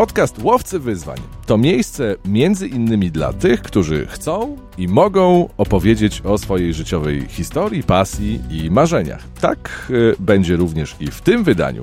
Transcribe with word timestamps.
Podcast 0.00 0.42
Łowcy 0.42 0.78
Wyzwań 0.78 1.18
to 1.46 1.58
miejsce 1.58 2.16
między 2.24 2.68
innymi 2.68 3.10
dla 3.10 3.32
tych, 3.32 3.62
którzy 3.62 4.06
chcą 4.06 4.56
i 4.78 4.88
mogą 4.88 5.48
opowiedzieć 5.58 6.20
o 6.20 6.38
swojej 6.38 6.74
życiowej 6.74 7.26
historii, 7.28 7.82
pasji 7.82 8.40
i 8.50 8.70
marzeniach. 8.70 9.24
Tak 9.40 9.86
y, 9.90 10.14
będzie 10.18 10.56
również 10.56 10.96
i 11.00 11.06
w 11.06 11.20
tym 11.20 11.44
wydaniu, 11.44 11.82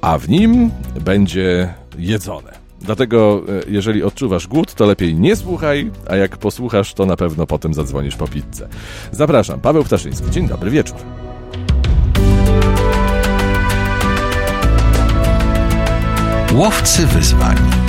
a 0.00 0.18
w 0.18 0.28
nim 0.28 0.70
będzie 1.00 1.74
jedzone. 1.98 2.52
Dlatego, 2.80 3.42
y, 3.66 3.70
jeżeli 3.70 4.02
odczuwasz 4.02 4.46
głód, 4.46 4.74
to 4.74 4.86
lepiej 4.86 5.14
nie 5.14 5.36
słuchaj, 5.36 5.90
a 6.08 6.16
jak 6.16 6.36
posłuchasz, 6.36 6.94
to 6.94 7.06
na 7.06 7.16
pewno 7.16 7.46
potem 7.46 7.74
zadzwonisz 7.74 8.16
po 8.16 8.28
pizzę. 8.28 8.68
Zapraszam, 9.12 9.60
Paweł 9.60 9.84
Ptaszyński. 9.84 10.30
Dzień 10.30 10.48
dobry 10.48 10.70
wieczór. 10.70 11.29
Łowcy 16.52 17.06
wyzwań. 17.06 17.79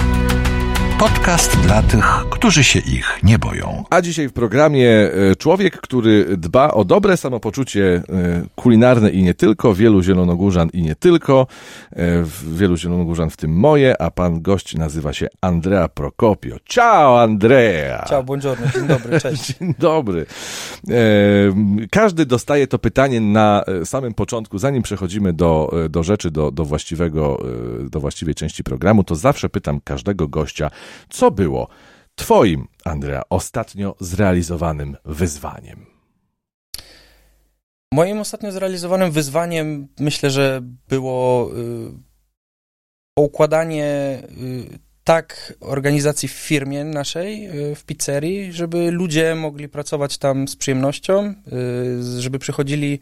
Podcast 1.02 1.60
dla 1.60 1.84
tych, 1.84 2.06
którzy 2.30 2.64
się 2.64 2.80
ich 2.80 3.20
nie 3.24 3.40
boją. 3.40 3.84
A 3.90 4.02
dzisiaj 4.02 4.28
w 4.28 4.34
programie 4.34 4.90
e, 4.90 5.36
człowiek, 5.36 5.78
który 5.78 6.38
dba 6.38 6.72
o 6.72 6.86
dobre 6.86 7.18
samopoczucie 7.18 7.84
e, 7.96 8.02
kulinarne 8.56 9.10
i 9.10 9.24
nie 9.24 9.34
tylko, 9.34 9.74
wielu 9.74 10.04
zielonogórzan 10.04 10.70
i 10.74 10.82
nie 10.82 10.96
tylko, 10.96 11.48
e, 11.92 12.24
wielu 12.44 12.78
zielonogórzan 12.78 13.30
w 13.30 13.38
tym 13.38 13.52
moje, 13.52 14.02
a 14.02 14.12
pan 14.12 14.42
gość 14.42 14.76
nazywa 14.76 15.14
się 15.14 15.28
Andrea 15.42 15.88
Procopio. 15.88 16.56
Ciao 16.66 17.22
Andrea! 17.22 18.06
Ciao, 18.10 18.24
buongiorno, 18.24 18.68
dzień 18.74 18.88
dobry, 18.88 19.20
cześć. 19.22 19.58
Dzień 19.58 19.74
dobry. 19.80 20.26
Każdy 21.92 22.26
dostaje 22.26 22.68
to 22.68 22.80
pytanie 22.80 23.22
na 23.22 23.64
samym 23.86 24.14
początku, 24.14 24.58
zanim 24.58 24.84
przechodzimy 24.84 25.34
do, 25.34 25.72
do 25.90 26.04
rzeczy, 26.04 26.32
do, 26.32 26.52
do 26.52 26.66
właściwego, 26.66 27.44
do 27.90 28.00
właściwej 28.00 28.36
części 28.36 28.64
programu, 28.64 29.04
to 29.04 29.16
zawsze 29.16 29.50
pytam 29.50 29.80
każdego 29.84 30.28
gościa, 30.28 30.72
co 31.10 31.32
było 31.32 31.68
Twoim, 32.16 32.68
Andrea, 32.86 33.22
ostatnio 33.30 33.96
zrealizowanym 34.00 34.98
wyzwaniem? 35.06 35.86
Moim 37.94 38.20
ostatnio 38.20 38.52
zrealizowanym 38.52 39.12
wyzwaniem 39.12 39.88
myślę, 40.00 40.30
że 40.30 40.62
było 40.88 41.52
y, 41.58 41.92
poukładanie 43.14 44.24
y, 44.24 44.80
tak 45.04 45.54
organizacji 45.60 46.30
w 46.30 46.32
firmie 46.32 46.84
naszej, 46.84 47.50
y, 47.72 47.76
w 47.76 47.86
pizzerii, 47.86 48.54
żeby 48.54 48.92
ludzie 48.92 49.36
mogli 49.36 49.70
pracować 49.70 50.18
tam 50.18 50.48
z 50.48 50.56
przyjemnością, 50.56 51.34
żeby 52.20 52.40
przychodzili 52.40 53.00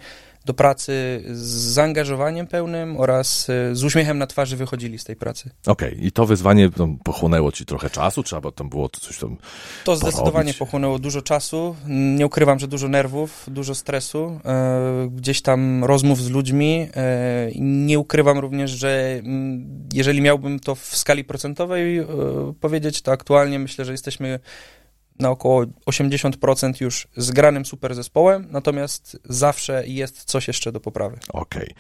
do 0.50 0.54
pracy 0.54 1.24
z 1.32 1.48
zaangażowaniem 1.48 2.48
pełnym 2.48 2.98
oraz 2.98 3.50
e, 3.50 3.76
z 3.76 3.84
uśmiechem 3.84 4.18
na 4.18 4.28
twarzy 4.28 4.58
wychodzili 4.58 5.00
z 5.00 5.04
tej 5.04 5.16
pracy. 5.16 5.50
Okej, 5.68 5.94
okay. 5.94 6.06
i 6.06 6.12
to 6.12 6.26
wyzwanie 6.26 6.70
no, 6.78 6.88
pochłonęło 7.04 7.52
ci 7.52 7.66
trochę 7.66 7.90
czasu, 7.90 8.24
trzeba 8.24 8.52
tam 8.52 8.70
było 8.70 8.90
coś 8.90 9.18
tam 9.18 9.38
To 9.84 9.96
zdecydowanie 9.96 10.32
porobić. 10.32 10.58
pochłonęło 10.58 11.00
dużo 11.00 11.22
czasu. 11.22 11.76
Nie 11.88 12.26
ukrywam, 12.26 12.60
że 12.60 12.68
dużo 12.68 12.88
nerwów, 12.88 13.46
dużo 13.48 13.76
stresu, 13.76 14.40
e, 14.46 15.10
gdzieś 15.12 15.42
tam 15.42 15.84
rozmów 15.84 16.22
z 16.22 16.30
ludźmi. 16.30 16.90
E, 16.96 17.50
nie 17.60 18.00
ukrywam 18.00 18.40
również, 18.40 18.72
że 18.72 19.20
mm, 19.24 19.90
jeżeli 19.94 20.22
miałbym 20.22 20.60
to 20.60 20.76
w 20.76 20.96
skali 20.96 21.24
procentowej 21.24 21.98
e, 21.98 22.06
powiedzieć, 22.60 23.02
to 23.02 23.12
aktualnie 23.12 23.60
myślę, 23.60 23.86
że 23.86 23.92
jesteśmy 23.92 24.40
na 25.20 25.30
około 25.30 25.66
80% 25.86 26.82
już 26.82 27.08
zgranym 27.18 27.66
super 27.66 27.96
zespołem, 27.96 28.48
natomiast 28.52 29.20
zawsze 29.26 29.84
jest 29.88 30.24
coś 30.24 30.48
jeszcze 30.48 30.72
do 30.72 30.80
poprawy. 30.80 31.18
Okej, 31.34 31.64
okay. 31.64 31.76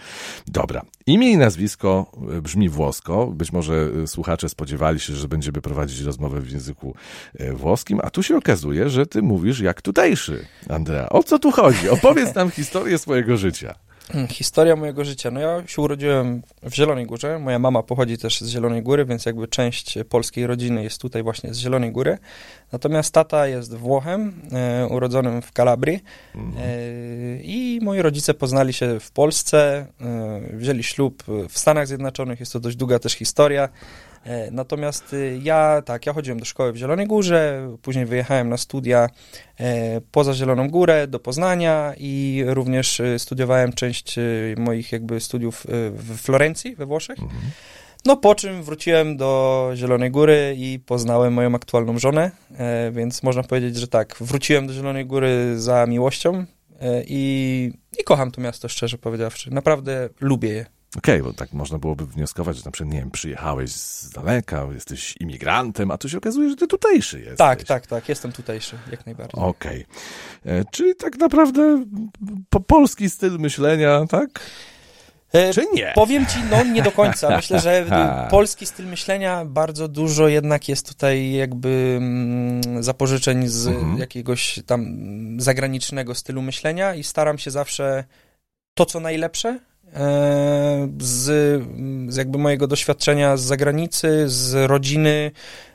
dobra. 0.47 0.81
Imię 1.05 1.31
i 1.31 1.37
nazwisko 1.37 2.11
e, 2.37 2.41
brzmi 2.41 2.69
włosko. 2.69 3.27
Być 3.27 3.51
może 3.51 3.89
e, 4.03 4.07
słuchacze 4.07 4.49
spodziewali 4.49 4.99
się, 4.99 5.15
że 5.15 5.27
będziemy 5.27 5.61
prowadzić 5.61 5.99
rozmowę 5.99 6.41
w 6.41 6.51
języku 6.51 6.95
e, 7.33 7.53
włoskim, 7.53 7.99
a 8.03 8.09
tu 8.09 8.23
się 8.23 8.37
okazuje, 8.37 8.89
że 8.89 9.05
ty 9.05 9.21
mówisz 9.21 9.59
jak 9.59 9.81
tutejszy. 9.81 10.45
Andrea, 10.69 11.09
o 11.09 11.23
co 11.23 11.39
tu 11.39 11.51
chodzi? 11.51 11.89
Opowiedz 11.89 12.35
nam 12.35 12.51
historię 12.59 12.97
swojego 12.97 13.37
życia. 13.37 13.88
Historia 14.29 14.75
mojego 14.75 15.05
życia. 15.05 15.31
No 15.31 15.39
ja 15.39 15.67
się 15.67 15.81
urodziłem 15.81 16.41
w 16.63 16.73
Zielonej 16.73 17.05
Górze. 17.05 17.39
Moja 17.39 17.59
mama 17.59 17.83
pochodzi 17.83 18.17
też 18.17 18.41
z 18.41 18.49
Zielonej 18.49 18.83
Góry, 18.83 19.05
więc 19.05 19.25
jakby 19.25 19.47
część 19.47 19.97
polskiej 20.09 20.47
rodziny 20.47 20.83
jest 20.83 21.01
tutaj 21.01 21.23
właśnie 21.23 21.53
z 21.53 21.57
Zielonej 21.57 21.91
Góry. 21.91 22.17
Natomiast 22.71 23.13
tata 23.13 23.47
jest 23.47 23.75
Włochem, 23.75 24.41
e, 24.51 24.87
urodzonym 24.87 25.41
w 25.41 25.51
Kalabrii 25.51 25.99
mhm. 26.35 26.57
e, 26.57 27.41
i 27.41 27.79
moi 27.81 28.01
rodzice 28.01 28.33
poznali 28.33 28.73
się 28.73 28.99
w 28.99 29.11
Polsce, 29.11 29.85
e, 30.01 30.41
wzięli 30.53 30.83
ślub 30.83 31.23
w 31.49 31.59
Stanach 31.59 31.87
Zjednoczonych. 31.87 32.39
Jest 32.39 32.53
to 32.53 32.59
dość 32.59 32.77
długa 32.77 32.99
też 32.99 33.13
historia. 33.13 33.69
E, 34.23 34.51
natomiast 34.51 35.13
y, 35.13 35.39
ja, 35.43 35.81
tak, 35.81 36.05
ja 36.05 36.13
chodziłem 36.13 36.39
do 36.39 36.45
szkoły 36.45 36.73
w 36.73 36.77
Zielonej 36.77 37.07
Górze, 37.07 37.69
później 37.81 38.05
wyjechałem 38.05 38.49
na 38.49 38.57
studia 38.57 39.09
e, 39.59 40.01
poza 40.11 40.33
Zieloną 40.33 40.69
Górę, 40.69 41.07
do 41.07 41.19
Poznania 41.19 41.93
i 41.97 42.43
również 42.47 42.99
y, 42.99 43.19
studiowałem 43.19 43.73
część 43.73 44.17
y, 44.17 44.55
moich 44.57 44.91
jakby 44.91 45.19
studiów 45.19 45.67
w 45.91 46.17
Florencji, 46.17 46.75
we 46.75 46.85
Włoszech. 46.85 47.19
Mhm. 47.19 47.41
No 48.05 48.17
po 48.17 48.35
czym 48.35 48.63
wróciłem 48.63 49.17
do 49.17 49.71
Zielonej 49.75 50.11
Góry 50.11 50.55
i 50.57 50.79
poznałem 50.85 51.33
moją 51.33 51.55
aktualną 51.55 51.99
żonę, 51.99 52.31
e, 52.57 52.91
więc 52.91 53.23
można 53.23 53.43
powiedzieć, 53.43 53.75
że 53.75 53.87
tak, 53.87 54.15
wróciłem 54.19 54.67
do 54.67 54.73
Zielonej 54.73 55.05
Góry 55.05 55.59
za 55.59 55.85
miłością 55.85 56.45
i, 57.07 57.71
i 57.99 58.03
kocham 58.03 58.31
to 58.31 58.41
miasto, 58.41 58.67
szczerze 58.67 58.97
powiedziawszy. 58.97 59.53
Naprawdę 59.53 60.09
lubię 60.21 60.49
je. 60.49 60.78
Okej, 60.97 61.21
okay, 61.21 61.31
bo 61.31 61.37
tak 61.37 61.53
można 61.53 61.77
byłoby 61.77 62.05
wnioskować, 62.05 62.57
że 62.57 62.65
na 62.65 62.71
przykład, 62.71 62.93
nie 62.93 62.99
wiem, 62.99 63.11
przyjechałeś 63.11 63.71
z 63.71 64.09
daleka, 64.09 64.67
jesteś 64.73 65.15
imigrantem, 65.19 65.91
a 65.91 65.97
tu 65.97 66.09
się 66.09 66.17
okazuje, 66.17 66.49
że 66.49 66.55
ty 66.55 66.67
tutejszy 66.67 67.19
jesteś. 67.19 67.37
Tak, 67.37 67.63
tak, 67.63 67.87
tak, 67.87 68.09
jestem 68.09 68.31
tutejszy, 68.31 68.77
jak 68.91 69.05
najbardziej. 69.05 69.43
Okej. 69.43 69.85
Okay. 70.41 70.53
E, 70.53 70.65
czyli 70.71 70.95
tak 70.95 71.17
naprawdę 71.17 71.85
po 72.49 72.59
polski 72.59 73.09
styl 73.09 73.39
myślenia, 73.39 74.05
tak? 74.09 74.39
E, 75.33 75.53
Czy 75.53 75.65
nie? 75.73 75.91
Powiem 75.95 76.25
ci, 76.25 76.37
no 76.51 76.63
nie 76.63 76.81
do 76.81 76.91
końca. 76.91 77.29
Myślę, 77.37 77.59
że 77.59 77.85
polski 78.31 78.65
styl 78.65 78.85
myślenia 78.85 79.45
bardzo 79.45 79.87
dużo 79.87 80.27
jednak 80.27 80.69
jest 80.69 80.87
tutaj 80.87 81.31
jakby 81.31 81.95
mm, 81.97 82.83
zapożyczeń 82.83 83.47
z 83.47 83.67
mhm. 83.67 83.97
jakiegoś 83.97 84.59
tam 84.65 84.85
zagranicznego 85.37 86.15
stylu 86.15 86.41
myślenia 86.41 86.95
i 86.95 87.03
staram 87.03 87.37
się 87.37 87.51
zawsze 87.51 88.03
to, 88.73 88.85
co 88.85 88.99
najlepsze, 88.99 89.59
z, 90.99 91.23
z 92.07 92.15
jakby 92.15 92.37
mojego 92.37 92.67
doświadczenia 92.67 93.37
z 93.37 93.41
zagranicy, 93.41 94.23
z 94.29 94.69
rodziny, 94.69 95.31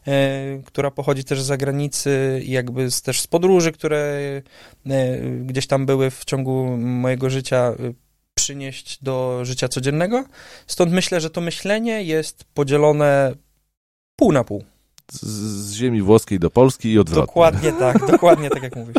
e, 0.06 0.62
która 0.64 0.90
pochodzi 0.90 1.24
też 1.24 1.42
z 1.42 1.46
zagranicy 1.46 2.40
i 2.44 2.50
jakby 2.50 2.90
z, 2.90 3.02
też 3.02 3.20
z 3.20 3.26
podróży, 3.26 3.72
które 3.72 4.18
e, 4.86 5.20
gdzieś 5.40 5.66
tam 5.66 5.86
były 5.86 6.10
w 6.10 6.24
ciągu 6.24 6.76
mojego 6.76 7.30
życia, 7.30 7.72
przynieść 8.34 9.02
do 9.02 9.40
życia 9.44 9.68
codziennego. 9.68 10.24
Stąd 10.66 10.92
myślę, 10.92 11.20
że 11.20 11.30
to 11.30 11.40
myślenie 11.40 12.02
jest 12.02 12.44
podzielone 12.44 13.34
pół 14.16 14.32
na 14.32 14.44
pół 14.44 14.64
z, 15.12 15.74
ziemi 15.74 16.02
włoskiej 16.02 16.38
do 16.38 16.50
Polski 16.50 16.92
i 16.92 16.98
odwrotnie. 16.98 17.26
Dokładnie 17.26 17.72
tak, 17.72 18.06
dokładnie 18.12 18.50
tak 18.50 18.62
jak 18.62 18.76
mówisz. 18.76 18.96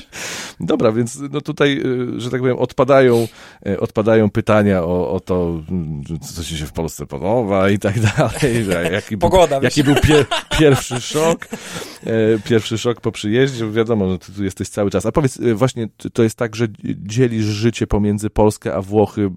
Dobra, 0.59 0.91
więc 0.91 1.19
no 1.31 1.41
tutaj, 1.41 1.81
y, 2.17 2.19
że 2.19 2.29
tak 2.29 2.41
powiem, 2.41 2.57
odpadają, 2.57 3.27
y, 3.67 3.79
odpadają 3.79 4.29
pytania 4.29 4.83
o, 4.83 5.11
o 5.11 5.19
to, 5.19 5.61
co 6.35 6.43
ci 6.43 6.57
się 6.57 6.65
w 6.65 6.71
Polsce 6.71 7.05
podoba 7.05 7.69
i 7.69 7.79
tak 7.79 7.99
dalej. 7.99 8.65
Jaki 8.91 9.17
Pogoda. 9.17 9.59
Był, 9.59 9.63
jaki 9.63 9.83
był 9.83 9.95
pier, 9.95 10.25
pierwszy 10.59 11.01
szok, 11.01 11.45
e, 11.45 12.39
pierwszy 12.45 12.77
szok 12.77 13.01
po 13.01 13.11
przyjeździe. 13.11 13.71
Wiadomo, 13.71 14.09
że 14.11 14.19
ty 14.19 14.31
tu 14.31 14.43
jesteś 14.43 14.69
cały 14.69 14.91
czas. 14.91 15.05
A 15.05 15.11
powiedz, 15.11 15.37
y, 15.37 15.55
właśnie 15.55 15.87
to 16.13 16.23
jest 16.23 16.37
tak, 16.37 16.55
że 16.55 16.67
dzielisz 16.83 17.45
życie 17.45 17.87
pomiędzy 17.87 18.29
Polskę 18.29 18.75
a 18.75 18.81
Włochy 18.81 19.31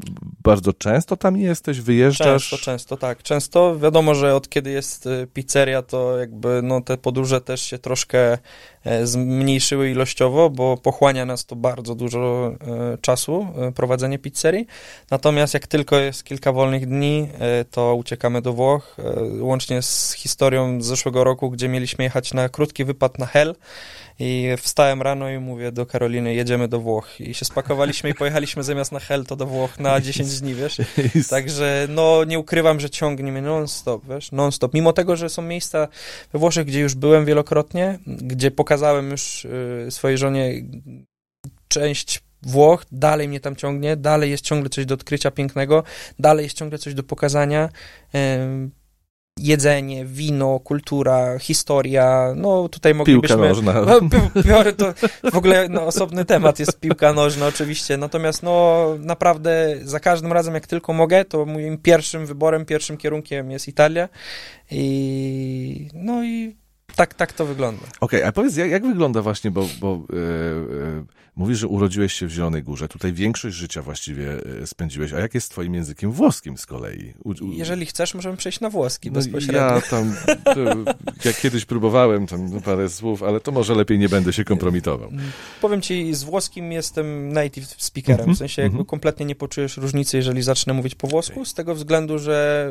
bardzo 0.45 0.73
często 0.73 1.17
tam 1.17 1.37
jesteś, 1.37 1.81
wyjeżdżasz? 1.81 2.49
Często, 2.49 2.65
często, 2.65 2.97
tak. 2.97 3.23
Często. 3.23 3.79
Wiadomo, 3.79 4.15
że 4.15 4.35
od 4.35 4.49
kiedy 4.49 4.71
jest 4.71 5.09
pizzeria, 5.35 5.83
to 5.83 6.19
jakby 6.19 6.58
no, 6.63 6.81
te 6.81 6.97
podróże 6.97 7.41
też 7.41 7.63
się 7.63 7.79
troszkę 7.79 8.39
e, 8.85 9.07
zmniejszyły 9.07 9.91
ilościowo, 9.91 10.51
bo 10.51 10.77
pochłania 10.77 11.27
nas 11.27 11.47
to 11.47 11.57
bardzo 11.57 11.95
dużo 11.95 12.53
e, 12.93 12.99
czasu, 12.99 13.47
e, 13.69 13.73
prowadzenie 13.73 14.19
pizzerii. 14.19 14.67
Natomiast 15.11 15.55
jak 15.55 15.67
tylko 15.67 15.99
jest 15.99 16.25
kilka 16.25 16.53
wolnych 16.53 16.87
dni, 16.87 17.29
to 17.71 17.95
uciekamy 17.95 18.43
do 18.43 18.53
Włoch, 18.53 18.97
łącznie 19.41 19.83
z 19.83 20.13
historią 20.13 20.83
z 20.83 20.87
zeszłego 20.87 21.25
roku, 21.25 21.51
gdzie 21.51 21.69
mieliśmy 21.69 22.05
jechać 22.05 22.35
na 22.35 22.49
krótki 22.49 22.85
wypad 22.85 23.19
na 23.19 23.27
Hel 23.27 23.55
i 24.21 24.49
wstałem 24.59 25.03
rano 25.03 25.31
i 25.31 25.39
mówię 25.39 25.73
do 25.73 25.87
Karoliny, 25.87 26.35
jedziemy 26.35 26.69
do 26.69 26.81
Włoch. 26.81 27.21
I 27.21 27.35
się 27.35 27.45
spakowaliśmy 27.45 28.11
i 28.11 28.15
pojechaliśmy 28.15 28.63
zamiast 28.63 28.93
na 28.93 29.01
Hel, 29.01 29.27
to 29.27 29.37
do 29.37 29.47
Włoch 29.47 29.79
na 29.79 30.01
10 30.09 30.41
dni, 30.41 30.55
wiesz. 30.55 30.77
Także 31.31 31.87
no 31.91 32.25
nie 32.25 32.39
ukrywam, 32.39 32.81
że 32.81 32.91
ciągnie 32.91 33.33
mnie 33.33 33.43
non-stop, 33.43 34.03
wiesz, 34.09 34.33
non-stop. 34.33 34.75
Mimo 34.75 34.93
tego, 34.93 35.17
że 35.17 35.29
są 35.29 35.43
miejsca 35.43 35.89
we 36.33 36.39
Włoszech, 36.39 36.48
gdzie 36.65 36.81
już 36.81 36.95
byłem 36.95 37.25
wielokrotnie, 37.25 37.99
gdzie 38.07 38.51
pokazałem 38.51 39.11
już 39.11 39.45
y, 39.45 39.87
swojej 39.91 40.19
żonie 40.19 40.53
część 41.69 42.23
Włoch, 42.43 42.85
dalej 42.93 43.29
mnie 43.29 43.41
tam 43.41 43.57
ciągnie, 43.57 43.97
dalej 43.97 44.31
jest 44.31 44.45
ciągle 44.45 44.71
coś 44.71 44.87
do 44.87 44.95
odkrycia 44.95 45.31
pięknego, 45.31 45.85
dalej 46.19 46.45
jest 46.45 46.57
ciągle 46.57 46.79
coś 46.79 46.95
do 46.95 47.03
pokazania. 47.03 47.69
Jedzenie, 49.39 50.05
wino, 50.05 50.61
kultura, 50.61 51.39
historia, 51.39 52.33
no 52.37 52.69
tutaj 52.69 52.93
Piłka 52.93 53.37
moglibyśmy... 53.37 53.49
nożna. 53.49 53.73
No, 53.83 54.01
Biorę 54.43 54.73
to 54.73 54.95
w 55.33 55.37
ogóle 55.37 55.69
no, 55.69 55.87
osobny 55.87 56.25
temat 56.25 56.59
jest 56.59 56.81
piłka 56.81 57.13
nożna 57.13 57.47
oczywiście, 57.47 57.97
natomiast 57.97 58.43
no 58.43 58.87
naprawdę 58.99 59.77
za 59.83 60.01
każdym 60.01 60.33
razem 60.33 60.55
jak 60.55 60.67
tylko 60.67 60.93
mogę, 60.93 61.25
to 61.25 61.47
moim 61.47 61.79
pierwszym 61.79 62.27
wyborem, 62.27 62.65
pierwszym 62.65 62.97
kierunkiem 62.97 63.51
jest 63.51 63.69
Italia 63.69 64.09
i 64.71 65.89
no 65.95 66.25
i 66.25 66.57
tak, 66.97 67.15
tak 67.15 67.33
to 67.33 67.47
wygląda. 67.47 67.83
Okej, 68.01 68.23
a 68.23 68.33
powiedz, 68.33 68.57
jak, 68.57 68.71
jak 68.71 68.87
wygląda 68.87 69.23
właśnie, 69.23 69.51
bo, 69.51 69.67
bo 69.81 69.95
e, 69.95 70.17
e, 70.17 71.05
mówisz, 71.39 71.59
że 71.59 71.69
urodziłeś 71.69 72.13
się 72.13 72.27
w 72.27 72.31
Zielonej 72.31 72.63
Górze, 72.63 72.89
tutaj 72.89 73.13
większość 73.13 73.57
życia 73.57 73.83
właściwie 73.83 74.33
e, 74.63 74.67
spędziłeś, 74.67 75.13
a 75.13 75.19
jak 75.19 75.35
jest 75.35 75.47
z 75.47 75.51
twoim 75.51 75.75
językiem 75.75 76.13
włoskim 76.13 76.59
z 76.59 76.67
kolei? 76.67 77.15
U, 77.25 77.31
u, 77.31 77.53
Jeżeli 77.53 77.87
chcesz, 77.87 78.15
możemy 78.15 78.37
przejść 78.37 78.61
na 78.61 78.71
włoski 78.71 79.09
no, 79.09 79.15
bezpośrednio. 79.15 79.61
ja 79.61 79.81
tam, 79.81 80.15
to, 80.45 80.61
jak 81.25 81.41
kiedyś 81.41 81.65
próbowałem 81.65 82.27
tam 82.27 82.61
parę 82.61 82.89
słów, 82.89 83.23
ale 83.23 83.41
to 83.41 83.53
może 83.53 83.75
lepiej 83.75 83.99
nie 83.99 84.09
będę 84.09 84.33
się 84.33 84.45
kompromitował. 84.45 85.11
Powiem 85.61 85.81
ci, 85.81 86.15
z 86.15 86.23
włoskim 86.25 86.73
jestem 86.73 87.33
native 87.33 87.75
speakerem, 87.79 88.19
Mhm, 88.21 88.35
w 88.35 88.39
sensie 88.39 88.63
jakby 88.63 88.75
mhm. 88.75 88.87
kompletnie 88.87 89.27
nie 89.27 89.35
poczujesz 89.35 89.77
różnicy, 89.77 90.17
jeżeli 90.17 90.43
zacznę 90.43 90.75
mówić 90.75 90.95
po 90.95 91.07
włosku, 91.07 91.45
z 91.45 91.55
tego 91.55 91.75
względu, 91.75 92.19
że 92.19 92.71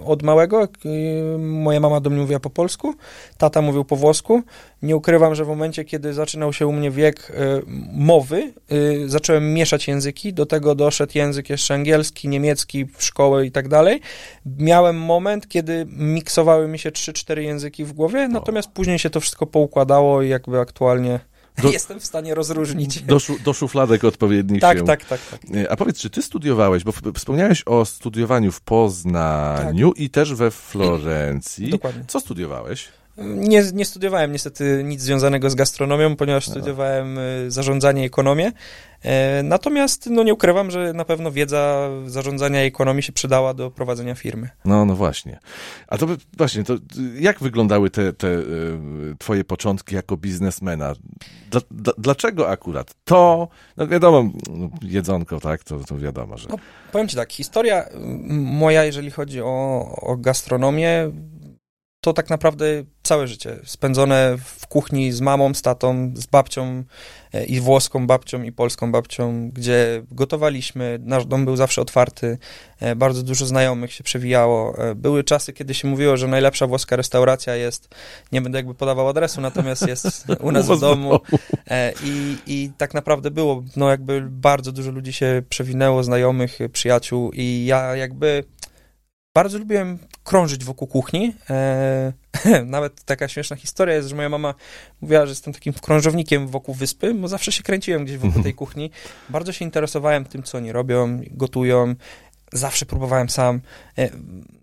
y, 0.00 0.04
od 0.04 0.22
małego 0.22 0.64
y, 0.64 1.38
moja 1.38 1.80
mama 1.80 2.00
do 2.00 2.10
mnie 2.10 2.20
mówiła 2.20 2.40
po 2.40 2.50
polsku, 2.50 2.94
tata 3.38 3.62
mówił 3.62 3.84
po 3.84 3.96
włosku. 3.96 4.42
Nie 4.82 4.96
ukrywam, 4.96 5.34
że 5.34 5.44
w 5.44 5.48
momencie, 5.48 5.84
kiedy 5.84 6.14
zaczynał 6.14 6.52
się 6.52 6.66
u 6.66 6.72
mnie 6.72 6.90
wiek 6.90 7.30
y, 7.30 7.34
mowy, 7.92 8.52
y, 8.72 9.08
zacząłem 9.08 9.54
mieszać 9.54 9.88
języki, 9.88 10.32
do 10.32 10.46
tego 10.46 10.74
doszedł 10.74 11.12
język 11.14 11.50
jeszcze 11.50 11.74
angielski, 11.74 12.28
niemiecki, 12.28 12.84
w 12.84 13.04
szkołę 13.04 13.46
i 13.46 13.50
tak 13.50 13.68
dalej. 13.68 14.00
Miałem 14.58 14.96
moment, 14.96 15.48
kiedy 15.48 15.86
miksowały 15.90 16.68
mi 16.68 16.78
się 16.78 16.90
3-4 16.90 17.38
języki 17.38 17.84
w 17.84 17.92
głowie, 17.92 18.28
natomiast 18.28 18.68
później 18.70 18.98
się 18.98 19.10
to 19.10 19.20
wszystko 19.20 19.46
poukładało 19.46 20.22
i 20.22 20.28
jakby 20.28 20.60
aktualnie 20.60 21.20
Do- 21.62 21.70
jestem 21.78 22.00
w 22.00 22.04
stanie 22.04 22.34
rozróżnić. 22.34 23.02
Do, 23.02 23.18
do 23.44 23.52
szufladek 23.52 24.04
odpowiednich 24.04 24.60
Tak, 24.60 24.78
się... 24.78 24.84
tak, 24.84 25.04
tak, 25.04 25.20
tak. 25.30 25.40
E, 25.56 25.72
A 25.72 25.76
powiedz, 25.76 25.98
czy 25.98 26.10
ty 26.10 26.22
studiowałeś, 26.22 26.84
bo 26.84 26.92
wspomniałeś 27.14 27.62
o 27.66 27.84
studiowaniu 27.84 28.52
w 28.52 28.60
Poznaniu 28.60 29.92
i 29.92 30.10
też 30.10 30.34
we 30.34 30.50
Florencji. 30.50 31.70
Dokładnie. 31.70 32.04
Co 32.06 32.20
studiowałeś? 32.20 32.88
Nie, 33.24 33.64
nie 33.74 33.84
studiowałem 33.84 34.32
niestety 34.32 34.82
nic 34.84 35.00
związanego 35.02 35.50
z 35.50 35.54
gastronomią, 35.54 36.16
ponieważ 36.16 36.48
No. 36.48 36.54
studiowałem 36.54 37.18
y, 37.18 37.50
zarządzanie 37.50 38.02
i 38.02 38.06
ekonomię. 38.06 38.52
E, 39.02 39.42
Natomiast 39.42 40.06
no 40.10 40.22
nie 40.22 40.34
ukrywam, 40.34 40.70
że 40.70 40.92
na 40.92 41.04
pewno 41.04 41.30
wiedza 41.32 41.88
zarządzania 42.06 42.64
i 42.64 42.66
ekonomii 42.66 43.02
się 43.02 43.12
przydała 43.12 43.54
do 43.54 43.70
prowadzenia 43.70 44.14
firmy. 44.14 44.48
No, 44.64 44.84
no 44.84 44.94
właśnie. 44.94 45.38
A 45.88 45.98
to 45.98 46.06
właśnie, 46.38 46.64
to 46.64 46.74
jak 47.20 47.38
wyglądały 47.40 47.90
te, 47.90 48.12
te 48.12 48.28
y, 48.28 48.44
twoje 49.18 49.44
początki 49.44 49.94
jako 49.94 50.16
biznesmena? 50.16 50.94
Dla, 51.50 51.60
dla, 51.70 51.92
dlaczego 51.98 52.48
akurat 52.50 52.94
to? 53.04 53.48
No 53.76 53.86
wiadomo, 53.86 54.30
no, 54.50 54.68
jedzonko, 54.82 55.40
tak, 55.40 55.64
to, 55.64 55.78
to 55.80 55.98
wiadomo, 55.98 56.38
że... 56.38 56.48
No, 56.48 56.56
Powiem 56.92 57.08
ci 57.08 57.16
tak, 57.16 57.32
historia 57.32 57.84
moja, 58.30 58.84
jeżeli 58.84 59.10
chodzi 59.10 59.40
o, 59.42 59.86
o 60.02 60.16
gastronomię, 60.16 61.10
to 62.08 62.12
tak 62.12 62.30
naprawdę 62.30 62.66
całe 63.02 63.28
życie. 63.28 63.56
Spędzone 63.64 64.36
w 64.44 64.66
kuchni 64.66 65.12
z 65.12 65.20
mamą, 65.20 65.54
z 65.54 65.62
tatą, 65.62 66.12
z 66.16 66.26
babcią 66.26 66.84
e, 67.32 67.44
i 67.44 67.60
włoską 67.60 68.06
babcią 68.06 68.42
i 68.42 68.52
polską 68.52 68.92
babcią, 68.92 69.50
gdzie 69.50 70.02
gotowaliśmy, 70.10 70.98
nasz 71.02 71.26
dom 71.26 71.44
był 71.44 71.56
zawsze 71.56 71.82
otwarty, 71.82 72.38
e, 72.80 72.96
bardzo 72.96 73.22
dużo 73.22 73.46
znajomych 73.46 73.92
się 73.92 74.04
przewijało. 74.04 74.78
E, 74.78 74.94
Były 74.94 75.24
czasy, 75.24 75.52
kiedy 75.52 75.74
się 75.74 75.88
mówiło, 75.88 76.16
że 76.16 76.28
najlepsza 76.28 76.66
włoska 76.66 76.96
restauracja 76.96 77.54
jest, 77.54 77.94
nie 78.32 78.40
będę 78.40 78.58
jakby 78.58 78.74
podawał 78.74 79.08
adresu, 79.08 79.40
natomiast 79.40 79.88
jest 79.88 80.26
u 80.40 80.52
nas 80.52 80.68
w 80.68 80.80
domu. 80.80 81.18
I, 82.04 82.36
I 82.46 82.70
tak 82.78 82.94
naprawdę 82.94 83.30
było, 83.30 83.62
no 83.76 83.90
jakby 83.90 84.26
bardzo 84.30 84.72
dużo 84.72 84.90
ludzi 84.90 85.12
się 85.12 85.42
przewinęło, 85.48 86.04
znajomych, 86.04 86.58
przyjaciół 86.72 87.30
i 87.34 87.64
ja 87.66 87.96
jakby 87.96 88.44
bardzo 89.34 89.58
lubiłem 89.58 89.98
krążyć 90.24 90.64
wokół 90.64 90.88
kuchni. 90.88 91.34
E, 91.50 92.12
nawet 92.64 93.04
taka 93.04 93.28
śmieszna 93.28 93.56
historia 93.56 93.94
jest, 93.94 94.08
że 94.08 94.16
moja 94.16 94.28
mama 94.28 94.54
mówiła, 95.00 95.26
że 95.26 95.30
jestem 95.30 95.52
takim 95.52 95.72
krążownikiem 95.72 96.48
wokół 96.48 96.74
wyspy, 96.74 97.14
bo 97.14 97.28
zawsze 97.28 97.52
się 97.52 97.62
kręciłem 97.62 98.04
gdzieś 98.04 98.18
wokół 98.18 98.42
tej 98.42 98.54
kuchni. 98.54 98.90
Bardzo 99.28 99.52
się 99.52 99.64
interesowałem 99.64 100.24
tym, 100.24 100.42
co 100.42 100.58
oni 100.58 100.72
robią, 100.72 101.20
gotują. 101.30 101.94
Zawsze 102.52 102.86
próbowałem 102.86 103.28
sam. 103.28 103.60
E, 103.98 104.10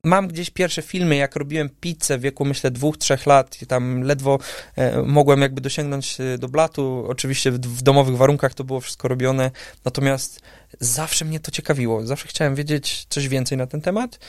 Mam 0.05 0.27
gdzieś 0.27 0.49
pierwsze 0.49 0.81
filmy, 0.81 1.15
jak 1.15 1.35
robiłem 1.35 1.69
pizzę 1.81 2.17
w 2.17 2.21
wieku, 2.21 2.45
myślę, 2.45 2.71
dwóch, 2.71 2.97
trzech 2.97 3.25
lat 3.25 3.61
i 3.61 3.67
tam 3.67 4.01
ledwo 4.01 4.39
e, 4.75 5.01
mogłem 5.01 5.41
jakby 5.41 5.61
dosięgnąć 5.61 6.17
e, 6.21 6.37
do 6.37 6.47
blatu. 6.47 7.05
Oczywiście 7.07 7.51
w, 7.51 7.59
w 7.59 7.81
domowych 7.81 8.17
warunkach 8.17 8.53
to 8.53 8.63
było 8.63 8.79
wszystko 8.81 9.07
robione, 9.07 9.51
natomiast 9.85 10.41
zawsze 10.79 11.25
mnie 11.25 11.39
to 11.39 11.51
ciekawiło. 11.51 12.05
Zawsze 12.05 12.27
chciałem 12.27 12.55
wiedzieć 12.55 13.05
coś 13.09 13.27
więcej 13.27 13.57
na 13.57 13.67
ten 13.67 13.81
temat. 13.81 14.19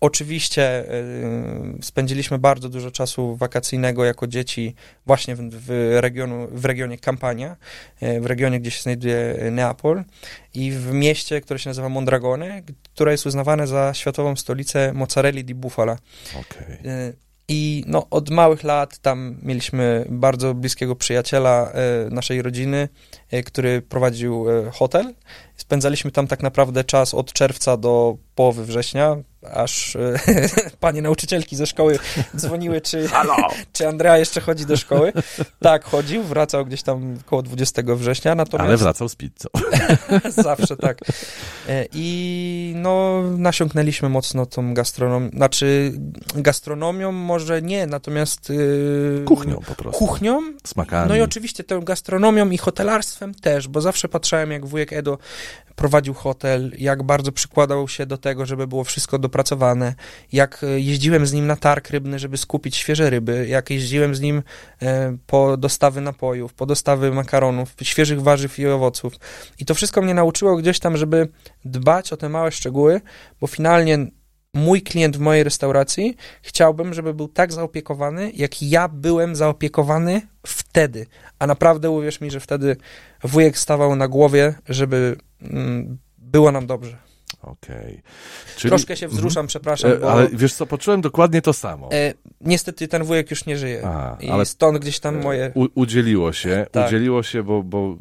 Oczywiście 0.00 0.62
e, 0.62 1.04
spędziliśmy 1.82 2.38
bardzo 2.38 2.68
dużo 2.68 2.90
czasu 2.90 3.36
wakacyjnego 3.36 4.04
jako 4.04 4.26
dzieci 4.26 4.74
właśnie 5.06 5.36
w, 5.36 5.40
w, 5.50 5.96
regionu, 6.00 6.48
w 6.50 6.64
regionie 6.64 6.98
Campania, 6.98 7.56
e, 8.00 8.20
w 8.20 8.26
regionie, 8.26 8.60
gdzie 8.60 8.70
się 8.70 8.82
znajduje 8.82 9.36
Neapol 9.50 10.04
i 10.54 10.70
w 10.70 10.92
mieście, 10.92 11.40
które 11.40 11.58
się 11.58 11.70
nazywa 11.70 11.88
Mondragone, 11.88 12.62
które 12.94 13.12
jest 13.12 13.26
uznawane 13.26 13.66
za 13.66 13.94
światową 13.94 14.36
stolicę 14.36 14.92
mozzarelli 14.92 15.44
di 15.44 15.54
bufala. 15.54 15.98
E, 16.84 17.12
I 17.48 17.84
no, 17.86 18.06
od 18.10 18.30
małych 18.30 18.64
lat 18.64 18.98
tam 18.98 19.36
mieliśmy 19.42 20.06
bardzo 20.08 20.54
bliskiego 20.54 20.96
przyjaciela 20.96 21.72
e, 21.72 22.10
naszej 22.10 22.42
rodziny, 22.42 22.88
który 23.44 23.82
prowadził 23.82 24.46
hotel. 24.72 25.14
Spędzaliśmy 25.56 26.10
tam 26.10 26.26
tak 26.26 26.42
naprawdę 26.42 26.84
czas 26.84 27.14
od 27.14 27.32
czerwca 27.32 27.76
do 27.76 28.16
połowy 28.34 28.64
września, 28.64 29.16
aż 29.54 29.96
e, 29.96 30.18
panie 30.80 31.02
nauczycielki 31.02 31.56
ze 31.56 31.66
szkoły 31.66 31.98
dzwoniły, 32.36 32.80
czy, 32.80 33.08
czy 33.72 33.88
Andrea 33.88 34.18
jeszcze 34.18 34.40
chodzi 34.40 34.66
do 34.66 34.76
szkoły. 34.76 35.12
Tak, 35.60 35.84
chodził, 35.84 36.22
wracał 36.22 36.66
gdzieś 36.66 36.82
tam 36.82 37.18
około 37.26 37.42
20 37.42 37.82
września, 37.86 38.34
natomiast... 38.34 38.68
Ale 38.68 38.76
wracał 38.76 39.08
z 39.08 39.16
pizzą. 39.16 39.48
Zawsze 40.44 40.76
tak. 40.76 40.98
E, 41.68 41.86
I 41.92 42.72
no, 42.76 43.22
nasiąknęliśmy 43.38 44.08
mocno 44.08 44.46
tą 44.46 44.74
gastronomią, 44.74 45.30
znaczy 45.30 45.92
gastronomią 46.34 47.12
może 47.12 47.62
nie, 47.62 47.86
natomiast... 47.86 48.50
yy, 48.50 49.22
Kuchnią 49.26 49.60
po 49.66 49.74
prostu. 49.74 49.98
Kuchnią, 49.98 50.42
Smakami. 50.64 51.08
no 51.08 51.16
i 51.16 51.20
oczywiście 51.20 51.64
tą 51.64 51.80
gastronomią 51.80 52.50
i 52.50 52.58
hotelarstwem 52.58 53.34
też, 53.34 53.68
bo 53.68 53.80
zawsze 53.80 54.08
patrzałem, 54.08 54.50
jak 54.50 54.66
wujek 54.66 54.92
Edo 54.92 55.18
prowadził 55.76 56.14
hotel, 56.14 56.72
jak 56.78 57.02
bardzo 57.02 57.32
przykładał 57.32 57.88
się 57.88 58.06
do 58.06 58.18
tego, 58.18 58.46
żeby 58.46 58.66
było 58.66 58.84
wszystko 58.84 59.18
dopracowane, 59.18 59.94
jak 60.32 60.64
e, 60.64 60.80
jeździłem 60.80 61.26
z 61.26 61.32
nim 61.32 61.46
na 61.46 61.56
targ 61.56 61.90
rybny, 61.90 62.18
żeby 62.18 62.36
skupić 62.36 62.76
świeże 62.76 63.10
ryby, 63.10 63.46
jak 63.48 63.70
jeździłem 63.70 64.14
z 64.14 64.20
nim 64.20 64.42
e, 64.82 65.16
po 65.26 65.56
dostawy 65.56 66.00
napojów, 66.00 66.54
po 66.54 66.66
dostawy 66.66 67.12
makaronów, 67.12 67.74
świeżych 67.82 68.22
warzyw 68.22 68.58
i 68.58 68.66
owoców. 68.66 69.12
I 69.58 69.64
to 69.64 69.74
wszystko 69.74 70.02
mnie 70.02 70.14
nauczyło 70.14 70.56
gdzieś 70.56 70.78
tam, 70.78 70.96
żeby 70.96 71.28
dbać 71.64 72.12
o 72.12 72.16
te 72.16 72.28
małe 72.28 72.52
szczegóły, 72.52 73.00
bo 73.40 73.46
finalnie 73.46 74.06
mój 74.56 74.82
klient 74.82 75.16
w 75.16 75.20
mojej 75.20 75.44
restauracji 75.44 76.16
chciałbym, 76.42 76.94
żeby 76.94 77.14
był 77.14 77.28
tak 77.28 77.52
zaopiekowany, 77.52 78.30
jak 78.34 78.62
ja 78.62 78.88
byłem 78.88 79.36
zaopiekowany 79.36 80.22
wtedy. 80.46 81.06
A 81.38 81.46
naprawdę 81.46 81.90
uwierz 81.90 82.20
mi, 82.20 82.30
że 82.30 82.40
wtedy 82.40 82.76
wujek 83.24 83.58
stawał 83.58 83.96
na 83.96 84.08
głowie, 84.08 84.54
żeby 84.68 85.16
mm, 85.42 85.98
było 86.18 86.52
nam 86.52 86.66
dobrze. 86.66 86.96
Okej. 87.42 88.02
Czyli- 88.56 88.70
Troszkę 88.70 88.96
się 88.96 89.08
wzruszam, 89.08 89.46
przepraszam, 89.46 89.90
E, 89.92 89.96
bo 89.96 90.12
Ale 90.12 90.28
wiesz 90.32 90.54
co, 90.54 90.66
poczułem 90.66 91.00
dokładnie 91.00 91.42
to 91.42 91.52
samo. 91.52 91.88
e, 91.92 92.14
niestety 92.40 92.88
ten 92.88 93.04
wujek 93.04 93.30
już 93.30 93.46
nie 93.46 93.56
żyje. 93.58 93.86
A, 93.86 94.16
I 94.20 94.30
ale 94.30 94.44
stąd 94.46 94.78
gdzieś 94.78 95.00
tam 95.00 95.22
moje... 95.22 95.52
U, 95.54 95.66
udzieliło 95.74 96.32
się, 96.32 96.66
Tak. 96.72 96.86
udzieliło 96.86 97.22
się, 97.22 97.42
bo, 97.42 97.62
bo 97.62 97.96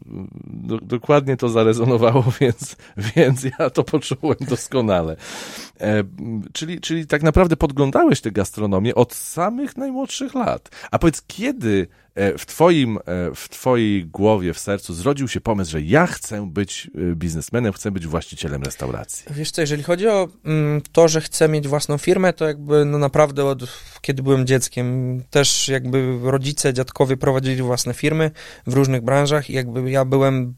do, 0.46 0.78
dokładnie 0.78 1.38
to 1.38 1.50
zarezonowało, 1.50 2.24
więc, 2.42 2.76
więc 3.16 3.44
ja 3.60 3.70
to 3.70 3.84
poczułem 3.84 4.38
doskonale. 4.50 5.16
E, 5.82 6.04
czyli, 6.54 6.82
czyli 6.82 7.08
tak 7.08 7.24
naprawdę 7.24 7.58
podglądałeś 7.58 8.22
tę 8.22 8.32
gastronomię 8.32 8.96
od 8.96 9.14
samych 9.14 9.78
najmłodszych 9.78 10.34
lat. 10.34 10.70
A 10.92 11.00
powiedz, 11.00 11.22
kiedy 11.28 11.88
e, 12.16 12.38
w 12.38 12.46
twoim, 12.46 12.98
e, 12.98 13.02
w 13.36 13.50
twojej 13.50 14.06
głowie, 14.06 14.54
w 14.54 14.60
sercu 14.60 14.94
zrodził 14.94 15.28
się 15.28 15.42
pomysł, 15.42 15.72
że 15.72 15.82
ja 15.82 16.08
chcę 16.08 16.52
być 16.52 16.92
e, 17.12 17.16
biznesmenem, 17.16 17.74
chcę 17.74 17.92
być 17.92 18.08
właścicielem 18.08 18.64
restauracji? 18.64 19.26
Wiesz 19.32 19.52
co, 19.52 19.62
jeżeli 19.62 19.84
chodzi 19.84 20.08
o 20.08 20.28
mm, 20.46 20.82
to, 20.92 21.08
że 21.08 21.22
chcę 21.22 21.50
mieć 21.50 21.68
własną 21.68 21.98
firmę, 21.98 22.34
to 22.34 22.48
jakby 22.48 22.86
no 22.86 22.98
naprawdę 22.98 23.46
od 23.46 23.64
kiedy 24.02 24.24
byłem 24.24 24.46
dzieckiem, 24.46 25.22
też 25.30 25.68
jakby 25.68 26.20
rodzice, 26.24 26.74
dziadkowie 26.74 27.18
prowadzili 27.18 27.62
własne 27.62 27.94
firmy 27.94 28.32
w 28.68 28.74
różnych 28.74 29.02
branżach 29.02 29.50
i 29.50 29.54
jakby 29.54 29.92
ja 29.92 30.06
byłem 30.06 30.56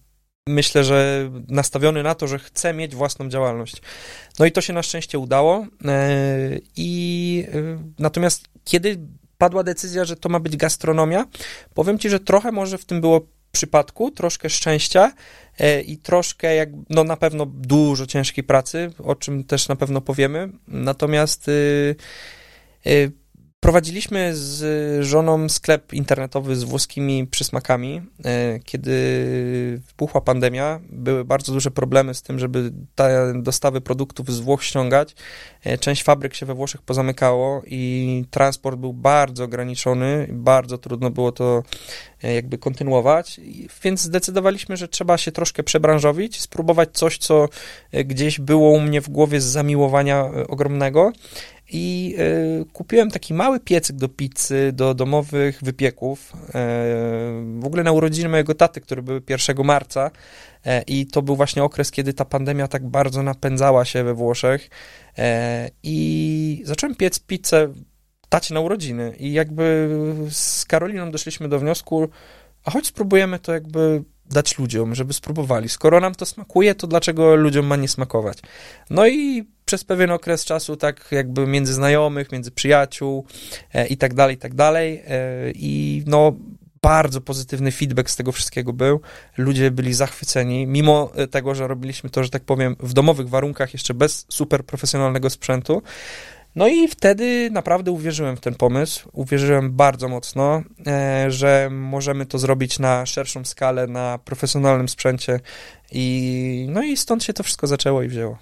myślę, 0.47 0.83
że 0.83 1.29
nastawiony 1.47 2.03
na 2.03 2.15
to, 2.15 2.27
że 2.27 2.39
chce 2.39 2.73
mieć 2.73 2.95
własną 2.95 3.29
działalność. 3.29 3.81
No 4.39 4.45
i 4.45 4.51
to 4.51 4.61
się 4.61 4.73
na 4.73 4.83
szczęście 4.83 5.19
udało. 5.19 5.65
I 6.75 7.45
natomiast 7.99 8.47
kiedy 8.63 8.97
padła 9.37 9.63
decyzja, 9.63 10.05
że 10.05 10.15
to 10.15 10.29
ma 10.29 10.39
być 10.39 10.57
gastronomia, 10.57 11.25
powiem 11.73 11.99
ci, 11.99 12.09
że 12.09 12.19
trochę 12.19 12.51
może 12.51 12.77
w 12.77 12.85
tym 12.85 13.01
było 13.01 13.27
przypadku, 13.51 14.11
troszkę 14.11 14.49
szczęścia 14.49 15.11
i 15.85 15.97
troszkę, 15.97 16.55
jak, 16.55 16.69
no 16.89 17.03
na 17.03 17.17
pewno 17.17 17.45
dużo 17.45 18.05
ciężkiej 18.05 18.43
pracy, 18.43 18.91
o 19.03 19.15
czym 19.15 19.43
też 19.43 19.67
na 19.67 19.75
pewno 19.75 20.01
powiemy. 20.01 20.49
Natomiast 20.67 21.47
y, 21.47 21.95
y, 22.87 23.11
Prowadziliśmy 23.59 24.35
z 24.35 25.05
żoną 25.05 25.49
sklep 25.49 25.93
internetowy 25.93 26.55
z 26.55 26.63
włoskimi 26.63 27.27
przysmakami. 27.27 28.01
E, 28.25 28.59
kiedy 28.59 28.91
wybuchła 29.87 30.21
pandemia, 30.21 30.79
były 30.89 31.25
bardzo 31.25 31.53
duże 31.53 31.71
problemy 31.71 32.13
z 32.13 32.21
tym, 32.21 32.39
żeby 32.39 32.71
te 32.95 33.33
dostawy 33.35 33.81
produktów 33.81 34.33
z 34.33 34.39
Włoch 34.39 34.63
ściągać. 34.63 35.15
E, 35.63 35.77
część 35.77 36.03
fabryk 36.03 36.33
się 36.33 36.45
we 36.45 36.53
Włoszech 36.53 36.81
pozamykało 36.81 37.61
i 37.65 38.25
transport 38.31 38.79
był 38.79 38.93
bardzo 38.93 39.43
ograniczony, 39.43 40.27
bardzo 40.31 40.77
trudno 40.77 41.09
było 41.09 41.31
to 41.31 41.63
e, 42.23 42.33
jakby 42.33 42.57
kontynuować, 42.57 43.39
więc 43.83 44.01
zdecydowaliśmy, 44.01 44.77
że 44.77 44.87
trzeba 44.87 45.17
się 45.17 45.31
troszkę 45.31 45.63
przebranżowić, 45.63 46.41
spróbować 46.41 46.89
coś, 46.93 47.17
co 47.17 47.49
gdzieś 48.05 48.39
było 48.39 48.71
u 48.71 48.79
mnie 48.79 49.01
w 49.01 49.09
głowie 49.09 49.41
z 49.41 49.45
zamiłowania 49.45 50.25
ogromnego 50.47 51.11
i 51.71 52.15
y, 52.61 52.65
kupiłem 52.73 53.11
taki 53.11 53.33
mały 53.33 53.59
piecyk 53.59 53.95
do 53.95 54.09
pizzy, 54.09 54.71
do 54.73 54.93
domowych 54.93 55.59
wypieków. 55.63 56.33
Y, 56.33 56.51
w 57.59 57.65
ogóle 57.65 57.83
na 57.83 57.91
urodziny 57.91 58.29
mojego 58.29 58.55
taty, 58.55 58.81
które 58.81 59.01
były 59.01 59.21
1 59.29 59.65
marca 59.65 60.11
y, 60.65 60.69
i 60.87 61.07
to 61.07 61.21
był 61.21 61.35
właśnie 61.35 61.63
okres, 61.63 61.91
kiedy 61.91 62.13
ta 62.13 62.25
pandemia 62.25 62.67
tak 62.67 62.87
bardzo 62.87 63.23
napędzała 63.23 63.85
się 63.85 64.03
we 64.03 64.13
Włoszech 64.13 64.69
i 65.83 66.61
zacząłem 66.65 66.95
piec 66.95 67.19
pizzę 67.19 67.73
tacie 68.29 68.53
na 68.53 68.59
urodziny 68.59 69.15
i 69.19 69.31
jakby 69.33 69.89
z 70.29 70.65
Karoliną 70.65 71.11
doszliśmy 71.11 71.49
do 71.49 71.59
wniosku, 71.59 72.07
a 72.65 72.71
choć 72.71 72.87
spróbujemy 72.87 73.39
to 73.39 73.53
jakby 73.53 74.03
dać 74.25 74.57
ludziom, 74.59 74.95
żeby 74.95 75.13
spróbowali. 75.13 75.69
Skoro 75.69 75.99
nam 75.99 76.15
to 76.15 76.25
smakuje, 76.25 76.75
to 76.75 76.87
dlaczego 76.87 77.35
ludziom 77.35 77.65
ma 77.65 77.75
nie 77.75 77.87
smakować? 77.87 78.37
No 78.89 79.07
i 79.07 79.47
przez 79.67 79.83
pewien 79.83 80.11
okres 80.11 80.45
czasu, 80.45 80.77
tak 80.77 81.07
jakby 81.11 81.47
między 81.47 81.73
znajomych, 81.73 82.31
między 82.31 82.51
przyjaciół 82.51 83.25
e, 83.73 83.87
i 83.87 83.97
tak 83.97 84.13
dalej, 84.13 84.35
i 84.35 84.37
tak 84.37 84.53
dalej. 84.53 85.03
E, 85.07 85.51
I 85.55 86.03
no, 86.05 86.33
bardzo 86.81 87.21
pozytywny 87.21 87.71
feedback 87.71 88.09
z 88.09 88.15
tego 88.15 88.31
wszystkiego 88.31 88.73
był. 88.73 89.01
Ludzie 89.37 89.71
byli 89.71 89.93
zachwyceni, 89.93 90.67
mimo 90.67 91.11
tego, 91.31 91.55
że 91.55 91.67
robiliśmy 91.67 92.09
to, 92.09 92.23
że 92.23 92.29
tak 92.29 92.43
powiem, 92.43 92.75
w 92.79 92.93
domowych 92.93 93.29
warunkach, 93.29 93.73
jeszcze 93.73 93.93
bez 93.93 94.25
super 94.29 94.65
profesjonalnego 94.65 95.29
sprzętu. 95.29 95.81
No 96.55 96.67
i 96.67 96.87
wtedy 96.87 97.49
naprawdę 97.51 97.91
uwierzyłem 97.91 98.37
w 98.37 98.39
ten 98.39 98.55
pomysł. 98.55 99.09
Uwierzyłem 99.13 99.71
bardzo 99.71 100.07
mocno, 100.07 100.63
e, 100.87 101.31
że 101.31 101.69
możemy 101.71 102.25
to 102.25 102.39
zrobić 102.39 102.79
na 102.79 103.05
szerszą 103.05 103.45
skalę, 103.45 103.87
na 103.87 104.19
profesjonalnym 104.25 104.89
sprzęcie. 104.89 105.39
I, 105.91 106.67
no 106.69 106.83
i 106.83 106.97
stąd 106.97 107.23
się 107.23 107.33
to 107.33 107.43
wszystko 107.43 107.67
zaczęło 107.67 108.03
i 108.03 108.07
wzięło. 108.07 108.37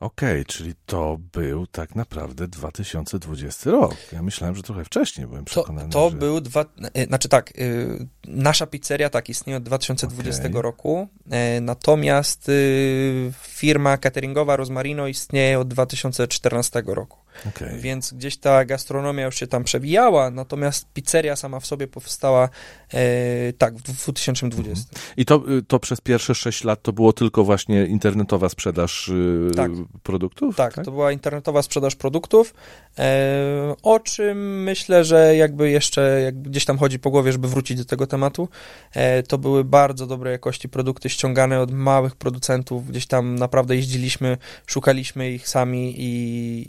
Okej, 0.00 0.32
okay, 0.32 0.44
czyli 0.44 0.74
to 0.86 1.18
był 1.32 1.66
tak 1.66 1.94
naprawdę 1.94 2.48
2020 2.48 3.70
rok. 3.70 3.96
Ja 4.12 4.22
myślałem, 4.22 4.56
że 4.56 4.62
trochę 4.62 4.84
wcześniej 4.84 5.26
byłem 5.26 5.44
przekonany. 5.44 5.90
To, 5.90 5.98
to 5.98 6.10
że... 6.10 6.16
był 6.16 6.40
dwa, 6.40 6.64
e, 6.94 7.04
znaczy 7.04 7.28
tak, 7.28 7.52
y, 7.58 8.06
nasza 8.24 8.66
pizzeria 8.66 9.10
tak 9.10 9.28
istnieje 9.28 9.56
od 9.56 9.62
2020 9.62 10.48
okay. 10.48 10.62
roku, 10.62 11.08
e, 11.30 11.60
natomiast 11.60 12.48
y, 12.48 13.32
firma 13.42 13.96
cateringowa 13.96 14.56
Rosmarino 14.56 15.06
istnieje 15.06 15.58
od 15.58 15.68
2014 15.68 16.82
roku. 16.86 17.18
Okay. 17.48 17.78
Więc 17.78 18.12
gdzieś 18.12 18.36
ta 18.36 18.64
gastronomia 18.64 19.24
już 19.24 19.36
się 19.36 19.46
tam 19.46 19.64
przewijała, 19.64 20.30
natomiast 20.30 20.86
pizzeria 20.94 21.36
sama 21.36 21.60
w 21.60 21.66
sobie 21.66 21.86
powstała 21.86 22.48
e, 22.92 23.52
tak 23.52 23.76
w 23.76 23.82
2020. 23.82 24.84
Mhm. 24.94 25.12
I 25.16 25.24
to, 25.24 25.42
y, 25.58 25.62
to 25.62 25.78
przez 25.78 26.00
pierwsze 26.00 26.34
6 26.34 26.64
lat 26.64 26.82
to 26.82 26.92
było 26.92 27.12
tylko 27.12 27.44
właśnie 27.44 27.86
internetowa 27.86 28.48
sprzedaż 28.48 29.08
y, 29.08 29.50
tak. 29.56 29.70
produktów? 30.02 30.56
Tak, 30.56 30.74
tak, 30.74 30.84
to 30.84 30.90
była 30.90 31.12
internetowa 31.12 31.62
sprzedaż 31.62 31.96
produktów, 31.96 32.54
e, 32.98 33.74
o 33.82 34.00
czym 34.00 34.62
myślę, 34.62 35.04
że 35.04 35.36
jakby 35.36 35.70
jeszcze 35.70 36.20
jak 36.20 36.42
gdzieś 36.42 36.64
tam 36.64 36.78
chodzi 36.78 36.98
po 36.98 37.10
głowie, 37.10 37.32
żeby 37.32 37.48
wrócić 37.48 37.78
do 37.78 37.84
tego 37.84 38.06
tematu, 38.06 38.48
e, 38.92 39.22
to 39.22 39.38
były 39.38 39.64
bardzo 39.64 40.06
dobrej 40.06 40.32
jakości 40.32 40.68
produkty 40.68 41.08
ściągane 41.08 41.60
od 41.60 41.72
małych 41.72 42.16
producentów, 42.16 42.88
gdzieś 42.88 43.06
tam 43.06 43.34
naprawdę 43.34 43.76
jeździliśmy, 43.76 44.38
szukaliśmy 44.66 45.30
ich 45.30 45.48
sami 45.48 46.00
i, 46.00 46.08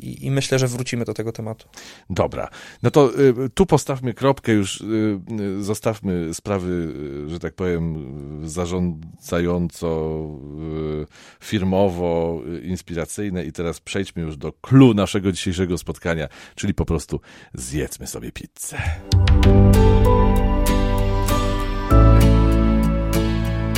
i, 0.10 0.26
i 0.26 0.32
myślę, 0.32 0.59
że 0.60 0.68
wrócimy 0.68 1.06
do 1.06 1.14
tego 1.14 1.32
tematu. 1.32 1.68
Dobra. 2.10 2.50
No 2.84 2.92
to 2.92 3.20
y, 3.20 3.50
tu 3.50 3.66
postawmy 3.66 4.14
kropkę, 4.14 4.52
już 4.52 4.82
y, 4.82 5.20
y 5.60 5.64
zostawmy 5.64 6.34
sprawy, 6.34 6.94
że 7.28 7.40
tak 7.40 7.54
powiem, 7.54 8.06
zarządzająco, 8.50 10.20
y, 11.02 11.46
firmowo, 11.46 12.42
y, 12.56 12.62
inspiracyjne 12.62 13.46
i 13.46 13.52
teraz 13.52 13.80
przejdźmy 13.80 14.22
już 14.22 14.38
do 14.38 14.52
clue 14.52 14.94
naszego 14.94 15.32
dzisiejszego 15.32 15.78
spotkania, 15.78 16.28
czyli 16.56 16.74
po 16.74 16.86
prostu 16.86 17.20
zjedzmy 17.54 18.08
sobie 18.08 18.32
pizzę. 18.32 18.78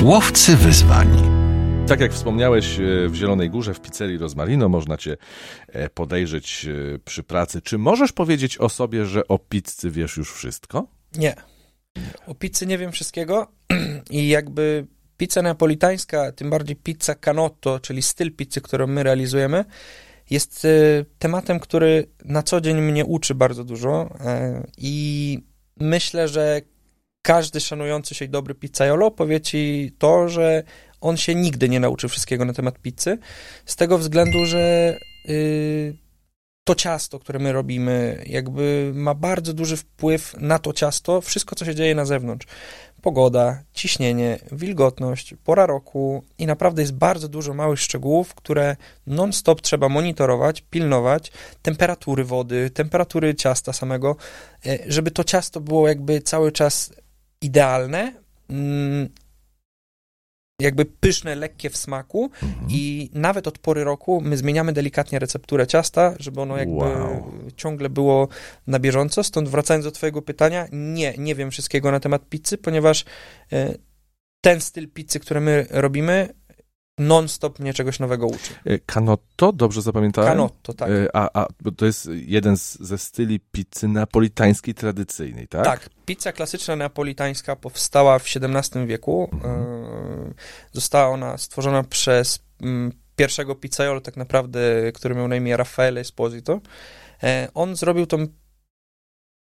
Łowcy 0.01 0.55
wyzwań. 0.55 1.40
Tak 1.91 1.99
jak 1.99 2.13
wspomniałeś, 2.13 2.79
e, 2.79 3.09
w 3.09 3.15
Zielonej 3.15 3.49
Górze, 3.49 3.73
w 3.73 3.81
pizzerii 3.81 4.17
Rozmarino 4.17 4.69
można 4.69 4.97
cię 4.97 5.17
e, 5.67 5.89
podejrzeć 5.89 6.65
e, 6.65 6.99
przy 6.99 7.23
pracy. 7.23 7.61
Czy 7.61 7.77
możesz 7.77 8.11
powiedzieć 8.11 8.57
o 8.57 8.69
sobie, 8.69 9.05
że 9.05 9.27
o 9.27 9.39
pizzy 9.39 9.91
wiesz 9.91 10.17
już 10.17 10.33
wszystko? 10.33 10.87
Nie. 11.15 11.35
O 12.27 12.35
pizzy 12.35 12.65
nie 12.65 12.77
wiem 12.77 12.91
wszystkiego 12.91 13.51
i 14.09 14.27
jakby 14.27 14.87
pizza 15.17 15.41
napolitańska, 15.41 16.31
tym 16.31 16.49
bardziej 16.49 16.75
pizza 16.75 17.15
canotto, 17.15 17.79
czyli 17.79 18.01
styl 18.01 18.35
pizzy, 18.35 18.61
którą 18.61 18.87
my 18.87 19.03
realizujemy, 19.03 19.65
jest 20.29 20.67
tematem, 21.19 21.59
który 21.59 22.07
na 22.25 22.43
co 22.43 22.61
dzień 22.61 22.81
mnie 22.81 23.05
uczy 23.05 23.35
bardzo 23.35 23.63
dużo 23.63 24.09
i 24.77 25.39
myślę, 25.79 26.27
że 26.27 26.61
każdy 27.21 27.59
szanujący 27.59 28.15
się 28.15 28.25
i 28.25 28.29
dobry 28.29 28.55
pizzaiolo 28.55 29.11
powie 29.11 29.41
ci 29.41 29.91
to, 29.97 30.29
że 30.29 30.63
on 31.01 31.17
się 31.17 31.35
nigdy 31.35 31.69
nie 31.69 31.79
nauczy 31.79 32.07
wszystkiego 32.07 32.45
na 32.45 32.53
temat 32.53 32.79
pizzy, 32.79 33.17
z 33.65 33.75
tego 33.75 33.97
względu, 33.97 34.45
że 34.45 34.97
yy, 35.25 35.97
to 36.63 36.75
ciasto, 36.75 37.19
które 37.19 37.39
my 37.39 37.51
robimy, 37.51 38.23
jakby 38.25 38.91
ma 38.95 39.13
bardzo 39.13 39.53
duży 39.53 39.77
wpływ 39.77 40.35
na 40.37 40.59
to 40.59 40.73
ciasto, 40.73 41.21
wszystko, 41.21 41.55
co 41.55 41.65
się 41.65 41.75
dzieje 41.75 41.95
na 41.95 42.05
zewnątrz. 42.05 42.47
Pogoda, 43.01 43.63
ciśnienie, 43.73 44.39
wilgotność, 44.51 45.33
pora 45.43 45.65
roku 45.65 46.23
i 46.37 46.45
naprawdę 46.45 46.81
jest 46.81 46.93
bardzo 46.93 47.27
dużo 47.27 47.53
małych 47.53 47.79
szczegółów, 47.79 48.35
które 48.35 48.75
non-stop 49.07 49.61
trzeba 49.61 49.89
monitorować, 49.89 50.63
pilnować, 50.69 51.31
temperatury 51.61 52.23
wody, 52.23 52.69
temperatury 52.69 53.35
ciasta 53.35 53.73
samego, 53.73 54.15
y, 54.65 54.79
żeby 54.87 55.11
to 55.11 55.23
ciasto 55.23 55.61
było 55.61 55.87
jakby 55.87 56.21
cały 56.21 56.51
czas 56.51 56.93
idealne, 57.41 58.13
mm, 58.49 59.09
jakby 60.61 60.85
pyszne, 60.85 61.35
lekkie 61.35 61.69
w 61.69 61.77
smaku 61.77 62.31
mhm. 62.43 62.67
i 62.69 63.09
nawet 63.13 63.47
od 63.47 63.59
pory 63.59 63.83
roku 63.83 64.21
my 64.21 64.37
zmieniamy 64.37 64.73
delikatnie 64.73 65.19
recepturę 65.19 65.67
ciasta, 65.67 66.13
żeby 66.19 66.41
ono 66.41 66.57
jakby 66.57 66.75
wow. 66.75 67.31
ciągle 67.55 67.89
było 67.89 68.27
na 68.67 68.79
bieżąco. 68.79 69.23
Stąd 69.23 69.49
wracając 69.49 69.85
do 69.85 69.91
twojego 69.91 70.21
pytania, 70.21 70.67
nie, 70.71 71.13
nie 71.17 71.35
wiem 71.35 71.51
wszystkiego 71.51 71.91
na 71.91 71.99
temat 71.99 72.29
pizzy, 72.29 72.57
ponieważ 72.57 73.05
e, 73.53 73.73
ten 74.41 74.61
styl 74.61 74.89
pizzy, 74.89 75.19
który 75.19 75.39
my 75.39 75.65
robimy, 75.69 76.29
non-stop 76.97 77.59
mnie 77.59 77.73
czegoś 77.73 77.99
nowego 77.99 78.27
uczy. 78.27 78.53
E, 78.65 78.79
canotto, 78.79 79.51
dobrze 79.51 79.81
zapamiętałem? 79.81 80.31
Canotto, 80.31 80.73
tak. 80.73 80.89
E, 80.89 81.15
a, 81.15 81.43
a 81.43 81.47
to 81.77 81.85
jest 81.85 82.09
jeden 82.13 82.57
z, 82.57 82.79
ze 82.79 82.97
styli 82.97 83.39
pizzy 83.39 83.87
napolitańskiej 83.87 84.73
tradycyjnej, 84.73 85.47
tak? 85.47 85.65
Tak. 85.65 85.89
Pizza 86.05 86.31
klasyczna 86.31 86.75
napolitańska 86.75 87.55
powstała 87.55 88.19
w 88.19 88.25
XVII 88.25 88.87
wieku. 88.87 89.29
Mhm. 89.33 89.65
Została 90.71 91.07
ona 91.07 91.37
stworzona 91.37 91.83
przez 91.83 92.39
mm, 92.61 92.91
pierwszego 93.15 93.55
pizzaiolo 93.55 94.01
tak 94.01 94.17
naprawdę, 94.17 94.59
który 94.93 95.15
miał 95.15 95.27
na 95.27 95.35
imię 95.35 95.57
Raffaele 95.57 96.01
Esposito. 96.01 96.61
On 97.53 97.75
zrobił 97.75 98.05
tą 98.05 98.27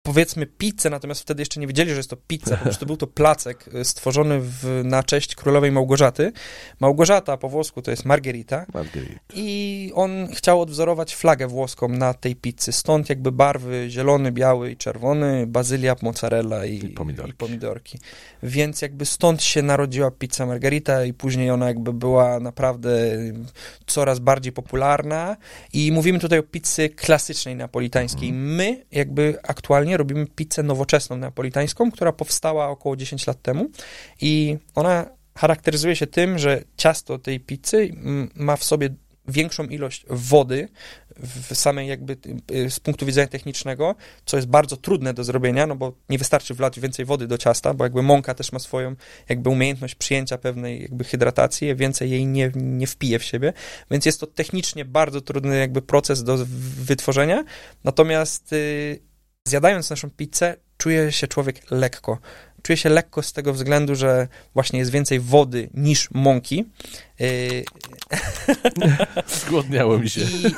powiedzmy 0.08 0.46
pizzę, 0.46 0.90
natomiast 0.90 1.22
wtedy 1.22 1.42
jeszcze 1.42 1.60
nie 1.60 1.68
wiedzieli, 1.68 1.90
że 1.90 1.98
jest 1.98 2.10
to 2.10 2.18
pizza, 2.28 2.58
po 2.58 2.64
prostu 2.64 2.86
był 2.86 2.98
to 2.98 3.08
placek 3.08 3.70
y, 3.76 3.86
stworzony 3.86 4.40
w, 4.42 4.82
na 4.84 5.04
cześć 5.04 5.36
królowej 5.36 5.72
Małgorzaty. 5.72 6.32
Małgorzata 6.80 7.38
po 7.38 7.50
włosku 7.50 7.82
to 7.82 7.92
jest 7.92 8.06
Margherita. 8.06 8.66
Margherita. 8.74 9.20
I 9.34 9.92
on 9.96 10.28
chciał 10.34 10.62
odwzorować 10.62 11.16
flagę 11.16 11.48
włoską 11.48 11.88
na 11.88 12.14
tej 12.14 12.36
pizzy, 12.36 12.72
stąd 12.72 13.10
jakby 13.10 13.32
barwy 13.32 13.86
zielony, 13.90 14.32
biały 14.32 14.72
i 14.72 14.78
czerwony, 14.78 15.48
bazylia, 15.48 15.96
mozzarella 16.02 16.66
i, 16.66 16.86
I 16.86 16.90
pomidorki. 16.90 17.32
i 17.32 17.34
pomidorki. 17.34 18.00
Więc 18.44 18.82
jakby 18.82 19.06
stąd 19.06 19.44
się 19.44 19.62
narodziła 19.62 20.12
pizza 20.12 20.46
Margherita 20.46 21.06
i 21.06 21.14
później 21.14 21.52
ona 21.52 21.68
jakby 21.68 21.94
była 21.94 22.40
naprawdę 22.40 22.90
coraz 23.88 24.20
bardziej 24.20 24.54
popularna 24.54 25.38
i 25.74 25.92
mówimy 25.92 26.20
tutaj 26.20 26.40
o 26.40 26.44
pizzy 26.44 26.90
klasycznej 26.90 27.56
napolitańskiej. 27.56 28.34
My 28.34 28.86
jakby 28.92 29.38
aktualnie 29.44 29.97
robimy 29.98 30.28
pizzę 30.28 30.64
nowoczesną 30.64 31.18
napolitańską, 31.18 31.92
która 31.92 32.12
powstała 32.12 32.68
około 32.68 32.96
10 32.96 33.28
lat 33.28 33.42
temu 33.42 33.70
i 34.22 34.58
ona 34.76 35.06
charakteryzuje 35.36 35.96
się 35.96 36.08
tym, 36.08 36.40
że 36.40 36.64
ciasto 36.78 37.20
tej 37.20 37.40
pizzy 37.40 37.78
mm, 37.78 38.30
ma 38.36 38.56
w 38.56 38.64
sobie 38.64 38.90
większą 39.28 39.64
ilość 39.64 40.06
wody 40.10 40.70
w 41.20 41.56
samej 41.56 41.88
jakby 41.88 42.18
y, 42.52 42.70
z 42.70 42.80
punktu 42.80 43.06
widzenia 43.06 43.28
technicznego, 43.28 43.96
co 44.26 44.38
jest 44.38 44.48
bardzo 44.48 44.78
trudne 44.78 45.14
do 45.14 45.24
zrobienia, 45.24 45.68
no 45.68 45.76
bo 45.76 45.94
nie 46.10 46.18
wystarczy 46.18 46.54
wlać 46.54 46.80
więcej 46.80 47.06
wody 47.06 47.28
do 47.28 47.38
ciasta, 47.38 47.74
bo 47.74 47.84
jakby 47.84 48.02
mąka 48.02 48.34
też 48.34 48.52
ma 48.52 48.60
swoją 48.60 48.96
jakby 49.30 49.50
umiejętność 49.50 49.96
przyjęcia 49.96 50.38
pewnej 50.38 50.82
jakby 50.82 51.04
hydratacji, 51.04 51.76
więcej 51.76 52.10
jej 52.10 52.26
nie, 52.26 52.52
nie 52.56 52.88
wpije 52.88 53.20
w 53.20 53.24
siebie, 53.24 53.54
więc 53.92 54.06
jest 54.06 54.20
to 54.20 54.28
technicznie 54.28 54.86
bardzo 54.86 55.22
trudny 55.22 55.58
jakby 55.58 55.82
proces 55.82 56.24
do 56.24 56.38
wytworzenia, 56.78 57.44
natomiast 57.84 58.54
y, 58.54 59.00
zjadając 59.48 59.90
naszą 59.90 60.10
pizzę, 60.10 60.56
czuje 60.78 61.12
się 61.12 61.28
człowiek 61.28 61.72
lekko. 61.72 62.18
Czuje 62.62 62.78
się 62.78 62.90
lekko 62.90 63.22
z 63.22 63.34
tego 63.34 63.54
względu, 63.54 63.96
że 63.96 64.28
właśnie 64.54 64.80
jest 64.80 64.92
więcej 64.92 65.20
wody 65.20 65.70
niż 65.74 66.12
mąki. 66.12 66.66
Y, 67.22 67.64
Zgłodniało 69.42 70.00
mi 70.00 70.10
się. 70.10 70.22
I 70.22 70.56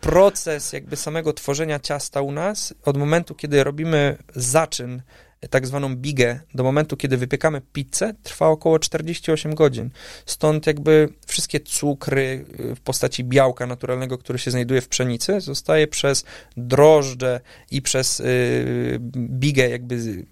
proces 0.00 0.72
jakby 0.72 0.96
samego 0.96 1.32
tworzenia 1.32 1.80
ciasta 1.80 2.20
u 2.20 2.32
nas, 2.32 2.74
od 2.84 2.96
momentu, 2.96 3.34
kiedy 3.34 3.64
robimy 3.64 4.16
zaczyn, 4.34 5.02
tak 5.50 5.66
zwaną 5.66 5.96
bigę, 5.96 6.40
do 6.54 6.64
momentu, 6.64 6.96
kiedy 6.96 7.16
wypiekamy 7.16 7.60
pizzę, 7.72 8.14
trwa 8.22 8.48
około 8.48 8.78
48 8.78 9.54
godzin. 9.54 9.90
Stąd 10.26 10.66
jakby 10.66 11.08
wszystkie 11.26 11.60
cukry 11.60 12.44
y, 12.60 12.74
w 12.74 12.80
postaci 12.80 13.24
białka 13.24 13.66
naturalnego, 13.66 14.18
które 14.18 14.38
się 14.38 14.50
znajduje 14.50 14.80
w 14.80 14.88
pszenicy, 14.88 15.40
zostaje 15.40 15.86
przez 15.86 16.24
drożdże 16.56 17.40
i 17.70 17.82
przez 17.82 18.18
yy, 18.18 18.98
bigę 19.16 19.68
jakby 19.68 20.24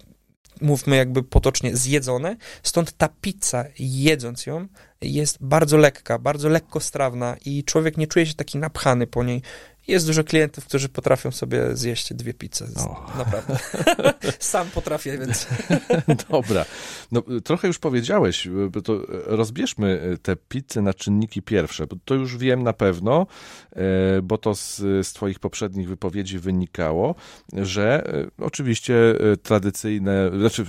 mówmy 0.61 0.95
jakby 0.95 1.23
potocznie, 1.23 1.77
zjedzone. 1.77 2.35
Stąd 2.63 2.97
ta 2.97 3.09
pizza, 3.21 3.65
jedząc 3.79 4.45
ją, 4.45 4.67
jest 5.01 5.37
bardzo 5.41 5.77
lekka, 5.77 6.19
bardzo 6.19 6.49
lekkostrawna 6.49 7.37
i 7.45 7.63
człowiek 7.63 7.97
nie 7.97 8.07
czuje 8.07 8.25
się 8.25 8.33
taki 8.33 8.57
napchany 8.57 9.07
po 9.07 9.23
niej. 9.23 9.41
Jest 9.89 10.07
dużo 10.07 10.23
klientów, 10.23 10.65
którzy 10.65 10.89
potrafią 10.89 11.31
sobie 11.31 11.77
zjeść 11.77 12.13
dwie 12.13 12.33
pizze. 12.33 12.65
O. 12.77 13.11
Naprawdę. 13.17 13.57
Sam 14.39 14.67
potrafię, 14.67 15.17
więc. 15.17 15.47
Dobra. 16.29 16.65
No, 17.11 17.23
trochę 17.43 17.67
już 17.67 17.79
powiedziałeś, 17.79 18.47
to 18.83 19.01
rozbierzmy 19.25 20.17
te 20.21 20.35
pizze 20.35 20.81
na 20.81 20.93
czynniki 20.93 21.41
pierwsze, 21.41 21.87
bo 21.87 21.95
to 22.05 22.15
już 22.15 22.37
wiem 22.37 22.63
na 22.63 22.73
pewno, 22.73 23.27
e, 23.71 24.21
bo 24.21 24.37
to 24.37 24.55
z, 24.55 24.77
z 24.77 25.13
Twoich 25.13 25.39
poprzednich 25.39 25.87
wypowiedzi 25.87 26.39
wynikało, 26.39 27.15
że 27.53 28.13
e, 28.13 28.45
oczywiście 28.45 28.95
e, 29.31 29.37
tradycyjne, 29.37 30.31
znaczy 30.39 30.65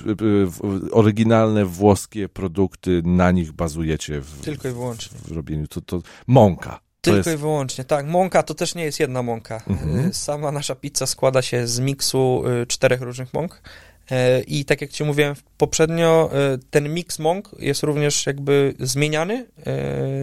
oryginalne 0.92 1.64
włoskie 1.64 2.28
produkty, 2.28 3.02
na 3.04 3.30
nich 3.30 3.52
bazujecie 3.52 4.20
w, 4.20 4.40
Tylko 4.40 4.68
i 4.68 4.72
wyłącznie. 4.72 5.18
w 5.24 5.32
robieniu. 5.32 5.66
To, 5.66 5.80
to 5.80 6.02
mąka. 6.26 6.89
Tylko 7.00 7.16
jest... 7.16 7.28
i 7.28 7.36
wyłącznie, 7.36 7.84
tak. 7.84 8.06
Mąka 8.06 8.42
to 8.42 8.54
też 8.54 8.74
nie 8.74 8.84
jest 8.84 9.00
jedna 9.00 9.22
mąka. 9.22 9.62
Mhm. 9.68 10.14
Sama 10.14 10.52
nasza 10.52 10.74
pizza 10.74 11.06
składa 11.06 11.42
się 11.42 11.66
z 11.66 11.80
miksu 11.80 12.42
y, 12.62 12.66
czterech 12.66 13.00
różnych 13.00 13.34
mąk. 13.34 13.62
I 14.46 14.64
tak 14.64 14.80
jak 14.80 14.90
Ci 14.90 15.04
mówiłem 15.04 15.34
poprzednio, 15.58 16.30
ten 16.70 16.94
mix 16.94 17.18
mąk 17.18 17.50
jest 17.58 17.82
również 17.82 18.26
jakby 18.26 18.74
zmieniany 18.80 19.46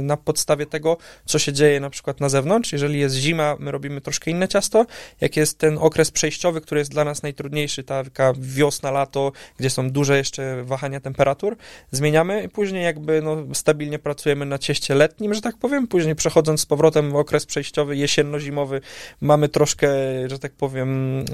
na 0.02 0.18
podstawie 0.18 0.66
tego, 0.66 0.98
co 1.26 1.40
się 1.40 1.54
dzieje 1.54 1.80
na 1.80 1.90
przykład 1.90 2.20
na 2.20 2.30
zewnątrz. 2.30 2.72
Jeżeli 2.72 3.00
jest 3.00 3.16
zima, 3.16 3.56
my 3.60 3.72
robimy 3.72 4.02
troszkę 4.02 4.32
inne 4.32 4.48
ciasto. 4.48 4.86
Jak 5.22 5.38
jest 5.38 5.58
ten 5.58 5.78
okres 5.78 6.12
przejściowy, 6.12 6.62
który 6.62 6.82
jest 6.82 6.92
dla 6.92 7.04
nas 7.04 7.24
najtrudniejszy, 7.24 7.84
taka 7.84 8.34
wiosna, 8.40 8.92
lato, 8.92 9.32
gdzie 9.60 9.70
są 9.70 9.90
duże 9.90 10.18
jeszcze 10.18 10.64
wahania 10.64 11.00
temperatur, 11.00 11.58
zmieniamy 11.92 12.44
i 12.44 12.50
później 12.50 12.84
jakby 12.84 13.22
no, 13.22 13.38
stabilnie 13.54 14.00
pracujemy 14.00 14.46
na 14.46 14.58
cieście 14.58 14.96
letnim, 14.96 15.34
że 15.34 15.42
tak 15.42 15.58
powiem. 15.58 15.88
Później 15.88 16.16
przechodząc 16.16 16.62
z 16.62 16.66
powrotem 16.66 17.12
w 17.12 17.16
okres 17.16 17.46
przejściowy, 17.46 17.96
jesienno-zimowy, 17.96 18.82
mamy 19.22 19.50
troszkę, 19.50 19.90
że 20.28 20.40
tak 20.40 20.52
powiem, 20.52 21.26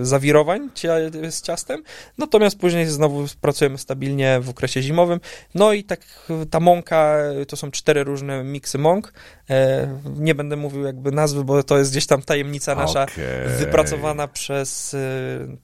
zawirowań 0.00 0.70
z 1.30 1.42
ciasta 1.42 1.65
Natomiast 2.18 2.58
później 2.58 2.86
znowu 2.86 3.26
pracujemy 3.40 3.78
stabilnie 3.78 4.40
w 4.40 4.48
okresie 4.48 4.82
zimowym. 4.82 5.20
No 5.54 5.72
i 5.72 5.84
tak 5.84 6.00
ta 6.50 6.60
mąka, 6.60 7.18
to 7.48 7.56
są 7.56 7.70
cztery 7.70 8.04
różne 8.04 8.44
miksy 8.44 8.78
mąk. 8.78 9.12
E, 9.50 9.88
nie 10.16 10.34
będę 10.34 10.56
mówił 10.56 10.82
jakby 10.82 11.12
nazwy, 11.12 11.44
bo 11.44 11.62
to 11.62 11.78
jest 11.78 11.90
gdzieś 11.90 12.06
tam 12.06 12.22
tajemnica 12.22 12.74
nasza, 12.74 13.02
okay. 13.02 13.48
wypracowana 13.58 14.28
przez, 14.28 14.94
e, 14.94 14.98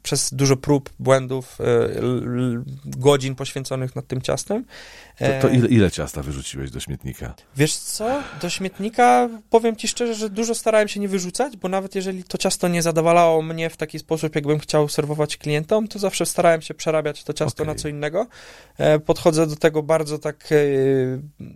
przez 0.02 0.34
dużo 0.34 0.56
prób, 0.56 0.90
błędów, 0.98 1.58
e, 1.60 1.64
godzin 2.84 3.34
poświęconych 3.34 3.96
nad 3.96 4.06
tym 4.06 4.22
ciastem. 4.22 4.64
To, 5.18 5.48
to 5.48 5.48
ile, 5.48 5.68
ile 5.68 5.90
ciasta 5.90 6.22
wyrzuciłeś 6.22 6.70
do 6.70 6.80
śmietnika? 6.80 7.34
Wiesz 7.56 7.76
co, 7.76 8.22
do 8.42 8.50
śmietnika 8.50 9.28
powiem 9.50 9.76
ci 9.76 9.88
szczerze, 9.88 10.14
że 10.14 10.30
dużo 10.30 10.54
starałem 10.54 10.88
się 10.88 11.00
nie 11.00 11.08
wyrzucać, 11.08 11.56
bo 11.56 11.68
nawet 11.68 11.94
jeżeli 11.94 12.24
to 12.24 12.38
ciasto 12.38 12.68
nie 12.68 12.82
zadowalało 12.82 13.42
mnie 13.42 13.70
w 13.70 13.76
taki 13.76 13.98
sposób, 13.98 14.34
jakbym 14.34 14.58
chciał 14.58 14.88
serwować 14.88 15.36
klientom, 15.36 15.88
to 15.92 15.98
zawsze 15.98 16.26
starałem 16.26 16.62
się 16.62 16.74
przerabiać 16.74 17.24
to 17.24 17.32
ciasto 17.32 17.62
Okej. 17.62 17.74
na 17.74 17.80
co 17.80 17.88
innego. 17.88 18.26
E, 18.78 18.98
Podchodzę 18.98 19.46
do 19.46 19.56
tego 19.56 19.82
bardzo 19.82 20.18
tak, 20.18 20.48
e, 20.52 20.56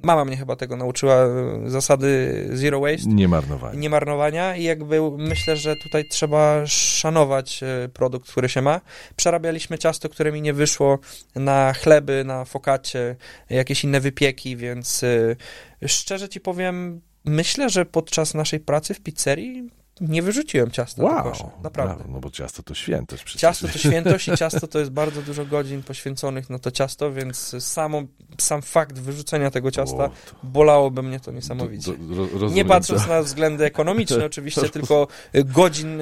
mama 0.02 0.24
mnie 0.24 0.36
chyba 0.36 0.56
tego 0.56 0.76
nauczyła, 0.76 1.14
e, 1.14 1.70
zasady 1.70 2.48
zero 2.52 2.80
waste. 2.80 3.08
Nie 3.08 3.28
marnowanie. 3.28 3.78
Nie 3.78 3.90
marnowania 3.90 4.56
i 4.56 4.62
jakby 4.62 5.00
myślę, 5.18 5.56
że 5.56 5.76
tutaj 5.76 6.08
trzeba 6.08 6.66
szanować 6.66 7.60
produkt, 7.92 8.30
który 8.30 8.48
się 8.48 8.62
ma. 8.62 8.80
Przerabialiśmy 9.16 9.78
ciasto, 9.78 10.08
które 10.08 10.32
mi 10.32 10.42
nie 10.42 10.52
wyszło 10.52 10.98
na 11.34 11.72
chleby, 11.72 12.24
na 12.24 12.44
fokacie, 12.44 13.16
jakieś 13.50 13.84
inne 13.84 14.00
wypieki, 14.00 14.56
więc 14.56 15.04
szczerze 15.86 16.28
ci 16.28 16.40
powiem, 16.40 17.00
myślę, 17.24 17.70
że 17.70 17.86
podczas 17.86 18.34
naszej 18.34 18.60
pracy 18.60 18.94
w 18.94 19.00
pizzerii 19.00 19.70
nie 20.00 20.22
wyrzuciłem 20.22 20.70
ciasta 20.70 21.02
do 21.02 21.08
kosza. 21.08 21.44
Wow, 21.44 21.52
Naprawdę. 21.62 21.94
brawo, 21.94 22.10
no 22.12 22.20
bo 22.20 22.30
ciasto 22.30 22.62
to 22.62 22.74
świętość 22.74 23.24
przecież. 23.24 23.40
Ciasto 23.40 23.68
to 23.68 23.78
świętość 23.78 24.28
i 24.34 24.36
ciasto 24.36 24.66
to 24.66 24.78
jest 24.78 24.90
bardzo 24.90 25.22
dużo 25.22 25.44
godzin 25.46 25.82
poświęconych 25.82 26.50
na 26.50 26.58
to 26.58 26.70
ciasto, 26.70 27.12
więc 27.12 27.64
samo, 27.64 28.02
sam 28.38 28.62
fakt 28.62 28.98
wyrzucenia 28.98 29.50
tego 29.50 29.70
ciasta 29.70 30.04
O, 30.04 30.08
to- 30.08 30.14
bolałoby 30.42 31.02
mnie 31.02 31.20
to 31.20 31.32
niesamowicie. 31.32 31.92
do- 31.92 32.14
do- 32.14 32.22
rozumiem, 32.32 32.54
Nie 32.54 32.64
patrząc 32.64 33.06
na 33.06 33.22
względy 33.22 33.64
ekonomiczne 33.64 34.24
oczywiście, 34.32 34.68
tylko 34.68 35.08
y, 35.34 35.44
godzin 35.44 36.00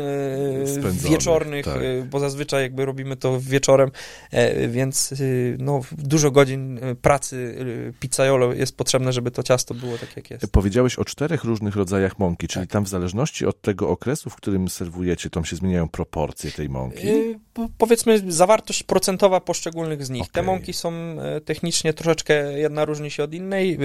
Spędzonych, 0.67 1.01
wieczornych, 1.03 1.65
tak. 1.65 1.83
y, 1.83 2.07
bo 2.11 2.19
zazwyczaj 2.21 2.63
jakby 2.63 2.85
robimy 2.85 3.17
to 3.17 3.41
wieczorem, 3.41 3.91
e, 4.31 4.69
więc 4.69 5.15
no, 5.59 5.81
dużo 5.93 6.31
godzin 6.31 6.81
pracy 7.03 7.57
pizzaiolo 8.01 8.53
jest 8.53 8.77
potrzebne, 8.77 9.13
żeby 9.13 9.31
to 9.31 9.43
ciasto 9.43 9.75
było 9.75 9.99
tak 9.99 10.17
jak 10.17 10.31
jest. 10.31 10.53
Powiedziałeś 10.53 10.97
o 10.99 11.05
czterech 11.05 11.45
różnych 11.45 11.77
rodzajach 11.77 12.19
mąki, 12.19 12.49
czyli 12.49 12.67
Tak. 12.67 12.73
tam 12.73 12.85
w 12.85 12.89
zależności 12.89 13.47
od 13.47 13.61
tego 13.61 13.84
okresu, 13.89 14.31
w 14.31 14.37
którym 14.37 14.69
serwujecie, 14.69 15.31
tam 15.31 15.45
się 15.45 15.57
zmieniają 15.57 15.89
proporcje 15.89 16.51
tej 16.51 16.69
mąki. 16.69 17.07
Po- 17.53 17.69
Powiedzmy 17.79 18.33
zawartość 18.33 18.83
procentowa 18.83 19.41
poszczególnych 19.41 20.05
z 20.07 20.11
nich. 20.11 20.29
Te 20.29 20.41
Okej. 20.41 20.47
mąki 20.55 20.73
są 20.73 20.93
e, 20.93 21.41
technicznie 21.41 21.93
troszeczkę, 21.93 22.59
jedna 22.59 22.85
różni 22.85 23.11
się 23.11 23.23
od 23.25 23.35
innej. 23.35 23.79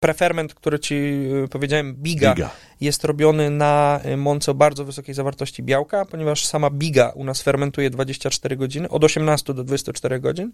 Preferment, 0.00 0.54
który 0.54 0.78
ci 0.78 0.94
y, 1.44 1.48
powiedziałem, 1.50 1.94
biga, 1.94 2.34
Giga. 2.34 2.50
jest 2.80 3.04
robiony 3.04 3.50
na 3.50 4.00
y, 4.06 4.16
mące 4.16 4.50
o 4.50 4.54
bardzo 4.54 4.84
wysokiej 4.84 5.14
zawartości 5.14 5.62
białka, 5.62 6.04
ponieważ 6.04 6.46
sama 6.46 6.70
biga 6.70 7.12
u 7.14 7.24
nas 7.24 7.42
fermentuje 7.42 7.90
24 7.90 8.56
godziny, 8.56 8.88
od 8.88 9.04
18 9.04 9.54
do 9.54 9.64
24 9.64 10.20
godzin, 10.20 10.52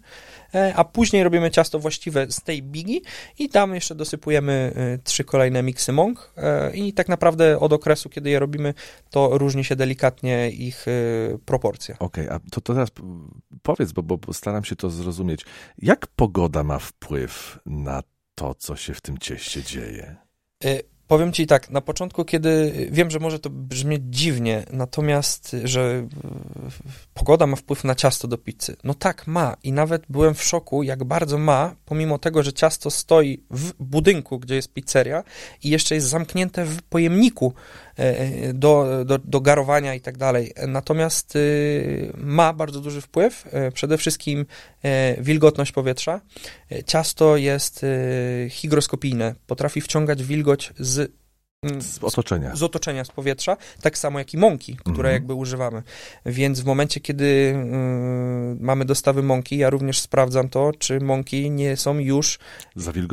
e, 0.54 0.72
a 0.76 0.84
później 0.84 1.24
robimy 1.24 1.50
ciasto 1.50 1.78
właściwe 1.78 2.26
z 2.30 2.40
tej 2.40 2.62
bigi 2.62 3.02
i 3.38 3.48
tam 3.48 3.74
jeszcze 3.74 3.94
dosypujemy 3.94 4.72
trzy 5.04 5.24
kolejne 5.24 5.62
miksy 5.62 5.92
mąk 5.92 6.32
e, 6.36 6.76
i 6.76 6.92
tak 6.92 7.08
naprawdę 7.08 7.60
od 7.60 7.72
okresu, 7.72 8.08
kiedy 8.08 8.30
je 8.30 8.38
robimy, 8.38 8.74
to 9.10 9.38
różni 9.38 9.64
się 9.64 9.76
delikatnie 9.76 10.50
ich 10.50 10.86
proporcja. 11.44 11.96
Okej, 11.98 12.28
a 12.28 12.38
to, 12.38 12.60
to 12.60 12.74
teraz 12.74 12.88
powiedz, 13.62 13.92
bo, 13.92 14.02
bo 14.02 14.32
staram 14.32 14.64
się 14.64 14.76
to 14.76 14.90
zrozumieć. 14.90 15.44
Jak 15.78 16.06
pogoda 16.06 16.64
ma 16.64 16.78
wpływ 16.78 17.58
na 17.66 18.02
to, 18.34 18.54
co 18.54 18.76
się 18.76 18.94
w 18.94 19.00
tym 19.00 19.18
cieście 19.18 19.62
dzieje? 19.62 20.16
Y, 20.64 20.82
Powiem 21.06 21.32
ci 21.32 21.46
tak, 21.46 21.70
na 21.70 21.80
początku, 21.80 22.24
kiedy 22.24 22.72
wiem, 22.90 23.10
że 23.10 23.18
może 23.18 23.38
to 23.38 23.50
brzmieć 23.50 24.02
dziwnie, 24.04 24.64
natomiast, 24.72 25.56
że 25.64 26.08
pogoda 27.14 27.46
ma 27.46 27.56
wpływ 27.56 27.84
na 27.84 27.94
ciasto 27.94 28.28
do 28.28 28.38
pizzy. 28.38 28.76
No 28.84 28.94
tak, 28.94 29.26
ma. 29.26 29.56
I 29.62 29.72
nawet 29.72 30.02
byłem 30.08 30.34
w 30.34 30.42
szoku, 30.42 30.82
jak 30.82 31.04
bardzo 31.04 31.38
ma, 31.38 31.76
pomimo 31.84 32.18
tego, 32.18 32.42
że 32.42 32.52
ciasto 32.52 32.90
stoi 32.90 33.44
w 33.50 33.72
budynku, 33.78 34.38
gdzie 34.38 34.54
jest 34.54 34.72
pizzeria 34.72 35.24
i 35.62 35.70
jeszcze 35.70 35.94
jest 35.94 36.06
zamknięte 36.06 36.64
w 36.64 36.82
pojemniku 36.82 37.54
e, 37.93 37.93
do, 38.54 39.04
do, 39.04 39.18
do 39.18 39.40
garowania 39.40 39.94
i 39.94 40.00
tak 40.00 40.16
dalej. 40.16 40.52
Natomiast 40.68 41.36
y, 41.36 42.12
ma 42.16 42.52
bardzo 42.52 42.80
duży 42.80 43.00
wpływ. 43.00 43.44
E, 43.50 43.72
przede 43.72 43.98
wszystkim 43.98 44.46
e, 44.82 45.22
wilgotność 45.22 45.72
powietrza. 45.72 46.20
Ciasto 46.86 47.36
jest 47.36 47.86
hygroskopijne. 48.50 49.34
Potrafi 49.46 49.80
wciągać 49.80 50.24
wilgoć 50.24 50.72
z 50.78 51.12
z 51.80 52.04
otoczenia. 52.04 52.56
Z 52.56 52.62
otoczenia, 52.62 53.04
z 53.04 53.10
powietrza, 53.10 53.56
tak 53.82 53.98
samo 53.98 54.18
jak 54.18 54.34
i 54.34 54.38
mąki, 54.38 54.76
które 54.76 55.08
mhm. 55.08 55.12
jakby 55.14 55.34
używamy. 55.34 55.82
Więc 56.26 56.60
w 56.60 56.64
momencie, 56.64 57.00
kiedy 57.00 57.24
y, 57.24 57.54
mamy 58.60 58.84
dostawy 58.84 59.22
mąki, 59.22 59.58
ja 59.58 59.70
również 59.70 60.00
sprawdzam 60.00 60.48
to, 60.48 60.72
czy 60.78 61.00
mąki 61.00 61.50
nie 61.50 61.76
są 61.76 61.98
już 61.98 62.38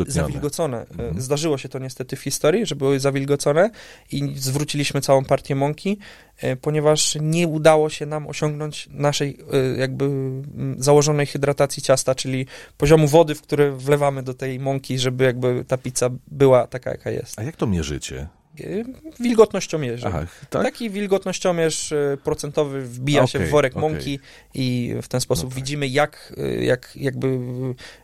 zawilgocone. 0.07 0.85
Mhm. 0.91 1.21
Zdarzyło 1.21 1.57
się 1.57 1.69
to 1.69 1.79
niestety 1.79 2.15
w 2.15 2.21
historii, 2.21 2.65
że 2.65 2.75
były 2.75 2.99
zawilgocone 2.99 3.69
i 4.11 4.33
zwróciliśmy 4.35 5.01
całą 5.01 5.25
partię 5.25 5.55
mąki, 5.55 5.97
y, 6.43 6.55
ponieważ 6.55 7.17
nie 7.21 7.47
udało 7.47 7.89
się 7.89 8.05
nam 8.05 8.27
osiągnąć 8.27 8.89
naszej 8.91 9.37
y, 9.75 9.77
jakby 9.77 10.05
mm, 10.05 10.75
założonej 10.77 11.25
hydratacji 11.25 11.83
ciasta, 11.83 12.15
czyli 12.15 12.45
poziomu 12.77 13.07
wody, 13.07 13.35
w 13.35 13.41
które 13.41 13.71
wlewamy 13.71 14.23
do 14.23 14.33
tej 14.33 14.59
mąki, 14.59 14.99
żeby 14.99 15.23
jakby 15.23 15.65
ta 15.67 15.77
pizza 15.77 16.09
była 16.27 16.67
taka, 16.67 16.91
jaka 16.91 17.11
jest. 17.11 17.39
A 17.39 17.43
jak 17.43 17.55
to 17.55 17.67
mierzycie? 17.67 18.27
Wilgotnościomierze. 19.19 20.07
Aha, 20.07 20.25
tak? 20.49 20.63
Taki 20.63 20.89
wilgotnościomierz 20.89 21.91
e, 21.91 22.17
procentowy 22.23 22.81
wbija 22.81 23.21
okay, 23.21 23.27
się 23.27 23.39
w 23.39 23.49
worek 23.49 23.77
okay. 23.77 23.89
mąki 23.89 24.19
i 24.53 24.95
w 25.01 25.07
ten 25.07 25.21
sposób 25.21 25.43
no 25.43 25.49
tak. 25.49 25.55
widzimy, 25.55 25.87
jak, 25.87 26.33
e, 26.37 26.63
jak 26.63 26.95
jakby 26.95 27.27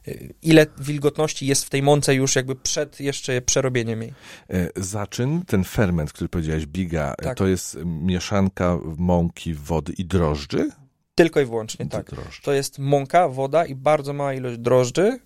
e, 0.07 0.11
ile 0.41 0.65
wilgotności 0.79 1.47
jest 1.47 1.65
w 1.65 1.69
tej 1.69 1.83
mące 1.83 2.15
już 2.15 2.35
jakby 2.35 2.55
przed 2.55 2.99
jeszcze 2.99 3.41
przerobieniem 3.41 4.01
jej. 4.01 4.13
Zaczyn, 4.75 5.41
ten 5.45 5.63
ferment, 5.63 6.13
który 6.13 6.29
powiedziałeś, 6.29 6.65
biga, 6.65 7.15
tak. 7.23 7.37
to 7.37 7.47
jest 7.47 7.77
mieszanka 7.85 8.79
mąki, 8.97 9.53
wody 9.53 9.93
i 9.97 10.05
drożdży? 10.05 10.69
Tylko 11.15 11.39
i 11.39 11.45
wyłącznie, 11.45 11.85
tak. 11.85 12.09
Drożdży. 12.09 12.41
To 12.41 12.53
jest 12.53 12.79
mąka, 12.79 13.29
woda 13.29 13.65
i 13.65 13.75
bardzo 13.75 14.13
mała 14.13 14.33
ilość 14.33 14.57
drożdży, 14.57 15.19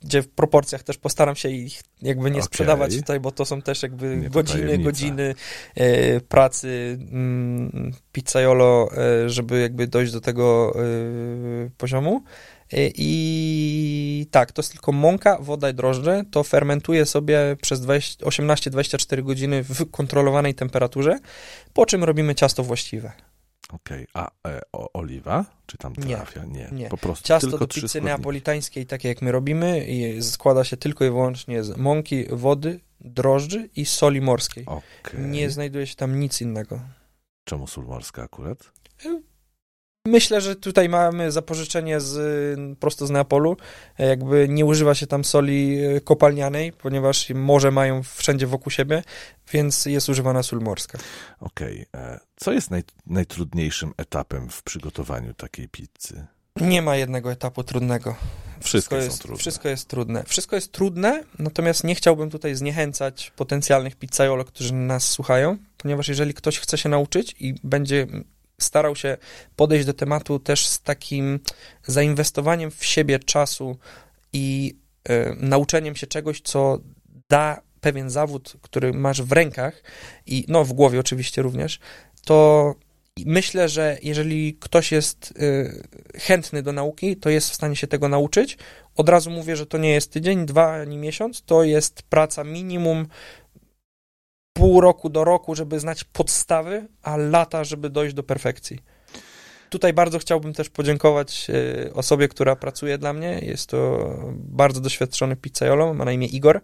gdzie 0.00 0.22
w 0.22 0.28
proporcjach 0.28 0.82
też 0.82 0.98
postaram 0.98 1.36
się 1.36 1.48
ich 1.48 1.82
jakby 2.02 2.30
nie 2.30 2.36
okay. 2.36 2.46
sprzedawać 2.46 2.96
tutaj, 2.96 3.20
bo 3.20 3.30
to 3.30 3.44
są 3.44 3.62
też 3.62 3.82
jakby 3.82 4.16
nie 4.16 4.30
godziny, 4.30 4.78
godziny 4.78 5.34
e, 5.74 6.20
pracy 6.20 6.98
mm, 7.12 7.92
pizzaiolo, 8.12 8.88
e, 8.96 9.30
żeby 9.30 9.60
jakby 9.60 9.86
dojść 9.86 10.12
do 10.12 10.20
tego 10.20 10.74
e, 10.76 11.70
poziomu. 11.78 12.22
E, 12.72 12.90
I 12.94 14.26
tak, 14.30 14.52
to 14.52 14.62
jest 14.62 14.72
tylko 14.72 14.92
mąka, 14.92 15.38
woda 15.40 15.70
i 15.70 15.74
drożdże. 15.74 16.22
To 16.30 16.42
fermentuje 16.42 17.06
sobie 17.06 17.56
przez 17.62 17.80
18-24 17.80 19.22
godziny 19.22 19.62
w 19.62 19.90
kontrolowanej 19.90 20.54
temperaturze, 20.54 21.18
po 21.72 21.86
czym 21.86 22.04
robimy 22.04 22.34
ciasto 22.34 22.62
właściwe. 22.62 23.12
Okej, 23.72 24.06
okay. 24.14 24.26
a 24.44 24.48
e, 24.48 24.60
o, 24.72 24.92
oliwa? 24.92 25.44
Czy 25.66 25.78
tam 25.78 25.94
trafia? 25.94 26.44
Nie, 26.44 26.68
nie. 26.72 26.88
po 26.88 26.96
prostu 26.98 27.28
Ciasto 27.28 27.48
tylko 27.48 27.66
do 27.66 27.74
pizzy 27.74 28.00
neapolitańskiej, 28.00 28.86
takie 28.86 29.08
jak 29.08 29.22
my 29.22 29.32
robimy, 29.32 29.86
i 29.86 30.22
składa 30.22 30.64
się 30.64 30.76
tylko 30.76 31.04
i 31.04 31.08
wyłącznie 31.08 31.64
z 31.64 31.76
mąki, 31.76 32.24
wody, 32.30 32.80
drożdży 33.00 33.68
i 33.76 33.84
soli 33.84 34.20
morskiej. 34.20 34.66
Okay. 34.66 35.20
Nie 35.20 35.50
znajduje 35.50 35.86
się 35.86 35.94
tam 35.94 36.20
nic 36.20 36.40
innego. 36.40 36.80
Czemu 37.44 37.66
sól 37.66 37.84
morska 37.84 38.22
akurat? 38.22 38.72
E, 40.06 40.10
Myślę, 40.10 40.40
że 40.40 40.56
tutaj 40.56 40.88
mamy 40.88 41.32
zapożyczenie 41.32 42.00
z, 42.00 42.78
prosto 42.80 43.06
z 43.06 43.10
Neapolu. 43.10 43.56
Jakby 43.98 44.48
nie 44.48 44.64
używa 44.64 44.94
się 44.94 45.06
tam 45.06 45.24
soli 45.24 45.84
e, 45.84 46.00
kopalnianej, 46.00 46.72
ponieważ 46.72 47.30
morze 47.34 47.70
mają 47.70 48.02
wszędzie 48.02 48.46
wokół 48.46 48.70
siebie, 48.70 49.02
więc 49.52 49.86
jest 49.86 50.08
używana 50.08 50.42
sól 50.42 50.60
morska. 50.60 50.98
Okej. 51.40 51.86
Okay. 51.92 52.02
E, 52.02 52.20
co 52.36 52.52
jest 52.52 52.70
naj, 52.70 52.82
najtrudniejszym 53.06 53.92
etapem 53.96 54.48
w 54.48 54.62
przygotowaniu 54.62 55.34
takiej 55.34 55.68
pizzy? 55.68 56.26
Nie 56.56 56.82
ma 56.82 56.96
jednego 56.96 57.32
etapu 57.32 57.64
trudnego. 57.64 58.14
Wszystko 58.60 58.96
jest, 58.96 59.22
trudne. 59.22 59.38
Wszystko 59.38 59.68
jest 59.68 59.88
trudne. 59.88 60.24
Wszystko 60.26 60.56
jest 60.56 60.72
trudne, 60.72 61.24
natomiast 61.38 61.84
nie 61.84 61.94
chciałbym 61.94 62.30
tutaj 62.30 62.54
zniechęcać 62.54 63.32
potencjalnych 63.36 63.96
pizzaiolo, 63.96 64.44
którzy 64.44 64.74
nas 64.74 65.04
słuchają, 65.04 65.56
ponieważ 65.78 66.08
jeżeli 66.08 66.34
ktoś 66.34 66.58
chce 66.58 66.78
się 66.78 66.88
nauczyć 66.88 67.36
i 67.40 67.54
będzie 67.64 68.06
starał 68.62 68.96
się 68.96 69.16
podejść 69.56 69.86
do 69.86 69.94
tematu 69.94 70.38
też 70.38 70.66
z 70.66 70.82
takim 70.82 71.40
zainwestowaniem 71.86 72.70
w 72.70 72.84
siebie 72.84 73.18
czasu 73.18 73.76
i 74.32 74.76
y, 75.10 75.36
nauczeniem 75.40 75.96
się 75.96 76.06
czegoś, 76.06 76.40
co 76.40 76.78
da 77.28 77.60
pewien 77.80 78.10
zawód, 78.10 78.56
który 78.62 78.92
masz 78.92 79.22
w 79.22 79.32
rękach 79.32 79.82
i 80.26 80.44
no 80.48 80.64
w 80.64 80.72
głowie 80.72 81.00
oczywiście 81.00 81.42
również, 81.42 81.78
to 82.24 82.74
myślę, 83.26 83.68
że 83.68 83.98
jeżeli 84.02 84.54
ktoś 84.54 84.92
jest 84.92 85.34
y, 85.42 86.18
chętny 86.18 86.62
do 86.62 86.72
nauki, 86.72 87.16
to 87.16 87.30
jest 87.30 87.50
w 87.50 87.54
stanie 87.54 87.76
się 87.76 87.86
tego 87.86 88.08
nauczyć. 88.08 88.58
Od 88.96 89.08
razu 89.08 89.30
mówię, 89.30 89.56
że 89.56 89.66
to 89.66 89.78
nie 89.78 89.90
jest 89.90 90.12
tydzień, 90.12 90.46
dwa 90.46 90.72
ani 90.72 90.98
miesiąc, 90.98 91.42
to 91.42 91.62
jest 91.64 92.02
praca 92.02 92.44
minimum 92.44 93.06
pół 94.52 94.80
roku 94.80 95.08
do 95.08 95.24
roku, 95.24 95.54
żeby 95.54 95.80
znać 95.80 96.04
podstawy, 96.04 96.88
a 97.02 97.16
lata, 97.16 97.64
żeby 97.64 97.90
dojść 97.90 98.14
do 98.14 98.22
perfekcji. 98.22 98.78
Tutaj 99.70 99.92
bardzo 99.92 100.18
chciałbym 100.18 100.52
też 100.52 100.70
podziękować 100.70 101.46
e, 101.50 101.94
osobie, 101.94 102.28
która 102.28 102.56
pracuje 102.56 102.98
dla 102.98 103.12
mnie. 103.12 103.38
Jest 103.42 103.70
to 103.70 104.10
bardzo 104.34 104.80
doświadczony 104.80 105.36
pizzaiolo, 105.36 105.94
ma 105.94 106.04
na 106.04 106.12
imię 106.12 106.26
Igor. 106.26 106.60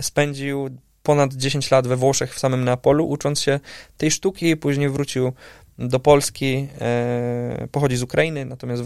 Spędził 0.00 0.68
ponad 1.02 1.34
10 1.34 1.70
lat 1.70 1.86
we 1.86 1.96
Włoszech, 1.96 2.34
w 2.34 2.38
samym 2.38 2.64
Neapolu, 2.64 3.08
ucząc 3.08 3.40
się 3.40 3.60
tej 3.96 4.10
sztuki, 4.10 4.56
później 4.56 4.88
wrócił 4.88 5.32
do 5.78 6.00
Polski, 6.00 6.68
e, 6.80 7.68
pochodzi 7.72 7.96
z 7.96 8.02
Ukrainy, 8.02 8.44
natomiast 8.44 8.82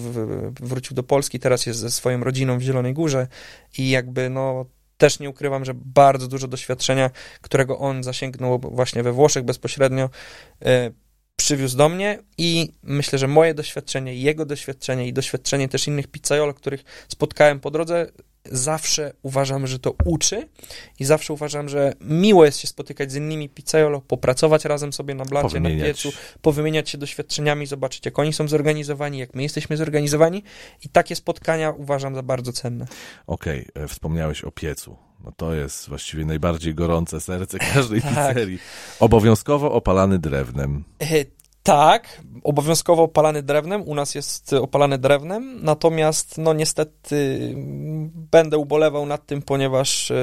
wrócił 0.60 0.96
do 0.96 1.02
Polski, 1.02 1.38
teraz 1.38 1.66
jest 1.66 1.78
ze 1.78 1.90
swoją 1.90 2.24
rodziną 2.24 2.58
w 2.58 2.62
Zielonej 2.62 2.94
Górze 2.94 3.26
i 3.78 3.90
jakby 3.90 4.30
no 4.30 4.66
też 4.98 5.20
nie 5.20 5.30
ukrywam, 5.30 5.64
że 5.64 5.72
bardzo 5.74 6.28
dużo 6.28 6.48
doświadczenia, 6.48 7.10
którego 7.40 7.78
on 7.78 8.02
zasięgnął 8.02 8.58
właśnie 8.58 9.02
we 9.02 9.12
Włoszech 9.12 9.44
bezpośrednio, 9.44 10.10
e, 10.64 10.90
przywiózł 11.36 11.76
do 11.76 11.88
mnie 11.88 12.18
i 12.38 12.72
myślę, 12.82 13.18
że 13.18 13.28
moje 13.28 13.54
doświadczenie, 13.54 14.14
jego 14.14 14.46
doświadczenie 14.46 15.08
i 15.08 15.12
doświadczenie 15.12 15.68
też 15.68 15.86
innych 15.86 16.06
pizzaiolo, 16.06 16.54
których 16.54 16.84
spotkałem 17.08 17.60
po 17.60 17.70
drodze, 17.70 18.06
zawsze 18.44 19.12
uważam, 19.22 19.66
że 19.66 19.78
to 19.78 19.94
uczy 20.04 20.48
i 20.98 21.04
zawsze 21.04 21.32
uważam, 21.32 21.68
że 21.68 21.92
miło 22.00 22.44
jest 22.44 22.58
się 22.58 22.68
spotykać 22.68 23.12
z 23.12 23.16
innymi 23.16 23.48
pizzaiolo, 23.48 24.00
popracować 24.00 24.64
razem 24.64 24.92
sobie 24.92 25.14
na 25.14 25.24
blacie, 25.24 25.60
na 25.60 25.68
piecu, 25.68 26.12
powymieniać 26.42 26.90
się 26.90 26.98
doświadczeniami, 26.98 27.66
zobaczyć 27.66 28.06
jak 28.06 28.18
oni 28.18 28.32
są 28.32 28.48
zorganizowani, 28.48 29.18
jak 29.18 29.34
my 29.34 29.42
jesteśmy 29.42 29.76
zorganizowani 29.76 30.42
i 30.84 30.88
takie 30.88 31.16
spotkania 31.16 31.70
uważam 31.70 32.14
za 32.14 32.22
bardzo 32.22 32.52
cenne. 32.52 32.86
Okej, 33.26 33.66
okay. 33.70 33.84
E, 33.84 33.88
wspomniałeś 33.88 34.44
o 34.44 34.50
piecu. 34.50 34.96
No 35.24 35.32
to 35.32 35.54
jest 35.54 35.88
właściwie 35.88 36.24
najbardziej 36.24 36.74
gorące 36.74 37.20
serce 37.20 37.58
każdej 37.58 38.02
tak. 38.02 38.10
pizzerii. 38.10 38.58
Obowiązkowo 39.00 39.72
opalany 39.72 40.18
drewnem. 40.18 40.84
Tak, 41.68 42.22
obowiązkowo 42.44 43.02
opalany 43.02 43.42
drewnem, 43.42 43.82
u 43.82 43.94
nas 43.94 44.14
jest 44.14 44.52
opalany 44.52 44.98
drewnem, 44.98 45.58
natomiast 45.62 46.38
no 46.38 46.52
niestety 46.52 47.38
będę 48.30 48.58
ubolewał 48.58 49.06
nad 49.06 49.26
tym, 49.26 49.42
ponieważ 49.42 50.10
e, 50.10 50.14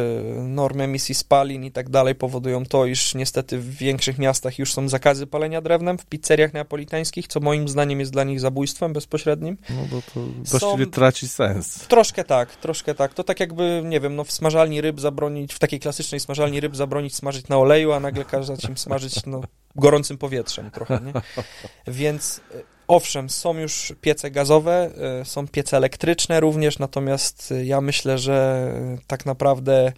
normy 0.42 0.84
emisji 0.84 1.16
spalin 1.16 1.64
i 1.64 1.72
tak 1.72 1.90
dalej 1.90 2.16
powodują 2.16 2.66
to, 2.66 2.86
iż 2.86 3.16
niestety 3.16 3.58
w 3.58 3.76
większych 3.76 4.18
miastach 4.18 4.60
już 4.60 4.74
są 4.74 4.90
zakazy 4.90 5.28
palenia 5.28 5.62
drewnem, 5.62 5.98
w 5.98 6.06
pizzeriach 6.06 6.54
neapolitańskich, 6.54 7.28
co 7.28 7.40
moim 7.40 7.68
zdaniem 7.68 8.00
jest 8.00 8.12
dla 8.12 8.24
nich 8.24 8.40
zabójstwem 8.40 8.94
bezpośrednim. 8.94 9.58
No 9.70 9.86
bo 9.92 10.02
to 10.02 10.20
właściwie 10.44 10.86
są... 10.86 10.92
traci 10.92 11.28
sens. 11.28 11.88
Troszkę 11.88 12.24
tak, 12.24 12.56
troszkę 12.56 12.96
tak. 12.96 13.14
To 13.14 13.24
tak 13.24 13.40
jakby, 13.40 13.82
nie 13.86 14.00
wiem, 14.00 14.16
no 14.16 14.24
w 14.24 14.32
smażalni 14.32 14.82
ryb 14.82 15.00
zabronić, 15.00 15.54
w 15.54 15.60
takiej 15.60 15.80
klasycznej 15.80 16.20
smażalni 16.20 16.60
ryb 16.60 16.76
zabronić 16.76 17.16
smażyć 17.16 17.48
na 17.48 17.58
oleju, 17.58 17.92
a 17.92 18.00
nagle 18.00 18.26
kazać 18.26 18.64
im 18.64 18.78
smażyć 18.78 19.26
no, 19.26 19.42
gorącym 19.76 20.18
powietrzem 20.18 20.72
trochę, 20.72 21.00
nie? 21.06 21.14
Więc 21.94 22.42
e, 22.56 22.62
owszem, 22.88 23.30
są 23.30 23.58
już 23.58 23.94
piece 24.02 24.32
gazowe, 24.32 24.90
e, 25.22 25.26
są 25.26 25.48
piece 25.48 25.78
elektryczne 25.78 26.40
również, 26.40 26.80
natomiast 26.80 27.52
e, 27.52 27.66
ja 27.66 27.82
myślę, 27.82 28.18
że 28.18 28.72
tak 29.08 29.26
naprawdę 29.26 29.94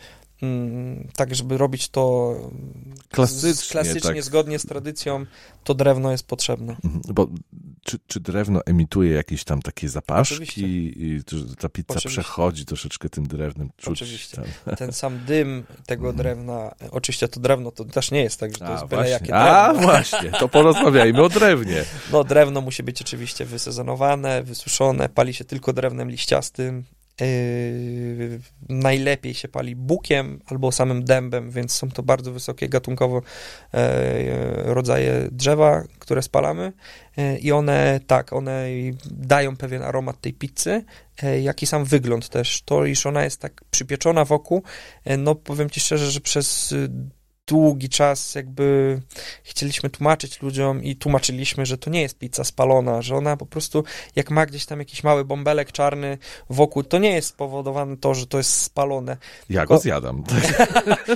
tak, 1.16 1.36
żeby 1.36 1.58
robić 1.58 1.90
to 1.90 2.36
klasycznie, 3.10 3.54
z, 3.54 3.68
klasycznie 3.68 4.14
tak. 4.14 4.24
zgodnie 4.24 4.60
z 4.60 4.66
tradycją, 4.66 5.26
to 5.64 5.74
drewno 5.74 6.12
jest 6.12 6.28
potrzebne. 6.28 6.76
Mhm, 6.86 7.02
bo 7.14 7.28
czy, 7.84 8.00
czy 8.08 8.20
drewno 8.20 8.62
emituje 8.66 9.12
jakieś 9.12 9.44
tam 9.44 9.62
takie 9.62 9.90
zapaszki 9.90 10.36
Oczywiście. 10.36 10.68
i 10.68 11.22
ta 11.60 11.70
pizza 11.70 11.94
Oczywiście. 11.94 12.22
przechodzi 12.22 12.66
troszeczkę 12.66 13.10
tym 13.10 13.28
drewnem? 13.28 13.70
Czuć 13.78 14.02
Oczywiście. 14.02 14.38
Tam. 14.66 14.76
Ten 14.82 14.92
sam 14.92 15.20
dym 15.26 15.64
tego 15.86 16.14
drewna, 16.14 16.76
oczywiście 16.92 17.28
to 17.28 17.40
drewno 17.40 17.72
to 17.72 17.86
też 17.86 18.12
nie 18.12 18.24
jest 18.24 18.40
tak, 18.40 18.54
że 18.54 18.60
to 18.60 18.72
jest 18.72 18.84
A, 18.84 18.88
byle 18.88 19.10
jakie 19.10 19.26
właśnie. 19.26 19.36
A, 19.36 19.74
drewno. 19.74 19.88
właśnie, 19.92 20.32
to 20.32 20.50
porozmawiajmy 20.50 21.24
o 21.24 21.30
drewnie. 21.30 21.84
No 22.12 22.24
drewno 22.24 22.62
musi 22.62 22.84
być 22.84 23.02
oczywiście 23.02 23.46
wysezonowane, 23.46 24.44
wysuszone, 24.44 25.10
pali 25.10 25.34
się 25.34 25.46
tylko 25.46 25.74
drewnem 25.74 26.10
liściastym. 26.10 26.84
Yy, 27.22 28.40
najlepiej 28.70 29.34
się 29.34 29.48
pali 29.48 29.76
bukiem 29.76 30.40
albo 30.46 30.72
samym 30.72 31.04
dębem, 31.04 31.52
więc 31.52 31.72
są 31.72 31.92
to 31.92 32.04
bardzo 32.04 32.32
wysokie 32.32 32.70
gatunkowo 32.70 33.22
e, 33.74 34.74
rodzaje 34.74 35.28
drzewa, 35.32 35.84
które 36.00 36.22
spalamy 36.22 36.74
e, 37.18 37.38
i 37.38 37.52
one, 37.52 38.00
tak, 38.08 38.34
one 38.34 38.66
dają 39.12 39.58
pewien 39.58 39.82
aromat 39.82 40.22
tej 40.22 40.34
pizzy, 40.34 40.84
e, 41.24 41.42
jak 41.42 41.64
i 41.64 41.66
sam 41.66 41.86
wygląd 41.86 42.30
też. 42.30 42.62
To, 42.62 42.86
iż 42.86 43.06
ona 43.06 43.24
jest 43.24 43.42
tak 43.42 43.62
przypieczona 43.72 44.26
wokół, 44.26 44.64
no 45.18 45.36
powiem 45.36 45.70
ci 45.70 45.80
szczerze, 45.80 46.12
że 46.12 46.22
przez 46.22 46.76
długi 47.48 47.90
czas 47.90 48.36
jakby 48.36 49.00
chcieliśmy 49.44 49.90
tłumaczyć 49.90 50.42
ludziom 50.42 50.84
i 50.84 50.96
tłumaczyliśmy, 50.96 51.66
że 51.66 51.78
to 51.78 51.90
nie 51.90 52.02
jest 52.02 52.18
pizza 52.18 52.44
spalona, 52.44 53.02
że 53.02 53.16
ona 53.16 53.38
po 53.38 53.46
prostu 53.46 53.84
jak 54.16 54.32
ma 54.32 54.46
gdzieś 54.46 54.66
tam 54.66 54.80
jakiś 54.80 55.04
mały 55.04 55.26
bąbelek 55.26 55.72
czarny 55.72 56.18
wokół, 56.50 56.84
to 56.84 56.98
nie 56.98 57.12
jest 57.12 57.28
spowodowane 57.28 57.98
to, 57.98 58.14
że 58.14 58.28
to 58.28 58.38
jest 58.38 58.54
spalone. 58.62 59.18
Ja 59.50 59.66
go 59.66 59.78
zjadam. 59.78 60.24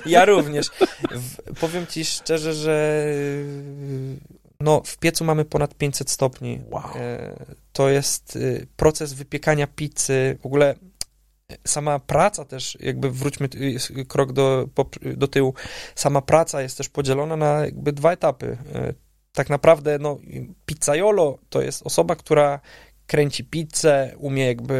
Ja 0.06 0.26
również. 0.26 0.68
W, 1.12 1.60
powiem 1.60 1.88
ci 1.88 2.06
szczerze, 2.06 2.54
że 2.54 3.06
no, 4.60 4.82
w 4.86 4.98
piecu 4.98 5.24
mamy 5.24 5.46
ponad 5.46 5.76
500 5.76 6.10
stopni. 6.10 6.62
Wow. 6.70 6.84
E, 6.96 7.36
To 7.74 7.90
jest 7.90 8.36
y, 8.36 8.68
proces 8.78 9.14
wypiekania 9.14 9.68
pizzy, 9.68 10.38
w 10.42 10.46
ogóle 10.46 10.76
sama 11.68 12.00
praca 12.00 12.46
też, 12.46 12.78
jakby 12.80 13.12
wróćmy 13.12 13.50
y, 13.98 14.06
krok 14.06 14.34
do, 14.34 14.68
do 15.18 15.28
tyłu, 15.28 15.54
sama 15.96 16.22
praca 16.22 16.62
jest 16.62 16.78
też 16.78 16.90
podzielona 16.90 17.36
na 17.36 17.66
jakby 17.66 17.92
dwa 17.92 18.12
etapy. 18.12 18.58
E, 18.76 18.94
Tak 19.34 19.50
naprawdę, 19.50 20.00
no, 20.00 20.18
pizzaiolo 20.66 21.38
to 21.50 21.62
jest 21.62 21.84
osoba, 21.86 22.16
która 22.16 22.60
kręci 23.08 23.44
pizzę, 23.44 24.16
umie 24.18 24.46
jakby 24.46 24.74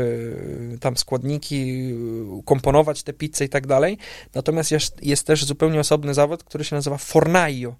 y, 0.76 0.80
tam 0.80 0.98
składniki, 0.98 1.92
y, 2.40 2.44
komponować 2.46 3.04
te 3.04 3.14
pizze 3.14 3.46
i 3.46 3.50
tak 3.50 3.68
dalej. 3.68 3.98
Natomiast 4.36 4.72
jest, 4.72 5.04
jest 5.04 5.28
też 5.28 5.46
zupełnie 5.46 5.80
osobny 5.80 6.14
zawód, 6.14 6.44
który 6.44 6.64
się 6.64 6.76
nazywa 6.76 6.98
fornaio. 6.98 7.76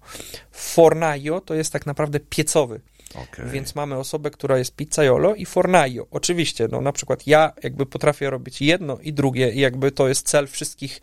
Fornaio 0.50 1.40
to 1.40 1.54
jest 1.54 1.72
tak 1.72 1.86
naprawdę 1.86 2.20
piecowy. 2.20 2.80
Okej. 3.14 3.50
Więc 3.50 3.74
mamy 3.74 3.96
osobę, 3.96 4.30
która 4.30 4.58
jest 4.58 4.76
pizzaiolo 4.76 5.34
i 5.34 5.46
fornaio. 5.46 6.06
Oczywiście, 6.10 6.68
no 6.70 6.80
na 6.80 6.92
przykład 6.92 7.26
ja 7.26 7.52
jakby 7.62 7.86
potrafię 7.86 8.30
robić 8.30 8.60
jedno 8.60 8.98
i 8.98 9.12
drugie 9.12 9.50
i 9.50 9.60
jakby 9.60 9.92
to 9.92 10.08
jest 10.08 10.28
cel 10.28 10.46
wszystkich 10.46 11.00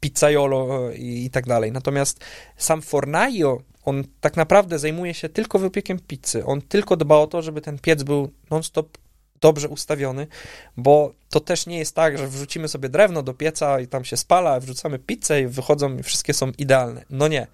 pizzaiolo 0.00 0.90
i, 0.90 1.24
i 1.24 1.30
tak 1.30 1.46
dalej. 1.46 1.72
Natomiast 1.72 2.24
sam 2.56 2.82
fornaio, 2.82 3.62
on 3.84 4.04
tak 4.20 4.36
naprawdę 4.36 4.78
zajmuje 4.78 5.14
się 5.14 5.28
tylko 5.28 5.58
wypiekiem 5.58 5.98
pizzy. 5.98 6.44
On 6.44 6.62
tylko 6.62 6.96
dba 6.96 7.16
o 7.16 7.26
to, 7.26 7.42
żeby 7.42 7.60
ten 7.60 7.78
piec 7.78 8.02
był 8.02 8.30
non-stop 8.50 8.98
dobrze 9.40 9.68
ustawiony, 9.68 10.26
bo 10.76 11.14
to 11.30 11.40
też 11.40 11.66
nie 11.66 11.78
jest 11.78 11.94
tak, 11.94 12.18
że 12.18 12.28
wrzucimy 12.28 12.68
sobie 12.68 12.88
drewno 12.88 13.22
do 13.22 13.34
pieca 13.34 13.80
i 13.80 13.86
tam 13.86 14.04
się 14.04 14.16
spala, 14.16 14.60
wrzucamy 14.60 14.98
pizzę 14.98 15.40
i 15.40 15.46
wychodzą 15.46 15.96
i 15.98 16.02
wszystkie 16.02 16.34
są 16.34 16.52
idealne. 16.58 17.04
No 17.10 17.28
nie. 17.28 17.46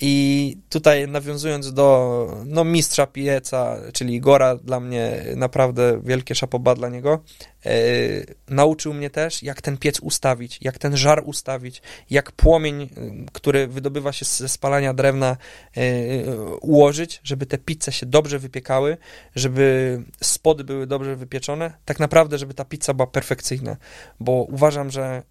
I 0.00 0.56
tutaj 0.68 1.08
nawiązując 1.08 1.72
do 1.72 2.28
no, 2.46 2.64
mistrza 2.64 3.06
pieca, 3.06 3.76
czyli 3.92 4.14
Igora, 4.14 4.56
dla 4.56 4.80
mnie 4.80 5.24
naprawdę 5.36 6.00
wielkie 6.04 6.34
szapoba 6.34 6.74
dla 6.74 6.88
niego, 6.88 7.22
e, 7.66 7.70
nauczył 8.48 8.94
mnie 8.94 9.10
też, 9.10 9.42
jak 9.42 9.62
ten 9.62 9.78
piec 9.78 10.00
ustawić, 10.00 10.58
jak 10.62 10.78
ten 10.78 10.96
żar 10.96 11.22
ustawić, 11.24 11.82
jak 12.10 12.32
płomień, 12.32 12.82
y, 12.82 12.88
który 13.32 13.66
wydobywa 13.66 14.12
się 14.12 14.24
ze 14.24 14.48
spalania 14.48 14.94
drewna, 14.94 15.36
e, 15.76 15.82
ułożyć, 16.60 17.20
żeby 17.24 17.46
te 17.46 17.58
pizze 17.58 17.92
się 17.92 18.06
dobrze 18.06 18.38
wypiekały, 18.38 18.96
żeby 19.34 20.02
spody 20.20 20.64
były 20.64 20.86
dobrze 20.86 21.16
wypieczone, 21.16 21.72
tak 21.84 22.00
naprawdę, 22.00 22.38
żeby 22.38 22.54
ta 22.54 22.64
pizza 22.64 22.94
była 22.94 23.06
perfekcyjna, 23.06 23.76
bo 24.20 24.32
uważam, 24.32 24.90
że 24.90 25.22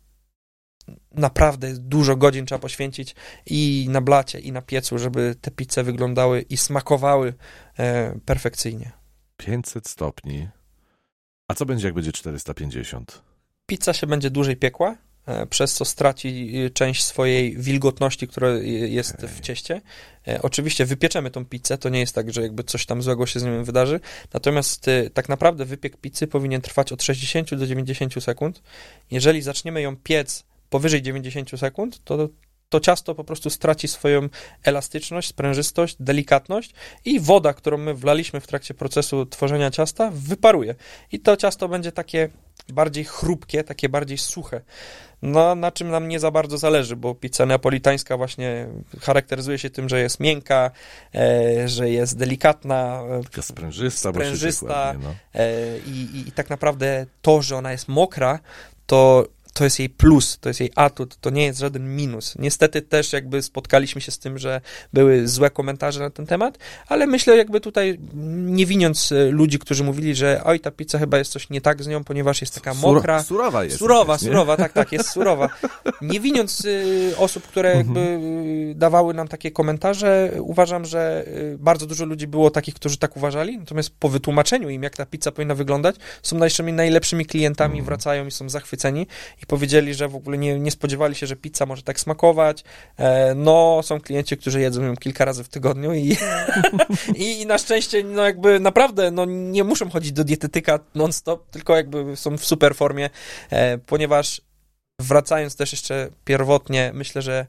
naprawdę 1.12 1.74
dużo 1.80 2.16
godzin 2.16 2.46
trzeba 2.46 2.60
poświęcić 2.60 3.16
i 3.46 3.88
na 3.90 4.02
blacie, 4.02 4.40
i 4.40 4.52
na 4.52 4.62
piecu, 4.62 4.98
żeby 4.98 5.36
te 5.42 5.52
pizze 5.52 5.84
wyglądały 5.84 6.42
i 6.42 6.58
smakowały 6.58 7.34
e, 7.80 8.20
perfekcyjnie. 8.26 8.92
500 9.38 9.88
stopni. 9.88 10.48
A 11.48 11.54
co 11.54 11.66
będzie, 11.66 11.88
jak 11.88 11.96
będzie 11.96 12.12
450? 12.12 13.22
Pizza 13.66 13.94
się 13.94 14.08
będzie 14.08 14.30
dłużej 14.30 14.56
piekła, 14.56 14.96
e, 15.26 15.46
przez 15.46 15.74
co 15.74 15.86
straci 15.86 16.54
e, 16.66 16.70
część 16.70 17.04
swojej 17.04 17.58
wilgotności, 17.58 18.28
która 18.28 18.50
jest 18.50 19.16
Okej. 19.16 19.30
w 19.30 19.40
cieście. 19.40 19.82
E, 20.28 20.42
Oczywiście 20.42 20.86
wypieczemy 20.86 21.32
tą 21.32 21.46
pizzę, 21.46 21.78
to 21.78 21.90
nie 21.90 22.00
jest 22.00 22.16
tak, 22.16 22.34
że 22.34 22.42
jakby 22.42 22.64
coś 22.64 22.86
tam 22.86 23.02
złego 23.02 23.26
się 23.26 23.40
z 23.40 23.44
nią 23.44 23.64
wydarzy, 23.64 24.00
natomiast 24.34 24.86
tak 25.14 25.30
naprawdę 25.30 25.66
wypiek 25.66 25.98
pizzy 25.98 26.28
powinien 26.28 26.62
trwać 26.62 26.92
od 26.92 27.04
60 27.04 27.56
do 27.56 27.68
90 27.68 28.24
sekund. 28.24 28.62
Jeżeli 29.12 29.42
zaczniemy 29.42 29.82
ją 29.82 29.96
piec 29.98 30.44
powyżej 30.76 31.02
90 31.02 31.60
sekund, 31.60 32.04
to 32.04 32.30
to 32.70 32.80
ciasto 32.80 33.16
po 33.16 33.24
prostu 33.24 33.50
straci 33.50 33.88
swoją 33.88 34.30
elastyczność, 34.64 35.28
sprężystość, 35.28 35.96
delikatność 36.00 36.74
i 37.06 37.20
woda, 37.20 37.54
którą 37.54 37.78
my 37.78 37.94
wlaliśmy 37.94 38.40
w 38.40 38.48
trakcie 38.48 38.74
procesu 38.74 39.26
tworzenia 39.26 39.72
ciasta, 39.72 40.12
wyparuje. 40.14 40.76
I 41.12 41.20
to 41.20 41.38
ciasto 41.38 41.68
będzie 41.68 41.92
takie 41.92 42.30
bardziej 42.70 43.06
chrupkie, 43.06 43.64
takie 43.64 43.90
bardziej 43.90 44.18
suche. 44.18 44.62
No, 45.22 45.56
na 45.56 45.72
czym 45.72 45.90
nam 45.90 46.08
nie 46.08 46.20
za 46.20 46.32
bardzo 46.32 46.58
zależy, 46.58 46.96
bo 46.96 47.16
pizza 47.16 47.46
neapolitańska 47.46 48.18
właśnie 48.18 48.68
charakteryzuje 49.02 49.60
się 49.60 49.70
tym, 49.70 49.90
że 49.90 50.02
jest 50.02 50.20
miękka, 50.20 50.72
e, 51.16 51.68
że 51.68 51.90
jest 51.90 52.18
delikatna, 52.18 53.04
Taka 53.24 53.42
sprężysta, 53.42 54.12
bo 54.12 54.20
się 54.20 54.26
Sprężysta. 54.26 54.94
no. 55.04 55.16
E, 55.36 55.80
I, 55.80 56.18
i, 56.18 56.28
I 56.28 56.32
tak 56.32 56.50
naprawdę 56.50 57.06
to, 57.22 57.42
że 57.42 57.56
ona 57.58 57.72
jest 57.72 57.88
mokra, 57.88 58.40
to, 58.86 59.28
to 59.56 59.64
jest 59.64 59.80
jej 59.80 59.90
plus, 59.90 60.38
to 60.42 60.50
jest 60.50 60.60
jej 60.60 60.72
atut, 60.76 61.18
to 61.22 61.30
nie 61.30 61.46
jest 61.46 61.60
żaden 61.60 61.96
minus. 61.96 62.36
Niestety 62.40 62.82
też 62.82 63.14
jakby 63.14 63.42
spotkaliśmy 63.42 64.02
się 64.02 64.12
z 64.12 64.20
tym, 64.20 64.38
że 64.38 64.62
były 64.94 65.28
złe 65.28 65.50
komentarze 65.50 66.00
na 66.00 66.10
ten 66.10 66.26
temat, 66.26 66.58
ale 66.88 67.08
myślę 67.08 67.38
jakby 67.38 67.62
tutaj 67.62 68.00
nie 68.36 68.66
winiąc 68.66 69.12
e, 69.12 69.26
ludzi, 69.26 69.60
którzy 69.60 69.84
mówili, 69.84 70.16
że 70.16 70.42
oj, 70.44 70.60
ta 70.60 70.72
pizza 70.72 71.00
chyba 71.00 71.18
jest 71.18 71.32
coś 71.32 71.50
nie 71.50 71.62
tak 71.62 71.84
z 71.84 71.88
nią, 71.88 72.04
ponieważ 72.04 72.42
jest 72.42 72.56
taka 72.56 72.74
mokra. 72.74 73.24
Surowa 73.24 73.64
jest. 73.64 73.78
Surowa, 73.78 74.14
nie? 74.14 74.20
surowa, 74.20 74.58
tak, 74.58 74.74
tak, 74.74 74.92
jest 74.92 75.10
surowa. 75.10 75.50
Nie 76.02 76.20
winiąc 76.20 76.66
y, 76.66 77.14
osób, 77.18 77.48
które 77.48 77.76
jakby 77.76 78.00
y, 78.00 78.76
dawały 78.76 79.14
nam 79.14 79.28
takie 79.28 79.52
komentarze, 79.52 80.32
uważam, 80.40 80.86
że 80.86 81.26
bardzo 81.58 81.86
dużo 81.86 82.06
ludzi 82.06 82.28
było 82.28 82.52
takich, 82.52 82.76
którzy 82.76 82.98
tak 82.98 83.18
uważali, 83.18 83.58
natomiast 83.58 83.90
po 84.00 84.10
wytłumaczeniu 84.10 84.70
im, 84.70 84.84
jak 84.84 84.98
ta 84.98 85.06
pizza 85.06 85.32
powinna 85.32 85.56
wyglądać, 85.56 85.96
są 86.24 86.38
naszymi 86.38 86.74
najlepszymi 86.74 87.26
klientami, 87.26 87.80
Mhm. 87.80 87.86
wracają 87.86 88.26
i 88.28 88.32
są 88.32 88.50
zachwyceni 88.50 89.08
i 89.46 89.48
powiedzieli, 89.48 89.94
że 89.94 90.08
w 90.08 90.16
ogóle 90.16 90.38
nie, 90.38 90.60
nie 90.60 90.72
spodziewali 90.72 91.16
się, 91.16 91.28
że 91.28 91.36
pizza 91.36 91.66
może 91.66 91.84
tak 91.84 92.00
smakować. 92.00 92.64
E, 92.98 93.36
no, 93.36 93.82
są 93.84 94.02
klienci, 94.02 94.38
którzy 94.38 94.62
jedzą 94.62 94.84
ją 94.84 94.96
kilka 94.96 95.26
razy 95.26 95.44
w 95.44 95.50
tygodniu 95.50 95.94
i, 95.94 96.18
i 97.42 97.46
na 97.46 97.58
szczęście, 97.58 98.04
no 98.04 98.24
jakby 98.24 98.60
naprawdę, 98.60 99.12
no 99.12 99.26
nie 99.26 99.64
muszą 99.64 99.90
chodzić 99.90 100.12
do 100.12 100.24
dietetyka 100.24 100.80
non-stop, 100.96 101.50
tylko 101.50 101.76
jakby 101.76 102.16
są 102.16 102.38
w 102.38 102.46
super 102.46 102.76
formie, 102.76 103.10
e, 103.50 103.78
ponieważ 103.78 104.42
wracając 105.00 105.56
też 105.56 105.72
jeszcze 105.72 106.10
pierwotnie, 106.24 106.92
myślę, 106.94 107.22
że 107.22 107.46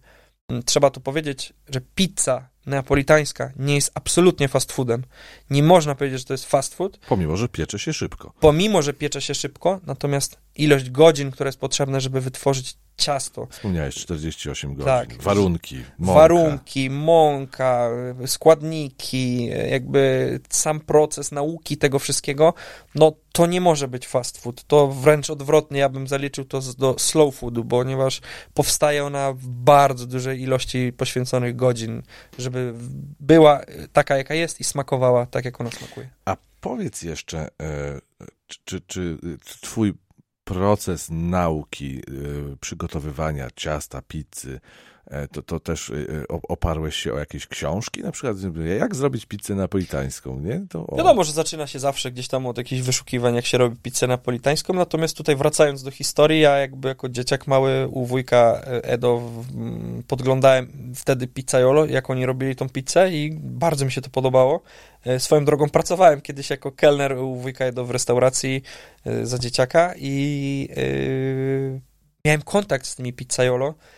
mm, 0.49 0.63
trzeba 0.63 0.91
tu 0.91 1.01
powiedzieć, 1.01 1.53
że 1.69 1.81
pizza 1.95 2.49
neapolitańska 2.67 3.53
nie 3.57 3.75
jest 3.75 3.91
absolutnie 3.95 4.49
fast 4.49 4.73
foodem. 4.73 5.05
Nie 5.51 5.63
można 5.63 5.95
powiedzieć, 5.95 6.19
że 6.19 6.25
to 6.25 6.35
jest 6.35 6.47
fast 6.47 6.75
food, 6.75 6.99
Pomimo, 7.09 7.37
że 7.37 7.49
piecze 7.49 7.79
się 7.79 7.93
szybko. 7.93 8.33
pomimo, 8.41 8.83
że 8.83 8.93
piecze 8.93 9.21
się 9.21 9.35
szybko, 9.35 9.81
natomiast 9.87 10.39
ilość 10.59 10.90
godzin, 10.90 11.31
która 11.31 11.49
jest 11.49 11.59
potrzebna, 11.61 12.01
żeby 12.01 12.21
wytworzyć 12.21 12.77
ciasto, 12.97 13.47
Wspomniałeś 13.51 13.95
48 13.95 14.75
godzin. 14.75 14.85
Tak. 14.87 15.23
Warunki, 15.23 15.85
mąka. 15.99 16.21
warunki, 16.21 16.90
mąka, 16.90 17.90
składniki, 18.27 19.47
jakby 19.71 20.40
sam 20.49 20.81
proces 20.81 21.33
nauki 21.33 21.77
tego 21.77 21.99
wszystkiego, 21.99 22.55
no 22.95 23.12
to 23.33 23.47
nie 23.47 23.61
może 23.61 23.88
być 23.88 24.07
fast 24.07 24.38
food. 24.38 24.64
To 24.64 24.88
wręcz 24.88 25.31
odwrotnie, 25.31 25.81
ja 25.81 25.88
bym 25.88 26.07
zaliczył 26.07 26.45
to 26.45 26.61
do 26.79 26.95
slow 26.99 27.35
foodu, 27.35 27.64
ponieważ 27.64 28.21
powstaje 28.55 29.05
ona 29.05 29.33
w 29.33 29.47
bardzo 29.49 30.07
dużej 30.07 30.42
ilości 30.42 30.92
poświęconych 30.97 31.57
godzin, 31.57 32.03
żeby 32.38 32.75
była 33.21 33.61
taka, 33.92 34.16
jaka 34.16 34.35
jest 34.35 34.61
i 34.61 34.64
smakowała 34.64 35.27
tak, 35.27 35.45
jak 35.45 35.61
ona 35.61 35.71
smakuje. 35.71 36.09
A 36.25 36.37
powiedz 36.61 37.03
jeszcze, 37.03 37.49
e, 37.62 38.01
czy, 38.47 38.81
czy, 38.81 38.81
czy 39.45 39.61
twój 39.61 39.95
proces 40.47 41.09
nauki, 41.11 41.99
e, 41.99 42.03
przygotowywania 42.61 43.49
ciasta, 43.57 44.03
pizzy, 44.03 44.61
to, 45.33 45.42
to 45.42 45.61
też 45.61 45.90
e, 45.90 45.95
oparłeś 46.29 46.97
się 46.97 47.12
o 47.12 47.19
jakieś 47.19 47.47
książki, 47.47 48.03
na 48.03 48.12
przykład 48.12 48.37
jak 48.79 48.95
zrobić 48.95 49.27
pizzę 49.27 49.55
napolitańską, 49.55 50.40
nie? 50.40 50.66
To 50.69 50.87
o... 50.87 50.97
Wiadomo, 50.97 51.25
że 51.25 51.33
zaczyna 51.33 51.66
się 51.66 51.79
zawsze 51.79 52.11
gdzieś 52.11 52.29
tam 52.29 52.47
od 52.47 52.59
jakichś 52.59 52.83
wyszukiwań, 52.83 53.35
jak 53.35 53.47
się 53.47 53.59
robi 53.59 53.77
pizzę 53.77 54.07
napolitańską, 54.07 54.75
natomiast 54.75 55.16
tutaj 55.16 55.37
wracając 55.37 55.83
do 55.83 55.90
historii, 55.90 56.40
ja 56.40 56.57
jakby 56.57 56.88
jako 56.88 57.09
dzieciak 57.09 57.47
mały 57.47 57.88
u 57.88 58.07
wujka 58.07 58.61
Edo 58.83 59.23
podglądałem 60.07 60.92
wtedy 60.95 61.27
pizzaiolo, 61.27 61.85
jak 61.85 62.11
oni 62.11 62.27
robili 62.27 62.57
tą 62.57 62.69
pizzę 62.69 63.12
i 63.12 63.38
bardzo 63.42 63.85
mi 63.85 63.92
się 63.92 64.01
to 64.01 64.11
podobało. 64.11 64.62
Swoją 65.19 65.45
drogą 65.45 65.69
pracowałem 65.69 66.21
kiedyś 66.21 66.51
jako 66.51 66.73
kelner 66.73 67.19
u 67.19 67.37
wujka 67.37 67.64
Edo 67.64 67.85
w 67.85 67.90
restauracji 67.90 68.62
za 69.23 69.38
dzieciaka 69.38 69.95
i 69.99 70.69
miałem 72.25 72.42
kontakt 72.42 72.87
z 72.87 72.97
tymi 72.97 73.12
pizzaiolo 73.12 73.69
e, 73.69 73.96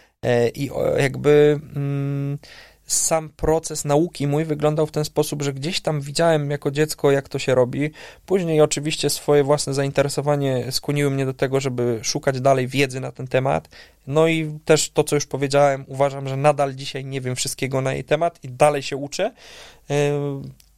i 0.55 0.71
jakby 0.99 1.61
mm, 1.77 2.39
sam 2.87 3.29
proces 3.29 3.85
nauki 3.85 4.27
mój 4.27 4.45
wyglądał 4.45 4.87
w 4.87 4.91
ten 4.91 5.05
sposób, 5.05 5.43
że 5.43 5.53
gdzieś 5.53 5.81
tam 5.81 6.01
widziałem 6.01 6.51
jako 6.51 6.71
dziecko, 6.71 7.11
jak 7.11 7.29
to 7.29 7.39
się 7.39 7.55
robi. 7.55 7.91
Później 8.27 8.61
oczywiście 8.61 9.11
swoje 9.11 9.45
własne 9.45 9.75
zainteresowanie 9.75 10.73
skłoniły 10.73 11.11
mnie 11.11 11.27
do 11.27 11.35
tego, 11.35 11.61
żeby 11.61 12.01
szukać 12.03 12.41
dalej 12.41 12.69
wiedzy 12.69 13.01
na 13.01 13.13
ten 13.13 13.29
temat. 13.29 13.69
No 14.07 14.29
i 14.29 14.59
też 14.65 14.91
to, 14.91 15.05
co 15.05 15.15
już 15.15 15.27
powiedziałem, 15.27 15.85
uważam, 15.89 16.29
że 16.29 16.37
nadal 16.37 16.75
dzisiaj 16.75 17.05
nie 17.05 17.21
wiem 17.21 17.37
wszystkiego 17.37 17.81
na 17.81 17.93
jej 17.93 18.05
temat 18.05 18.39
i 18.45 18.49
dalej 18.49 18.83
się 18.83 18.97
uczę. 18.97 19.33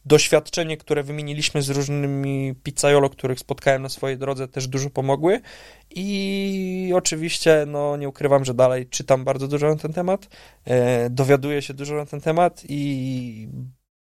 Doświadczenie, 0.05 0.77
które 0.77 1.03
wymieniliśmy 1.03 1.61
z 1.61 1.69
różnymi 1.69 2.55
pizzaiolo, 2.63 3.09
których 3.09 3.39
spotkałem 3.39 3.81
na 3.81 3.89
swojej 3.89 4.17
drodze, 4.17 4.47
też 4.47 4.67
dużo 4.67 4.89
pomogły. 4.89 5.41
I 5.89 6.91
oczywiście, 6.95 7.65
no 7.67 7.97
nie 7.97 8.09
ukrywam, 8.09 8.45
że 8.45 8.53
dalej 8.53 8.87
czytam 8.87 9.23
bardzo 9.23 9.47
dużo 9.47 9.69
na 9.69 9.75
ten 9.75 9.93
temat, 9.93 10.27
e, 10.65 11.09
dowiaduję 11.09 11.61
się 11.61 11.73
dużo 11.73 11.95
na 11.95 12.05
ten 12.05 12.21
temat 12.21 12.63
i 12.69 13.47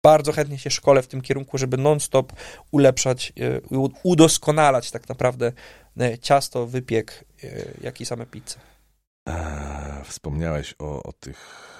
bardzo 0.03 0.31
chętnie 0.31 0.59
się 0.59 0.69
szkole 0.69 1.01
w 1.01 1.07
tym 1.07 1.21
kierunku, 1.21 1.57
żeby 1.57 1.77
non-stop 1.77 2.33
ulepszać, 2.71 3.33
e, 3.39 3.61
udoskonalać 4.03 4.91
tak 4.91 5.09
naprawdę 5.09 5.51
e, 5.99 6.17
ciasto, 6.17 6.67
wypiek, 6.67 7.25
e, 7.43 7.47
jak 7.81 8.01
i 8.01 8.05
same 8.05 8.25
pizze. 8.25 8.59
Wspomniałeś 10.03 10.75
o, 10.79 11.03
o 11.03 11.13
tych 11.13 11.74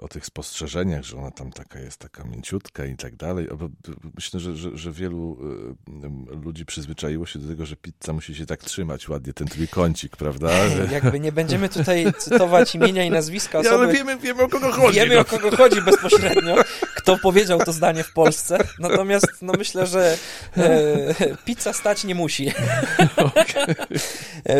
o 0.00 0.08
tych 0.08 0.26
spostrzeżeniach, 0.26 1.04
że 1.04 1.16
ona 1.16 1.30
tam 1.30 1.52
taka 1.52 1.80
jest, 1.80 1.98
taka 1.98 2.24
mięciutka 2.24 2.86
i 2.86 2.96
tak 2.96 3.16
dalej. 3.16 3.48
Myślę, 4.14 4.40
że, 4.40 4.56
że, 4.56 4.78
że, 4.78 4.92
wielu 4.92 5.38
y, 6.32 6.44
ludzi 6.44 6.66
przyzwyczaiło 6.66 7.26
się 7.26 7.38
do 7.38 7.48
tego, 7.48 7.66
że 7.66 7.76
pizza 7.76 8.12
musi 8.12 8.34
się 8.34 8.46
tak 8.46 8.60
trzymać 8.60 9.08
ładnie, 9.08 9.32
ten 9.32 9.48
trójkącik, 9.48 10.16
prawda? 10.16 10.50
Jakby 10.92 11.20
nie 11.20 11.32
będziemy 11.32 11.68
tutaj 11.68 12.06
cytować 12.18 12.74
imienia 12.74 13.04
i 13.04 13.10
nazwiska 13.10 13.58
osoby. 13.58 13.74
Ja, 13.74 13.80
ale 13.82 13.92
wiemy, 13.92 14.18
wiemy 14.18 14.42
o 14.42 14.48
kogo 14.48 14.72
chodzi. 14.72 15.00
Wiemy 15.00 15.14
no. 15.14 15.20
o 15.20 15.24
kogo 15.24 15.56
chodzi 15.56 15.82
bezpośrednio, 15.82 16.56
kto 16.96 17.18
powiedział 17.18 17.58
to 17.58 17.72
zdanie 17.72 18.04
w 18.04 18.12
Polsce. 18.12 18.58
Natomiast 18.78 19.26
no 19.42 19.52
myślę, 19.58 19.86
że 19.86 20.16
e, 20.56 21.36
pizza 21.44 21.72
stać 21.72 22.04
nie 22.04 22.14
musi. 22.14 22.52
Okay. 23.32 23.74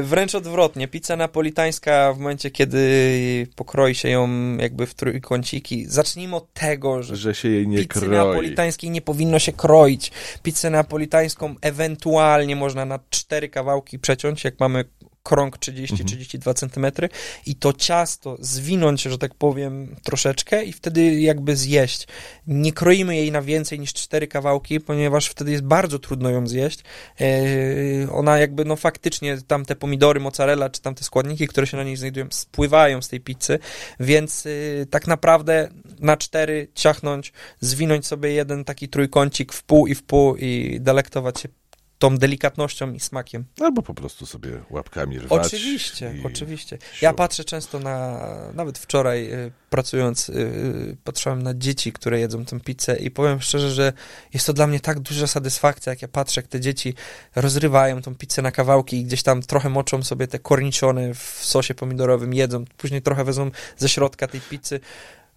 Wręcz 0.03 0.35
odwrotnie. 0.35 0.89
Pizza 0.89 1.17
napolitańska 1.17 2.13
w 2.13 2.19
momencie, 2.19 2.51
kiedy 2.51 3.47
pokroi 3.57 3.95
się 3.95 4.09
ją 4.09 4.57
jakby 4.57 4.87
w 4.87 4.95
trójkąciki. 4.95 5.87
Zacznijmy 5.87 6.37
od 6.37 6.53
tego, 6.53 7.03
że, 7.03 7.17
że 7.17 7.35
się 7.35 7.49
jej 7.49 7.69
nie 7.69 7.77
pizzy 7.77 7.89
kroi. 7.89 8.11
neapolitańskiej 8.11 8.91
nie 8.91 9.03
powinno 9.03 9.39
się 9.39 9.53
kroić. 9.53 10.13
Pizzę 10.43 10.71
neapolitańską 10.71 11.55
ewentualnie 11.61 12.57
można 12.57 12.85
na 12.85 12.99
cztery 13.11 13.49
kawałki 13.49 13.99
przeciąć, 13.99 14.45
jak 14.45 14.61
mamy 14.61 14.85
krąg 15.23 15.59
30-32 15.59 16.49
mhm. 16.49 16.55
cm 16.57 17.09
i 17.47 17.55
to 17.55 17.73
ciasto 17.73 18.37
zwinąć, 18.41 19.03
że 19.03 19.19
tak 19.19 19.35
powiem, 19.35 19.97
troszeczkę 20.03 20.65
i 20.65 20.73
wtedy 20.73 21.21
jakby 21.21 21.57
zjeść. 21.57 22.07
Nie 22.47 22.73
kroimy 22.73 23.17
jej 23.17 23.33
na 23.33 23.43
więcej 23.43 23.81
niż 23.81 23.93
cztery 23.93 24.27
kawałki, 24.27 24.81
ponieważ 24.81 25.27
wtedy 25.27 25.51
jest 25.51 25.65
bardzo 25.65 25.99
trudno 25.99 26.31
ją 26.31 26.47
zjeść. 26.47 26.81
Yy, 27.21 28.13
ona 28.13 28.39
jakby, 28.39 28.65
no 28.65 28.77
faktycznie, 28.77 29.39
tam 29.47 29.65
te 29.65 29.77
pomidory, 29.77 30.21
mozzarella, 30.21 30.71
czy 30.71 30.81
tam 30.81 30.95
te 30.95 31.05
składniki, 31.05 31.49
które 31.49 31.67
się 31.67 31.77
na 31.77 31.85
niej 31.85 31.97
znajdują, 31.97 32.27
spływają 32.31 33.03
z 33.03 33.09
tej 33.09 33.21
pizzy, 33.21 33.59
więc 34.01 34.45
yy, 34.45 34.87
tak 34.91 35.07
naprawdę 35.07 35.69
na 36.01 36.17
cztery 36.17 36.69
ciachnąć, 36.75 37.33
zwinąć 37.61 38.07
sobie 38.07 38.33
jeden 38.33 38.65
taki 38.65 38.89
trójkącik 38.89 39.53
w 39.53 39.63
pół 39.63 39.87
i 39.87 39.95
w 39.95 40.03
pół 40.03 40.37
i 40.37 40.79
delektować 40.81 41.41
się 41.41 41.62
tą 42.03 42.19
delikatnością 42.19 42.93
i 42.93 43.01
smakiem. 43.01 43.45
Albo 43.61 43.83
po 43.83 43.95
prostu 43.95 44.27
sobie 44.27 44.51
łapkami 44.71 45.19
rwać. 45.19 45.47
Oczywiście, 45.47 46.15
oczywiście. 46.25 46.79
Ja 47.03 47.13
patrzę 47.13 47.45
często 47.45 47.79
na, 47.79 48.21
nawet 48.55 48.79
wczoraj 48.79 49.33
y, 49.33 49.53
pracując, 49.71 50.29
y, 50.29 50.97
patrzyłem 51.05 51.43
na 51.43 51.55
dzieci, 51.55 51.93
które 51.93 52.21
jedzą 52.21 52.45
tę 52.45 52.61
pizzę 52.61 52.97
i 52.97 53.11
powiem 53.11 53.41
szczerze, 53.41 53.71
że 53.71 53.93
jest 54.35 54.47
to 54.47 54.53
dla 54.53 54.67
mnie 54.67 54.81
tak 54.81 55.01
duża 55.01 55.27
satysfakcja, 55.27 55.91
jak 55.91 56.03
ja 56.03 56.09
patrzę, 56.09 56.41
jak 56.41 56.49
te 56.49 56.61
dzieci 56.61 56.95
rozrywają 57.35 58.03
tą 58.03 58.15
pizzę 58.15 58.43
na 58.43 58.53
kawałki 58.53 58.97
i 58.97 59.05
gdzieś 59.05 59.23
tam 59.23 59.43
trochę 59.43 59.69
moczą 59.69 60.03
sobie 60.03 60.29
te 60.29 60.39
korniczone 60.39 61.15
w 61.15 61.39
sosie 61.41 61.75
pomidorowym, 61.75 62.35
jedzą, 62.35 62.65
później 62.77 63.03
trochę 63.03 63.25
wezmą 63.25 63.51
ze 63.77 63.89
środka 63.89 64.29
tej 64.29 64.41
pizzy. 64.41 64.81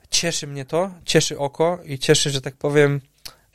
Cieszy 0.10 0.48
mnie 0.48 0.66
to, 0.66 0.92
cieszy 1.06 1.40
oko 1.40 1.80
i 1.86 2.00
cieszy, 2.00 2.30
że 2.30 2.42
tak 2.42 2.56
powiem, 2.56 3.02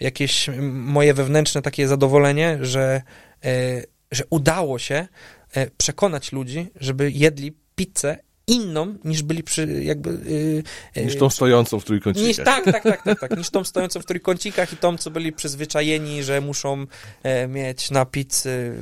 jakieś 0.01 0.51
moje 0.73 1.15
wewnętrzne 1.15 1.63
takie 1.63 1.89
zadowolenie, 1.89 2.59
że, 2.61 3.03
e, 3.45 3.83
że 4.11 4.25
udało 4.31 4.79
się 4.79 5.09
e, 5.55 5.71
przekonać 5.71 6.33
ludzi, 6.33 6.67
żeby 6.77 7.11
jedli 7.11 7.57
pizzę 7.77 8.19
inną 8.51 8.95
niż 9.05 9.23
byli 9.23 9.43
przy 9.43 9.83
jakby... 9.85 10.11
Yy, 10.97 11.05
niż 11.05 11.17
tą 11.17 11.31
stojącą 11.31 11.81
w 11.81 11.85
trójkącikach. 11.85 12.29
Niż, 12.29 12.37
tak, 12.37 12.65
tak, 12.65 12.83
tak, 12.83 13.03
tak, 13.03 13.21
tak, 13.21 13.37
niż 13.37 13.51
tą 13.51 13.65
stojącą 13.65 14.01
w 14.01 14.07
trójkącikach 14.07 14.73
i 14.73 14.77
tą, 14.77 14.99
co 14.99 15.11
byli 15.11 15.33
przyzwyczajeni, 15.33 16.23
że 16.23 16.41
muszą 16.41 16.87
e, 17.23 17.49
mieć 17.49 17.91
na 17.91 18.07
pizzy 18.07 18.75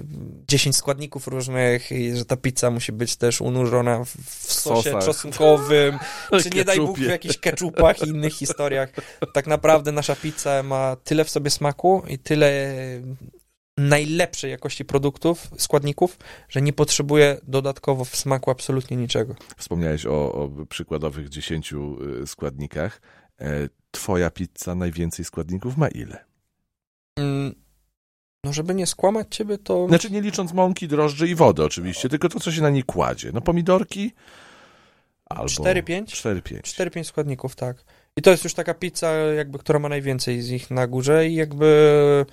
10 0.48 0.76
składników 0.76 1.26
różnych 1.26 1.92
i 1.92 2.16
że 2.16 2.24
ta 2.24 2.36
pizza 2.36 2.70
musi 2.70 2.92
być 2.92 3.16
też 3.16 3.40
unurzona 3.40 4.04
w, 4.04 4.08
w 4.08 4.52
sosie 4.52 4.90
Sosach. 4.90 5.04
czosnkowym, 5.04 5.98
czy 6.42 6.50
nie 6.50 6.64
daj 6.64 6.76
Bóg 6.76 6.98
w 6.98 7.02
jakichś 7.02 7.38
keczupach 7.38 8.02
i 8.02 8.08
innych 8.08 8.32
historiach. 8.32 8.88
Tak 9.34 9.46
naprawdę 9.46 9.92
nasza 9.92 10.16
pizza 10.16 10.62
ma 10.62 10.96
tyle 11.04 11.24
w 11.24 11.30
sobie 11.30 11.50
smaku 11.50 12.02
i 12.08 12.18
tyle 12.18 12.74
najlepszej 13.78 14.50
jakości 14.50 14.84
produktów, 14.84 15.50
składników, 15.56 16.18
że 16.48 16.62
nie 16.62 16.72
potrzebuje 16.72 17.40
dodatkowo 17.42 18.04
w 18.04 18.16
smaku 18.16 18.50
absolutnie 18.50 18.96
niczego. 18.96 19.34
Wspomniałeś 19.56 20.06
o, 20.06 20.32
o 20.32 20.66
przykładowych 20.68 21.28
10 21.28 21.72
y, 21.72 22.26
składnikach. 22.26 23.00
E, 23.40 23.68
twoja 23.90 24.30
pizza 24.30 24.74
najwięcej 24.74 25.24
składników 25.24 25.76
ma 25.76 25.88
ile? 25.88 26.24
Mm, 27.16 27.54
no, 28.44 28.52
żeby 28.52 28.74
nie 28.74 28.86
skłamać 28.86 29.26
ciebie, 29.30 29.58
to... 29.58 29.88
Znaczy 29.88 30.10
nie 30.10 30.20
licząc 30.20 30.52
mąki, 30.52 30.88
drożdży 30.88 31.28
i 31.28 31.34
wody 31.34 31.64
oczywiście, 31.64 32.08
tylko 32.08 32.28
to, 32.28 32.40
co 32.40 32.52
się 32.52 32.62
na 32.62 32.70
nie 32.70 32.82
kładzie. 32.82 33.30
No 33.34 33.40
pomidorki 33.40 34.12
albo... 35.24 35.44
4-5? 35.44 36.04
4-5. 36.04 36.60
4-5 36.60 37.04
składników, 37.04 37.56
tak. 37.56 37.84
I 38.16 38.22
to 38.22 38.30
jest 38.30 38.44
już 38.44 38.54
taka 38.54 38.74
pizza, 38.74 39.12
jakby, 39.12 39.58
która 39.58 39.78
ma 39.78 39.88
najwięcej 39.88 40.42
z 40.42 40.50
nich 40.50 40.70
na 40.70 40.86
górze 40.86 41.28
i 41.28 41.34
jakby 41.34 42.26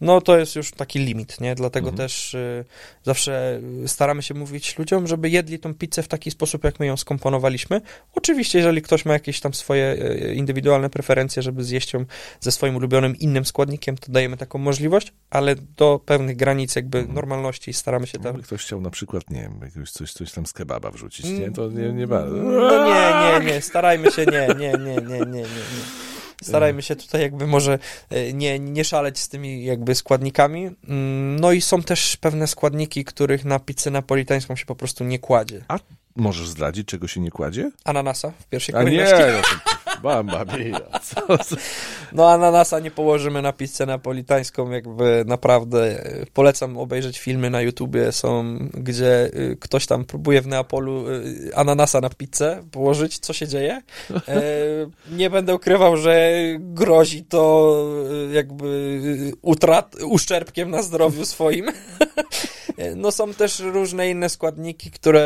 no 0.00 0.20
to 0.20 0.38
jest 0.38 0.56
już 0.56 0.70
taki 0.70 0.98
limit, 0.98 1.40
nie? 1.40 1.54
Dlatego 1.54 1.88
mhm. 1.88 2.08
też 2.08 2.34
y, 2.34 2.64
zawsze 3.02 3.60
staramy 3.86 4.22
się 4.22 4.34
mówić 4.34 4.78
ludziom, 4.78 5.06
żeby 5.06 5.30
jedli 5.30 5.58
tą 5.58 5.74
pizzę 5.74 6.02
w 6.02 6.08
taki 6.08 6.30
sposób, 6.30 6.64
jak 6.64 6.80
my 6.80 6.86
ją 6.86 6.96
skomponowaliśmy. 6.96 7.80
Oczywiście, 8.14 8.58
jeżeli 8.58 8.82
ktoś 8.82 9.04
ma 9.04 9.12
jakieś 9.12 9.40
tam 9.40 9.54
swoje 9.54 9.92
y, 9.92 10.34
indywidualne 10.34 10.90
preferencje, 10.90 11.42
żeby 11.42 11.64
zjeść 11.64 11.92
ją 11.92 12.04
ze 12.40 12.52
swoim 12.52 12.76
ulubionym 12.76 13.16
innym 13.16 13.44
składnikiem, 13.44 13.96
to 13.96 14.12
dajemy 14.12 14.36
taką 14.36 14.58
możliwość, 14.58 15.12
ale 15.30 15.54
do 15.76 16.00
pewnych 16.06 16.36
granic 16.36 16.76
jakby 16.76 16.98
mhm. 16.98 17.14
normalności 17.14 17.72
staramy 17.72 18.06
się 18.06 18.18
tam... 18.18 18.32
Gdyby 18.32 18.46
ktoś 18.46 18.62
chciał 18.62 18.80
na 18.80 18.90
przykład, 18.90 19.30
nie 19.30 19.40
wiem, 19.40 19.60
jakiegoś 19.62 19.90
coś, 19.90 20.12
coś 20.12 20.32
tam 20.32 20.46
z 20.46 20.52
kebaba 20.52 20.90
wrzucić, 20.90 21.26
nie? 21.26 21.50
To 21.50 21.70
nie, 21.70 21.92
nie 21.92 22.06
bardzo. 22.06 22.36
No 22.36 22.84
nie, 22.84 23.40
nie, 23.40 23.52
nie, 23.52 23.60
starajmy 23.60 24.10
się, 24.10 24.26
nie, 24.26 24.48
nie, 24.58 24.72
nie, 24.72 24.94
nie, 24.94 25.18
nie, 25.18 25.42
nie. 25.42 26.07
Starajmy 26.42 26.82
się 26.82 26.96
tutaj 26.96 27.20
jakby 27.20 27.46
może 27.46 27.78
e, 28.10 28.32
nie, 28.32 28.58
nie 28.58 28.84
szaleć 28.84 29.18
z 29.18 29.28
tymi 29.28 29.64
jakby 29.64 29.94
składnikami. 29.94 30.70
Mm, 30.88 31.40
no 31.40 31.52
i 31.52 31.60
są 31.60 31.82
też 31.82 32.16
pewne 32.16 32.46
składniki, 32.46 33.04
których 33.04 33.44
na 33.44 33.58
pizzę 33.58 33.90
napolitańską 33.90 34.56
się 34.56 34.66
po 34.66 34.74
prostu 34.74 35.04
nie 35.04 35.18
kładzie. 35.18 35.64
A 35.68 35.78
możesz 36.16 36.48
zdradzić, 36.48 36.88
czego 36.88 37.08
się 37.08 37.20
nie 37.20 37.30
kładzie? 37.30 37.70
Ananasa 37.84 38.32
w 38.38 38.46
pierwszej 38.46 38.74
A 38.74 38.78
kolejności. 38.78 39.14
nie, 39.14 39.32
no 39.32 39.87
Mama 40.02 40.44
mia. 40.44 40.80
Co? 41.08 41.36
No 42.12 42.30
ananasa 42.30 42.80
nie 42.80 42.90
położymy 42.90 43.42
na 43.42 43.52
pizzę 43.52 43.86
napolitańską, 43.86 44.70
jakby 44.70 45.24
naprawdę 45.26 46.04
e, 46.06 46.26
polecam 46.34 46.78
obejrzeć 46.78 47.18
filmy 47.18 47.50
na 47.50 47.62
YouTubie, 47.62 48.12
są, 48.12 48.58
gdzie 48.74 49.24
e, 49.24 49.56
ktoś 49.56 49.86
tam 49.86 50.04
próbuje 50.04 50.42
w 50.42 50.46
Neapolu 50.46 51.04
e, 51.08 51.12
ananasa 51.56 52.00
na 52.00 52.10
pizzę 52.10 52.62
położyć, 52.70 53.18
co 53.18 53.32
się 53.32 53.48
dzieje. 53.48 53.82
Nie 55.12 55.30
będę 55.30 55.54
ukrywał, 55.54 55.96
że 55.96 56.32
grozi 56.58 57.24
to 57.24 57.74
jakby 58.32 59.32
utrat, 59.42 59.96
uszczerbkiem 60.02 60.70
na 60.70 60.82
zdrowiu 60.82 61.24
swoim. 61.24 61.66
No 62.96 63.12
są 63.12 63.34
też 63.34 63.60
różne 63.60 64.10
inne 64.10 64.28
składniki, 64.28 64.90
które 64.90 65.20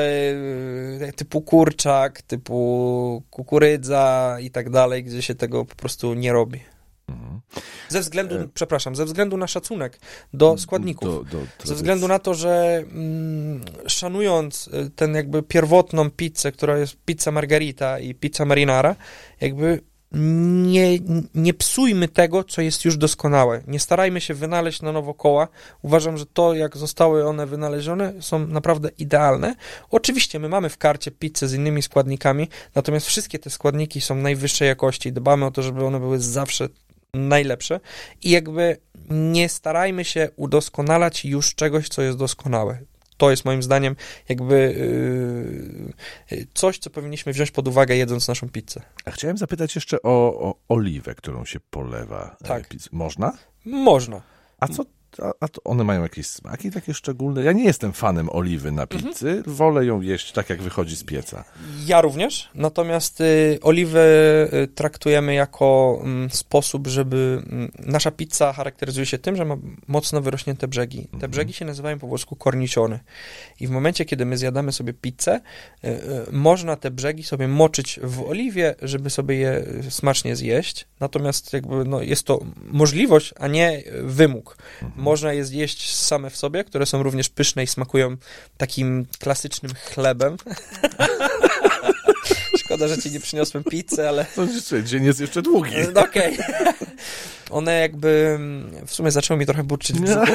e, 1.00 1.12
typu 1.12 1.42
kurczak, 1.42 2.22
typu 2.22 3.22
kukurydza 3.30 4.36
i 4.40 4.50
tak 4.50 4.61
dalej, 4.70 5.04
gdzie 5.04 5.22
się 5.22 5.34
tego 5.34 5.64
po 5.64 5.74
prostu 5.74 6.14
nie 6.14 6.32
robi. 6.32 6.60
Mhm. 7.08 7.40
Ze 7.88 8.00
względu, 8.00 8.34
przepraszam, 8.54 8.96
ze 8.96 9.04
względu 9.04 9.36
na 9.36 9.46
szacunek 9.46 10.00
do 10.32 10.58
składników. 10.58 11.08
Do, 11.30 11.38
do 11.40 11.46
Ze 11.64 11.74
względu 11.74 12.08
na 12.08 12.18
to, 12.18 12.34
że 12.34 12.84
mm, 12.92 13.64
szanując 13.86 14.68
y, 14.68 14.90
ten 14.90 15.14
jakby 15.14 15.42
pierwotną 15.42 16.10
pizzę, 16.10 16.52
która 16.52 16.78
jest 16.78 16.96
pizza 17.04 17.30
margarita 17.30 17.98
i 17.98 18.14
pizza 18.14 18.44
marinara, 18.44 18.96
jakby 19.40 19.80
nie, 20.12 20.98
nie 21.34 21.54
psujmy 21.54 22.08
tego, 22.08 22.44
co 22.44 22.62
jest 22.62 22.84
już 22.84 22.96
doskonałe. 22.96 23.62
Nie 23.66 23.80
starajmy 23.80 24.20
się 24.20 24.34
wynaleźć 24.34 24.82
na 24.82 24.92
nowo 24.92 25.14
koła. 25.14 25.48
Uważam, 25.82 26.18
że 26.18 26.26
to, 26.26 26.54
jak 26.54 26.76
zostały 26.76 27.26
one 27.26 27.46
wynalezione, 27.46 28.12
są 28.20 28.46
naprawdę 28.46 28.90
idealne. 28.98 29.54
Oczywiście 29.90 30.38
my 30.38 30.48
mamy 30.48 30.68
w 30.68 30.78
karcie 30.78 31.10
pizzę 31.10 31.48
z 31.48 31.54
innymi 31.54 31.82
składnikami, 31.82 32.48
natomiast 32.74 33.06
wszystkie 33.06 33.38
te 33.38 33.50
składniki 33.50 34.00
są 34.00 34.14
najwyższej 34.14 34.68
jakości. 34.68 35.12
Dbamy 35.12 35.46
o 35.46 35.50
to, 35.50 35.62
żeby 35.62 35.84
one 35.84 36.00
były 36.00 36.20
zawsze 36.20 36.68
najlepsze 37.14 37.80
i 38.22 38.30
jakby 38.30 38.76
nie 39.10 39.48
starajmy 39.48 40.04
się 40.04 40.28
udoskonalać 40.36 41.24
już 41.24 41.54
czegoś, 41.54 41.88
co 41.88 42.02
jest 42.02 42.18
doskonałe. 42.18 42.78
To 43.22 43.30
jest 43.30 43.44
moim 43.44 43.62
zdaniem 43.62 43.96
jakby 44.28 44.54
yy, 46.30 46.38
yy, 46.38 46.46
coś, 46.54 46.78
co 46.78 46.90
powinniśmy 46.90 47.32
wziąć 47.32 47.50
pod 47.50 47.68
uwagę 47.68 47.96
jedząc 47.96 48.28
naszą 48.28 48.48
pizzę. 48.48 48.82
A 49.04 49.10
chciałem 49.10 49.36
zapytać 49.38 49.74
jeszcze 49.74 50.02
o, 50.02 50.40
o 50.40 50.54
oliwę, 50.68 51.14
którą 51.14 51.44
się 51.44 51.60
polewa. 51.60 52.36
e, 52.44 52.48
Tak. 52.48 52.68
pizz- 52.68 52.88
Można? 52.92 53.32
Można. 53.64 54.22
A 54.60 54.68
co? 54.68 54.84
A, 55.20 55.44
a 55.44 55.48
one 55.64 55.84
mają 55.84 56.02
jakieś 56.02 56.26
smaki 56.26 56.70
takie 56.70 56.94
szczególne? 56.94 57.42
Ja 57.42 57.52
nie 57.52 57.64
jestem 57.64 57.92
fanem 57.92 58.30
oliwy 58.30 58.72
na 58.72 58.82
Mhm. 58.82 59.02
pizzy. 59.02 59.42
Wolę 59.46 59.84
ją 59.84 60.00
jeść 60.00 60.32
tak, 60.32 60.50
jak 60.50 60.62
wychodzi 60.62 60.96
z 60.96 61.04
pieca. 61.04 61.44
Ja 61.86 62.00
również, 62.00 62.48
natomiast 62.54 63.20
y, 63.20 63.58
oliwę 63.62 64.00
y, 64.52 64.68
traktujemy 64.68 65.34
jako 65.34 66.00
mm, 66.04 66.30
sposób, 66.30 66.86
żeby 66.86 67.42
mm, 67.46 67.72
nasza 67.78 68.10
pizza 68.10 68.52
charakteryzuje 68.52 69.06
się 69.06 69.18
tym, 69.18 69.36
że 69.36 69.44
ma 69.44 69.56
mocno 69.88 70.20
wyrośnięte 70.20 70.68
brzegi. 70.68 71.08
Te 71.20 71.28
brzegi 71.28 71.52
się 71.52 71.64
nazywają 71.64 71.98
po 71.98 72.06
włosku 72.06 72.36
cornicione. 72.36 73.00
I 73.60 73.66
w 73.66 73.70
momencie, 73.70 74.04
kiedy 74.04 74.26
my 74.26 74.36
zjadamy 74.36 74.72
sobie 74.72 74.92
pizzę, 74.92 75.40
y, 75.84 75.88
y, 75.88 76.32
można 76.32 76.76
te 76.76 76.90
brzegi 76.90 77.22
sobie 77.22 77.48
moczyć 77.48 78.00
w 78.02 78.22
oliwie, 78.22 78.74
żeby 78.82 79.10
sobie 79.10 79.36
je 79.36 79.64
y, 79.86 79.90
smacznie 79.90 80.36
zjeść. 80.36 80.86
Natomiast 81.00 81.52
jakby 81.52 81.84
no, 81.84 82.02
jest 82.02 82.22
to 82.26 82.40
możliwość, 82.66 83.34
a 83.38 83.48
nie 83.48 83.82
wymóg. 84.02 84.56
Można 85.02 85.32
je 85.32 85.44
zjeść 85.44 85.96
same 85.96 86.30
w 86.30 86.36
sobie, 86.36 86.64
które 86.64 86.86
są 86.86 87.02
również 87.02 87.28
pyszne 87.28 87.64
i 87.64 87.66
smakują 87.66 88.16
takim 88.56 89.06
klasycznym 89.18 89.72
chlebem. 89.74 90.36
Szkoda, 92.64 92.88
że 92.88 92.98
ci 92.98 93.10
nie 93.10 93.20
przyniosłem 93.20 93.64
pizzy, 93.64 94.08
ale 94.08 94.26
jeszcze, 94.54 94.84
dzień 94.84 95.04
jest 95.04 95.20
jeszcze 95.20 95.42
długi. 95.42 95.70
no 95.94 96.00
okej. 96.00 96.38
One 97.50 97.80
jakby 97.80 98.38
w 98.86 98.94
sumie 98.94 99.10
zaczęły 99.10 99.40
mi 99.40 99.46
trochę 99.46 99.64
burczyć 99.64 99.96
w 99.96 100.00
brzuchu. 100.00 100.32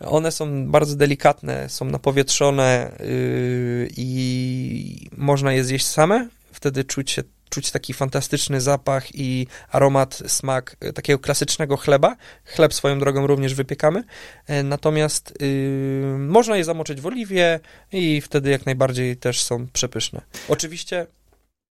One 0.00 0.32
są 0.32 0.66
bardzo 0.70 0.96
delikatne, 0.96 1.68
są 1.68 1.84
napowietrzone 1.84 2.92
yy, 3.00 3.88
i 3.96 5.08
można 5.16 5.52
je 5.52 5.64
zjeść 5.64 5.86
same. 5.86 6.28
Wtedy 6.52 6.84
czuć 6.84 7.10
się 7.10 7.22
czuć 7.56 7.70
taki 7.70 7.94
fantastyczny 7.94 8.60
zapach 8.60 9.14
i 9.14 9.46
aromat, 9.70 10.22
smak 10.26 10.76
y, 10.84 10.92
takiego 10.92 11.18
klasycznego 11.18 11.76
chleba. 11.76 12.16
Chleb 12.44 12.74
swoją 12.74 12.98
drogą 12.98 13.26
również 13.26 13.54
wypiekamy. 13.54 14.04
E, 14.46 14.62
Natomiast 14.62 15.34
yy, 15.40 16.18
można 16.18 16.56
je 16.56 16.64
zamoczyć 16.64 17.00
w 17.00 17.06
oliwie 17.06 17.60
i 17.92 18.20
wtedy 18.20 18.50
jak 18.50 18.66
najbardziej 18.66 19.16
też 19.16 19.42
są 19.42 19.66
przepyszne. 19.72 20.22
Oczywiście 20.48 21.06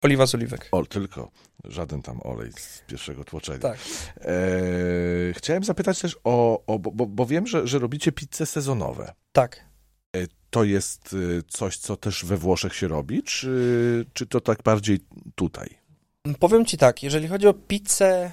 oliwa 0.02 0.26
z 0.26 0.34
oliwek. 0.34 0.70
Tylko. 0.88 1.30
Żaden 1.64 2.02
tam 2.02 2.20
olej 2.22 2.52
z 2.52 2.82
pierwszego 2.86 3.24
tłoczenia. 3.24 3.58
Tak. 3.58 3.78
E, 4.20 4.30
chciałem 5.32 5.64
zapytać 5.64 6.00
też 6.00 6.16
o, 6.24 6.62
o 6.66 6.78
bo, 6.78 6.90
bo, 6.90 7.06
bo 7.06 7.26
wiem, 7.26 7.46
że, 7.46 7.66
że 7.66 7.78
robicie 7.78 8.12
pizze 8.12 8.46
sezonowe. 8.46 9.12
Tak. 9.32 9.71
To 10.50 10.64
jest 10.64 11.12
y, 11.12 11.42
coś, 11.48 11.76
co 11.76 11.96
też 11.96 12.24
we 12.24 12.36
Włoszech 12.36 12.74
się 12.74 12.88
robi, 12.88 13.22
czy, 13.22 14.06
czy 14.12 14.26
to 14.26 14.40
tak 14.40 14.62
bardziej 14.62 15.00
tutaj? 15.34 15.68
Powiem 16.38 16.64
ci 16.64 16.76
tak, 16.76 17.02
jeżeli 17.02 17.28
chodzi 17.28 17.46
o 17.46 17.54
pizzę, 17.54 18.32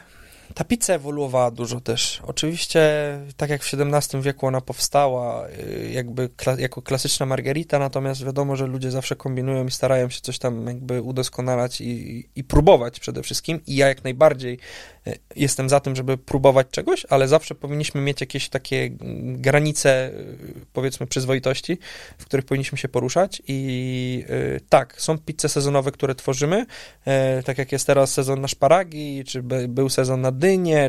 ta 0.53 0.63
pizza 0.63 0.93
ewoluowała 0.93 1.51
dużo 1.51 1.81
też. 1.81 2.21
Oczywiście, 2.27 2.89
tak 3.37 3.49
jak 3.49 3.63
w 3.63 3.73
XVII 3.73 4.21
wieku 4.21 4.47
ona 4.47 4.61
powstała 4.61 5.47
y, 5.47 5.89
jakby 5.93 6.27
kla- 6.27 6.59
jako 6.59 6.81
klasyczna 6.81 7.25
margarita, 7.25 7.79
natomiast 7.79 8.25
wiadomo, 8.25 8.55
że 8.55 8.67
ludzie 8.67 8.91
zawsze 8.91 9.15
kombinują 9.15 9.65
i 9.65 9.71
starają 9.71 10.09
się 10.09 10.21
coś 10.21 10.39
tam 10.39 10.67
jakby 10.67 11.01
udoskonalać 11.01 11.81
i, 11.81 12.25
i 12.35 12.43
próbować 12.43 12.99
przede 12.99 13.23
wszystkim. 13.23 13.59
I 13.67 13.75
ja 13.75 13.87
jak 13.87 14.03
najbardziej 14.03 14.59
y, 15.07 15.17
jestem 15.35 15.69
za 15.69 15.79
tym, 15.79 15.95
żeby 15.95 16.17
próbować 16.17 16.67
czegoś, 16.71 17.05
ale 17.09 17.27
zawsze 17.27 17.55
powinniśmy 17.55 18.01
mieć 18.01 18.21
jakieś 18.21 18.49
takie 18.49 18.89
granice, 19.21 20.09
y, 20.09 20.65
powiedzmy, 20.73 21.07
przyzwoitości, 21.07 21.77
w 22.17 22.25
których 22.25 22.45
powinniśmy 22.45 22.77
się 22.77 22.87
poruszać. 22.87 23.41
I 23.47 24.25
tak, 24.69 25.01
są 25.01 25.17
pizze 25.17 25.49
sezonowe, 25.49 25.91
które 25.91 26.15
tworzymy, 26.15 26.65
e, 27.05 27.43
tak 27.43 27.57
jak 27.57 27.71
jest 27.71 27.87
teraz 27.87 28.13
sezon 28.13 28.41
na 28.41 28.47
szparagi, 28.47 29.23
czy 29.27 29.43
by, 29.43 29.67
był 29.67 29.89
sezon 29.89 30.21
na 30.21 30.31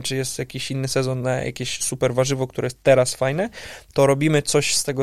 czy 0.03 0.17
jest 0.17 0.39
jakiś 0.39 0.71
inny 0.71 0.89
sezon 0.89 1.23
na 1.23 1.33
jakieś 1.33 1.83
super 1.83 2.15
warzywo, 2.15 2.47
które 2.47 2.67
jest 2.67 2.83
teraz 2.83 3.15
fajne, 3.15 3.49
to 3.95 4.07
robimy 4.07 4.43
coś 4.43 4.75
z 4.75 4.85
tego 4.85 5.03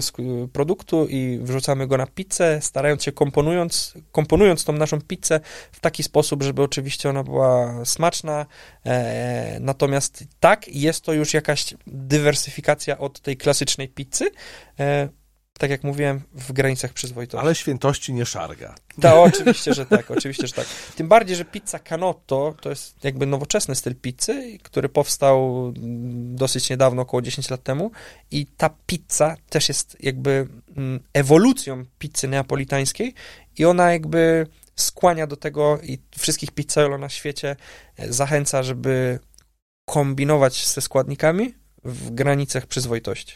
produktu 0.53 1.07
i 1.09 1.39
wrzucamy 1.41 1.87
go 1.87 1.97
na 1.97 2.07
pizzę, 2.07 2.59
starając 2.61 3.03
się 3.03 3.11
komponując, 3.11 3.93
komponując 4.11 4.63
tą 4.63 4.73
naszą 4.73 5.01
pizzę 5.01 5.39
w 5.71 5.79
taki 5.79 6.03
sposób, 6.03 6.43
żeby 6.43 6.61
oczywiście 6.61 7.09
ona 7.09 7.23
była 7.23 7.85
smaczna, 7.85 8.45
e, 8.85 9.57
natomiast 9.59 10.23
tak, 10.39 10.67
jest 10.67 11.01
to 11.01 11.13
już 11.13 11.33
jakaś 11.33 11.73
dywersyfikacja 11.87 12.97
od 12.97 13.19
tej 13.19 13.37
klasycznej 13.37 13.87
pizzy, 13.87 14.31
e, 14.79 15.09
tak 15.57 15.69
jak 15.69 15.83
mówiłem, 15.83 16.21
w 16.33 16.51
granicach 16.51 16.93
przyzwoitości. 16.93 17.45
Ale 17.45 17.55
świętości 17.55 18.13
nie 18.13 18.25
szarga. 18.25 18.75
Tak, 19.01 19.13
oczywiście, 19.15 19.73
że 19.73 19.85
tak, 19.85 20.11
oczywiście, 20.11 20.47
że 20.47 20.53
tak. 20.53 20.65
Tym 20.95 21.07
bardziej, 21.07 21.35
że 21.35 21.45
pizza 21.45 21.79
canotto 21.79 22.55
to 22.61 22.69
jest 22.69 23.03
jakby 23.03 23.25
nowoczesny 23.25 23.75
styl 23.75 23.95
pizzy, 23.95 24.57
który 24.63 24.89
powstał 24.89 25.73
dosyć 26.15 26.69
niedawno, 26.69 27.01
około 27.01 27.21
10 27.21 27.49
lat 27.49 27.63
temu 27.63 27.91
i 28.31 28.45
ta 28.45 28.69
pizza 28.85 29.35
też 29.49 29.67
jest 29.67 29.97
jakby 29.99 30.47
mm, 30.77 30.99
ewolucją 31.13 31.85
pizzy 31.99 32.27
neapolitańskiej 32.27 33.13
i 33.57 33.65
ona 33.65 33.91
jakby 33.91 34.47
skłania 34.75 35.27
do 35.27 35.35
tego 35.35 35.79
i 35.83 35.99
wszystkich 36.17 36.51
pizzaiolo 36.51 36.97
na 36.97 37.09
świecie 37.09 37.55
e, 37.97 38.13
zachęca, 38.13 38.63
żeby 38.63 39.19
kombinować 39.85 40.67
ze 40.67 40.81
składnikami 40.81 41.53
w 41.83 42.11
granicach 42.11 42.65
przyzwoitości. 42.65 43.35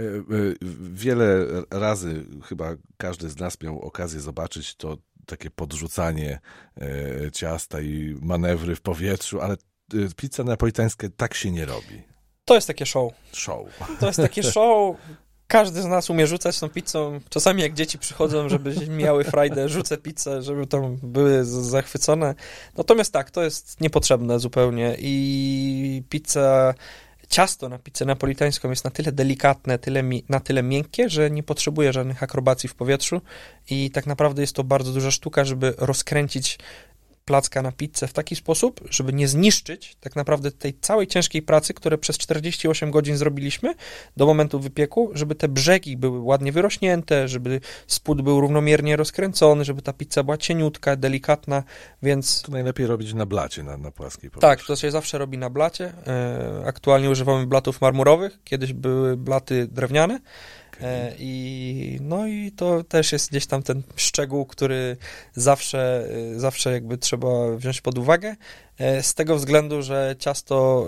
E, 0.00 0.02
e, 0.02 0.54
Wiele 0.92 1.46
razy 1.70 2.24
chyba 2.44 2.74
każdy 2.96 3.30
z 3.30 3.36
nas 3.36 3.60
miał 3.60 3.80
okazję 3.80 4.20
zobaczyć 4.20 4.74
to 4.74 4.96
takie 5.26 5.50
podrzucanie 5.50 6.40
e, 6.80 7.30
ciasta 7.30 7.80
i 7.80 8.16
manewry 8.22 8.76
w 8.76 8.80
powietrzu, 8.80 9.40
ale 9.40 9.56
pizza 10.16 10.44
napolitańska 10.44 11.08
tak 11.16 11.34
się 11.34 11.50
nie 11.50 11.64
robi. 11.64 12.02
To 12.44 12.54
jest 12.54 12.66
takie 12.66 12.86
show. 12.86 13.12
Show. 13.32 13.66
To 14.00 14.06
jest 14.06 14.20
takie 14.20 14.42
show. 14.52 14.96
Każdy 15.46 15.82
z 15.82 15.86
nas 15.86 16.10
umie 16.10 16.26
rzucać 16.26 16.60
tą 16.60 16.68
pizzą. 16.68 17.20
Czasami 17.28 17.62
jak 17.62 17.74
dzieci 17.74 17.98
przychodzą, 17.98 18.48
żeby 18.48 18.74
miały 18.88 19.24
frajdę, 19.24 19.68
rzucę 19.68 19.98
pizzę, 19.98 20.42
żeby 20.42 20.66
tam 20.66 20.96
były 21.02 21.44
zachwycone. 21.44 22.34
Natomiast 22.76 23.12
tak, 23.12 23.30
to 23.30 23.42
jest 23.42 23.80
niepotrzebne 23.80 24.38
zupełnie 24.38 24.96
i 24.98 26.02
pizza, 26.08 26.74
ciasto 27.30 27.68
na 27.68 27.78
pizzę 27.78 28.04
napolitańską 28.04 28.70
jest 28.70 28.84
na 28.84 28.90
tyle 28.90 29.12
delikatne, 29.12 29.78
tyle, 29.78 30.02
mi- 30.02 30.24
na 30.28 30.40
tyle 30.40 30.62
miękkie, 30.62 31.08
że 31.08 31.30
nie 31.30 31.42
potrzebuje 31.42 31.92
żadnych 31.92 32.22
akrobacji 32.22 32.68
w 32.68 32.74
powietrzu 32.74 33.20
i 33.70 33.90
tak 33.90 34.06
naprawdę 34.06 34.42
jest 34.42 34.56
to 34.56 34.64
bardzo 34.64 34.92
duża 34.92 35.10
sztuka, 35.10 35.44
żeby 35.44 35.74
rozkręcić 35.78 36.58
placka 37.30 37.62
na 37.62 37.72
pizzę 37.72 38.06
w 38.06 38.12
taki 38.12 38.36
sposób, 38.36 38.80
żeby 38.90 39.12
nie 39.12 39.28
zniszczyć 39.28 39.96
tak 40.00 40.16
naprawdę 40.16 40.50
tej 40.52 40.74
całej 40.80 41.06
ciężkiej 41.06 41.42
pracy, 41.42 41.74
które 41.74 41.98
przez 41.98 42.18
48 42.18 42.90
godzin 42.90 43.16
zrobiliśmy 43.16 43.74
do 44.16 44.26
momentu 44.26 44.60
wypieku, 44.60 45.10
żeby 45.14 45.34
te 45.34 45.48
brzegi 45.48 45.96
były 45.96 46.20
ładnie 46.20 46.52
wyrośnięte, 46.52 47.28
żeby 47.28 47.60
spód 47.86 48.22
był 48.22 48.40
równomiernie 48.40 48.96
rozkręcony, 48.96 49.64
żeby 49.64 49.82
ta 49.82 49.92
pizza 49.92 50.22
była 50.22 50.36
cieniutka, 50.36 50.96
delikatna, 50.96 51.62
więc 52.02 52.42
To 52.42 52.52
najlepiej 52.52 52.86
robić 52.86 53.14
na 53.14 53.26
blacie, 53.26 53.62
na, 53.62 53.76
na 53.76 53.90
płaskiej 53.90 54.30
powierzchni. 54.30 54.56
tak, 54.58 54.66
to 54.66 54.76
się 54.76 54.90
zawsze 54.90 55.18
robi 55.18 55.38
na 55.38 55.50
blacie. 55.50 55.92
E, 56.06 56.62
aktualnie 56.66 57.10
używamy 57.10 57.46
blatów 57.46 57.80
marmurowych, 57.80 58.38
kiedyś 58.44 58.72
były 58.72 59.16
blaty 59.16 59.66
drewniane. 59.66 60.20
E, 60.82 61.14
I, 61.18 61.98
no 62.00 62.26
i 62.26 62.52
to 62.52 62.84
też 62.84 63.12
jest 63.12 63.30
gdzieś 63.30 63.46
tam 63.46 63.62
ten 63.62 63.82
szczegół, 63.96 64.46
który 64.46 64.96
zawsze, 65.34 66.08
e, 66.34 66.40
zawsze 66.40 66.72
jakby 66.72 66.98
trzeba 66.98 67.56
wziąć 67.56 67.80
pod 67.80 67.98
uwagę. 67.98 68.36
E, 68.80 69.02
z 69.02 69.14
tego 69.14 69.36
względu, 69.36 69.82
że 69.82 70.14
ciasto, 70.18 70.86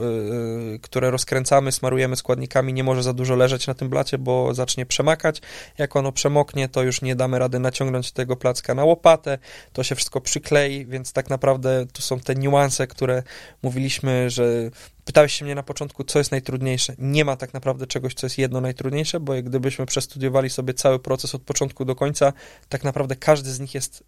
e, 0.74 0.78
które 0.78 1.10
rozkręcamy, 1.10 1.72
smarujemy 1.72 2.16
składnikami, 2.16 2.72
nie 2.72 2.84
może 2.84 3.02
za 3.02 3.12
dużo 3.12 3.36
leżeć 3.36 3.66
na 3.66 3.74
tym 3.74 3.88
blacie, 3.88 4.18
bo 4.18 4.54
zacznie 4.54 4.86
przemakać. 4.86 5.42
Jak 5.78 5.96
ono 5.96 6.12
przemoknie, 6.12 6.68
to 6.68 6.82
już 6.82 7.02
nie 7.02 7.16
damy 7.16 7.38
rady 7.38 7.58
naciągnąć 7.58 8.12
tego 8.12 8.36
placka 8.36 8.74
na 8.74 8.84
łopatę, 8.84 9.38
to 9.72 9.82
się 9.82 9.94
wszystko 9.94 10.20
przyklei, 10.20 10.86
więc 10.86 11.12
tak 11.12 11.30
naprawdę 11.30 11.86
tu 11.92 12.02
są 12.02 12.20
te 12.20 12.34
niuanse, 12.34 12.86
które 12.86 13.22
mówiliśmy, 13.62 14.30
że 14.30 14.70
Pytałeś 15.04 15.32
się 15.32 15.44
mnie 15.44 15.54
na 15.54 15.62
początku, 15.62 16.04
co 16.04 16.18
jest 16.18 16.30
najtrudniejsze. 16.30 16.94
Nie 16.98 17.24
ma 17.24 17.36
tak 17.36 17.54
naprawdę 17.54 17.86
czegoś, 17.86 18.14
co 18.14 18.26
jest 18.26 18.38
jedno 18.38 18.60
najtrudniejsze, 18.60 19.20
bo 19.20 19.32
gdybyśmy 19.42 19.86
przestudiowali 19.86 20.50
sobie 20.50 20.74
cały 20.74 20.98
proces 20.98 21.34
od 21.34 21.42
początku 21.42 21.84
do 21.84 21.94
końca, 21.94 22.32
tak 22.68 22.84
naprawdę 22.84 23.16
każdy 23.16 23.52
z 23.52 23.60
nich 23.60 23.74
jest 23.74 24.04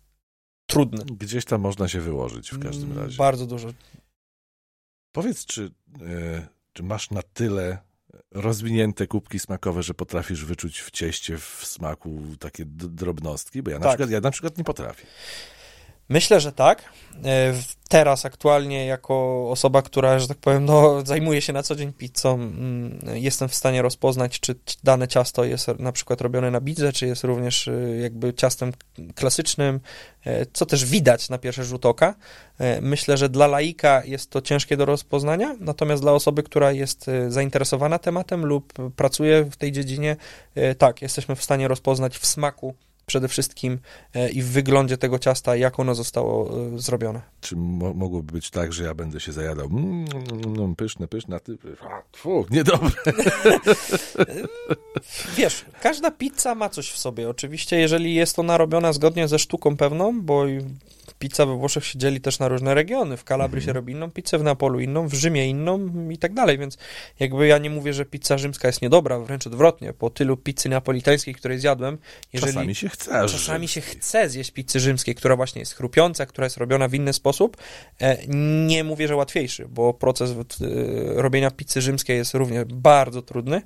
trudny. 0.75 1.05
Gdzieś 1.19 1.45
tam 1.45 1.61
można 1.61 1.89
się 1.89 2.01
wyłożyć 2.01 2.51
w 2.51 2.59
każdym 2.59 2.93
Mm, 2.93 3.05
razie. 3.05 3.17
Bardzo 3.17 3.47
dużo. 3.47 3.69
Powiedz, 5.13 5.47
czy, 5.47 5.71
e, 6.01 6.47
czy 6.73 6.83
masz 6.83 7.11
na 7.11 7.23
tyle 7.23 7.79
rozwinięte 8.31 9.07
kubki 9.07 9.39
smakowe, 9.39 9.83
że 9.83 9.95
potrafisz 9.95 10.45
wyczuć 10.45 10.81
w 10.81 10.91
cieście, 10.91 11.39
w 11.39 11.61
smaku 11.65 12.23
takie 12.39 12.65
drobnostki? 12.67 13.63
Bo 13.63 13.71
ja 13.71 13.79
na, 13.79 13.83
Tak. 13.83 13.91
przykład, 13.93 14.11
ja 14.11 14.21
na 14.21 14.31
przykład 14.31 14.59
nie 14.59 14.65
potrafię. 14.65 15.07
Myślę, 16.09 16.41
że 16.41 16.53
tak. 16.53 16.83
E, 17.25 17.55
Teraz 17.89 18.25
aktualnie 18.25 18.87
jako 18.87 19.47
osoba, 19.51 19.83
która, 19.83 20.19
że 20.19 20.29
tak 20.29 20.39
powiem, 20.39 20.65
no, 20.65 21.03
zajmuje 21.07 21.41
się 21.41 21.53
na 21.53 21.63
co 21.63 21.77
dzień 21.77 21.93
pizzą, 21.93 22.35
mm, 22.35 22.99
jestem 23.15 23.49
w 23.49 23.55
stanie 23.55 23.83
rozpoznać, 23.83 24.41
czy 24.41 24.55
dane 24.85 25.09
ciasto 25.09 25.45
jest 25.45 25.69
na 25.79 25.93
przykład 25.93 26.21
robione 26.21 26.51
na 26.51 26.61
bidzę, 26.61 26.93
czy 26.93 27.07
jest 27.07 27.25
również 27.25 27.69
y, 27.69 27.99
jakby 28.03 28.35
ciastem 28.35 28.73
klasycznym, 29.15 29.81
e, 30.27 30.47
co 30.53 30.67
też 30.67 30.85
widać 30.85 31.29
na 31.29 31.39
pierwszy 31.39 31.65
rzut 31.65 31.87
oka. 31.87 32.15
E, 32.59 32.81
Myślę, 32.81 33.17
że 33.17 33.29
dla 33.29 33.47
laika 33.47 34.03
jest 34.05 34.31
to 34.31 34.41
ciężkie 34.41 34.77
do 34.77 34.85
rozpoznania, 34.85 35.57
natomiast 35.61 36.03
dla 36.03 36.13
osoby, 36.13 36.43
która 36.43 36.73
jest 36.73 37.09
e, 37.09 37.31
zainteresowana 37.31 37.99
tematem 37.99 38.47
lub 38.47 38.73
pracuje 38.97 39.45
w 39.45 39.57
tej 39.57 39.73
dziedzinie, 39.73 40.17
e, 40.55 40.75
tak, 40.75 41.03
jesteśmy 41.03 41.37
w 41.37 41.45
stanie 41.45 41.69
rozpoznać 41.69 42.19
w 42.19 42.27
smaku 42.27 42.75
przede 43.07 43.29
wszystkim 43.29 43.79
e, 44.15 44.31
i 44.31 44.43
w 44.43 44.49
wyglądzie 44.49 44.99
tego 44.99 45.19
ciasta, 45.19 45.57
jak 45.57 45.81
ono 45.81 45.95
zostało 45.95 46.51
e, 46.75 46.79
zrobione. 46.79 47.23
Czy 47.41 47.57
mo- 47.57 47.95
mogłoby 47.95 48.33
być 48.33 48.51
tak, 48.51 48.73
że 48.73 48.85
ja 48.85 48.95
będę 48.95 49.21
się 49.21 49.33
zajadał? 49.33 49.67
Mm, 49.67 50.05
mm, 50.47 50.77
pyszne, 50.77 51.09
pyszne, 51.09 51.37
a 51.37 51.41
ty... 51.41 51.59
A, 51.81 52.17
fu, 52.17 52.47
niedobre. 52.51 52.91
Wiesz, 55.37 55.65
każda 55.81 56.11
pizza 56.11 56.55
ma 56.55 56.69
coś 56.69 56.91
w 56.91 56.99
sobie. 56.99 57.29
Oczywiście, 57.29 57.79
jeżeli 57.79 58.15
jest 58.15 58.39
ona 58.39 58.59
robiona 58.59 58.93
zgodnie 58.93 59.29
ze 59.29 59.39
sztuką 59.39 59.77
pewną, 59.77 60.23
bo 60.23 60.45
pizza 61.19 61.47
we 61.47 61.57
Włoszech 61.57 61.85
się 61.85 61.99
dzieli 61.99 62.21
też 62.21 62.39
na 62.39 62.49
różne 62.49 62.75
regiony. 62.75 63.17
W 63.17 63.25
Kalabrii 63.25 63.59
Mhm. 63.61 63.67
się 63.67 63.73
robi 63.73 63.93
inną 63.93 64.11
pizzę, 64.11 64.39
w 64.39 64.43
Neapolu 64.43 64.81
inną, 64.81 65.09
w 65.09 65.15
Rzymie 65.15 65.49
inną 65.49 65.91
i 66.11 66.19
tak 66.19 66.35
dalej, 66.35 66.59
więc 66.59 66.79
jakby 67.21 67.47
ja 67.47 67.59
nie 67.59 67.71
mówię, 67.71 67.93
że 67.93 68.05
pizza 68.05 68.39
rzymska 68.39 68.69
jest 68.69 68.83
niedobra, 68.83 69.19
wręcz 69.19 69.47
odwrotnie. 69.47 69.93
Po 69.93 70.11
tylu 70.11 70.37
pizzy 70.37 70.69
napolitańskiej, 70.69 71.35
której 71.35 71.59
zjadłem, 71.59 71.99
jeżeli... 72.33 72.53
Czasami 72.53 72.75
się 72.75 72.89
chce. 72.89 73.27
Czasami 73.29 73.69
się 73.69 73.81
chce 73.81 74.29
zjeść 74.31 74.51
pizzy 74.51 74.81
rzymskiej, 74.81 75.15
która 75.15 75.37
właśnie 75.37 75.61
jest 75.61 75.75
chrupiąca, 75.75 76.27
która 76.27 76.47
jest 76.47 76.57
robiona 76.57 76.89
w 76.89 76.95
inny 76.95 77.13
sposób. 77.13 77.57
E, 78.01 78.27
Nie 78.67 78.85
mówię, 78.85 79.09
że 79.09 79.17
łatwiejszy, 79.17 79.69
bo 79.69 79.95
proces 79.95 80.31
e, 80.31 80.35
robienia 81.23 81.51
pizzy 81.51 81.81
rzymskiej 81.81 82.17
jest 82.17 82.35
również 82.35 82.65
bardzo 82.65 83.23
trudny 83.23 83.63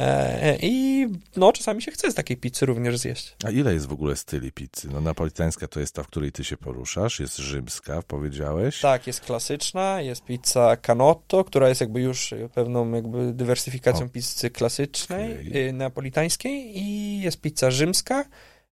E, 0.00 0.58
i 0.62 1.06
no 1.36 1.52
czasami 1.52 1.82
się 1.82 1.90
chce 1.90 2.10
z 2.10 2.14
takiej 2.14 2.36
pizzy 2.36 2.66
również 2.66 2.98
zjeść. 2.98 3.36
A 3.44 3.50
ile 3.50 3.74
jest 3.74 3.86
w 3.86 3.92
ogóle 3.92 4.16
styli 4.16 4.52
pizzy? 4.52 4.88
No 4.92 5.00
napolitańska 5.00 5.68
to 5.68 5.80
jest 5.80 5.94
ta, 5.94 6.02
w 6.02 6.06
której 6.06 6.32
ty 6.32 6.44
się 6.44 6.56
poruszasz, 6.56 6.79
jest 7.20 7.36
rzymska, 7.36 8.02
powiedziałeś. 8.02 8.80
Tak, 8.80 9.06
jest 9.06 9.20
klasyczna, 9.20 10.00
jest 10.00 10.24
pizza 10.24 10.76
canotto, 10.76 11.44
która 11.44 11.68
jest 11.68 11.80
jakby 11.80 12.00
już 12.00 12.34
pewną 12.54 12.92
jakby 12.92 13.32
dywersyfikacją 13.32 14.06
O. 14.06 14.08
pizzy 14.08 14.50
klasycznej, 14.50 15.32
Okej. 15.32 15.68
y, 15.68 15.72
napolitańskiej 15.72 16.78
i 16.78 17.20
jest 17.20 17.40
pizza 17.40 17.70
rzymska. 17.70 18.24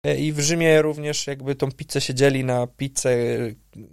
E, 0.05 0.16
I 0.16 0.32
w 0.32 0.40
Rzymie 0.40 0.82
również 0.82 1.26
jakby 1.26 1.55
tą 1.55 1.72
pizzę 1.72 2.01
się 2.01 2.14
dzieli 2.14 2.44
na 2.44 2.66
pizzę 2.66 3.11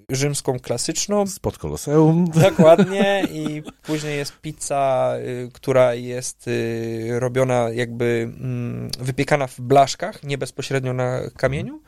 rzymską 0.10 0.60
klasyczną, 0.60 1.28
Spod 1.28 1.58
koloseum. 1.58 2.26
Dokładnie 2.32 3.28
i 3.32 3.64
później 3.88 4.18
jest 4.18 4.42
pizza, 4.42 5.14
y, 5.20 5.50
która 5.54 5.94
jest 5.94 6.48
y, 6.48 7.20
robiona 7.20 7.70
jakby 7.70 8.34
mm, 8.40 8.92
wypiekana 9.00 9.48
w 9.48 9.62
blaszkach, 9.62 10.24
nie 10.24 10.38
bezpośrednio 10.38 10.94
na 10.94 11.22
kamieniu. 11.38 11.82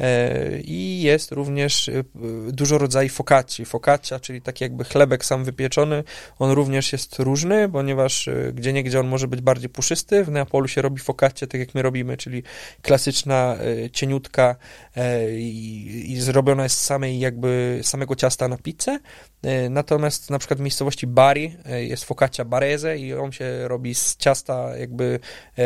E, 0.00 0.60
I 0.64 1.02
jest 1.02 1.32
również 1.32 1.88
y, 1.88 2.04
dużo 2.52 2.78
rodzajów 2.78 3.12
focacci. 3.12 3.64
Focaccia, 3.64 4.20
czyli 4.20 4.42
taki 4.42 4.64
jakby 4.64 4.84
chlebek 4.84 5.24
sam 5.24 5.44
wypieczony, 5.44 6.04
on 6.38 6.50
również 6.50 6.92
jest 6.92 7.18
różny, 7.18 7.68
ponieważ 7.68 8.28
y, 8.28 8.52
gdzie 8.54 8.72
niegdzie 8.72 9.00
on 9.00 9.08
może 9.08 9.28
być 9.28 9.40
bardziej 9.40 9.68
puszysty. 9.68 10.24
W 10.24 10.30
Neapolu 10.30 10.68
się 10.68 10.82
robi 10.82 10.98
focaccia 11.00 11.46
tak 11.46 11.60
jak 11.60 11.74
my 11.74 11.82
robimy, 11.82 12.16
czyli 12.16 12.42
klasyczna, 12.82 13.56
cieniutka 13.92 14.56
e, 14.96 15.30
i, 15.30 16.12
i 16.12 16.20
zrobiona 16.20 16.62
jest 16.62 16.78
z 16.78 16.84
samej 16.84 17.20
jakby 17.20 17.80
samego 17.82 18.16
ciasta 18.16 18.48
na 18.48 18.58
pizzę. 18.58 18.98
E, 19.42 19.68
Natomiast 19.70 20.30
na 20.30 20.38
przykład 20.38 20.58
w 20.58 20.62
miejscowości 20.62 21.06
Bari 21.06 21.56
e, 21.66 21.84
jest 21.84 22.04
focaccia 22.04 22.44
barese 22.44 22.98
i 22.98 23.14
on 23.14 23.32
się 23.32 23.68
robi 23.68 23.94
z 23.94 24.16
ciasta 24.16 24.76
jakby 24.76 25.20
e, 25.58 25.64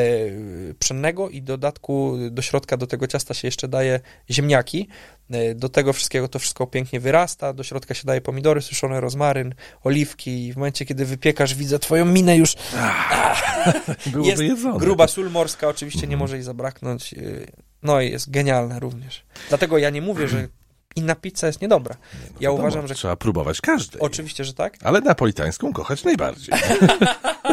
pszennego 0.79 1.29
i 1.31 1.43
dodatku 1.43 2.17
do 2.31 2.43
środka 2.43 2.77
do 2.77 2.87
tego 2.87 3.07
ciasta 3.07 3.35
się 3.35 3.49
jeszcze 3.49 3.69
daje 3.69 4.01
ziemniaki. 4.31 4.89
Do 5.55 5.69
tego 5.69 5.93
wszystkiego 5.93 6.29
to 6.29 6.39
wszystko 6.39 6.67
pięknie 6.67 7.01
wyrasta, 7.01 7.53
do 7.53 7.63
środka 7.63 7.95
się 7.95 8.07
daje 8.07 8.21
pomidory 8.21 8.63
suszone, 8.63 9.01
rozmaryn, 9.01 9.55
oliwki 9.85 10.47
i 10.47 10.53
w 10.53 10.57
momencie, 10.57 10.85
kiedy 10.87 11.05
wypiekasz, 11.05 11.55
widzę 11.55 11.79
twoją 11.79 12.05
minę 12.05 12.37
już 12.37 12.55
Byłoby 14.13 14.31
jest 14.31 14.43
jedzone. 14.43 14.79
gruba 14.79 15.09
sól 15.09 15.31
morska, 15.31 15.69
oczywiście 15.69 16.01
nie 16.01 16.05
Mhm. 16.05 16.21
może 16.21 16.37
jej 16.37 16.43
zabraknąć. 16.43 17.15
No 17.83 18.01
i 18.01 18.11
jest 18.11 18.31
genialna 18.31 18.79
również. 18.79 19.25
Dlatego 19.49 19.79
ja 19.79 19.91
nie 19.91 20.03
mówię, 20.03 20.29
że 20.29 20.49
inna 20.97 21.15
pizza 21.15 21.47
jest 21.47 21.61
niedobra. 21.63 21.95
Nie, 21.95 22.21
no 22.21 22.27
ja 22.41 22.41
wiadomo, 22.41 22.59
uważam, 22.63 22.87
że- 22.89 22.95
Trzeba 22.95 23.17
próbować 23.17 23.61
każdej. 23.61 24.01
Oczywiście, 24.01 24.45
że 24.45 24.55
tak. 24.55 24.77
Ale 24.83 25.01
napolitańską 25.01 25.73
kochać 25.73 26.05
najbardziej. 26.05 26.55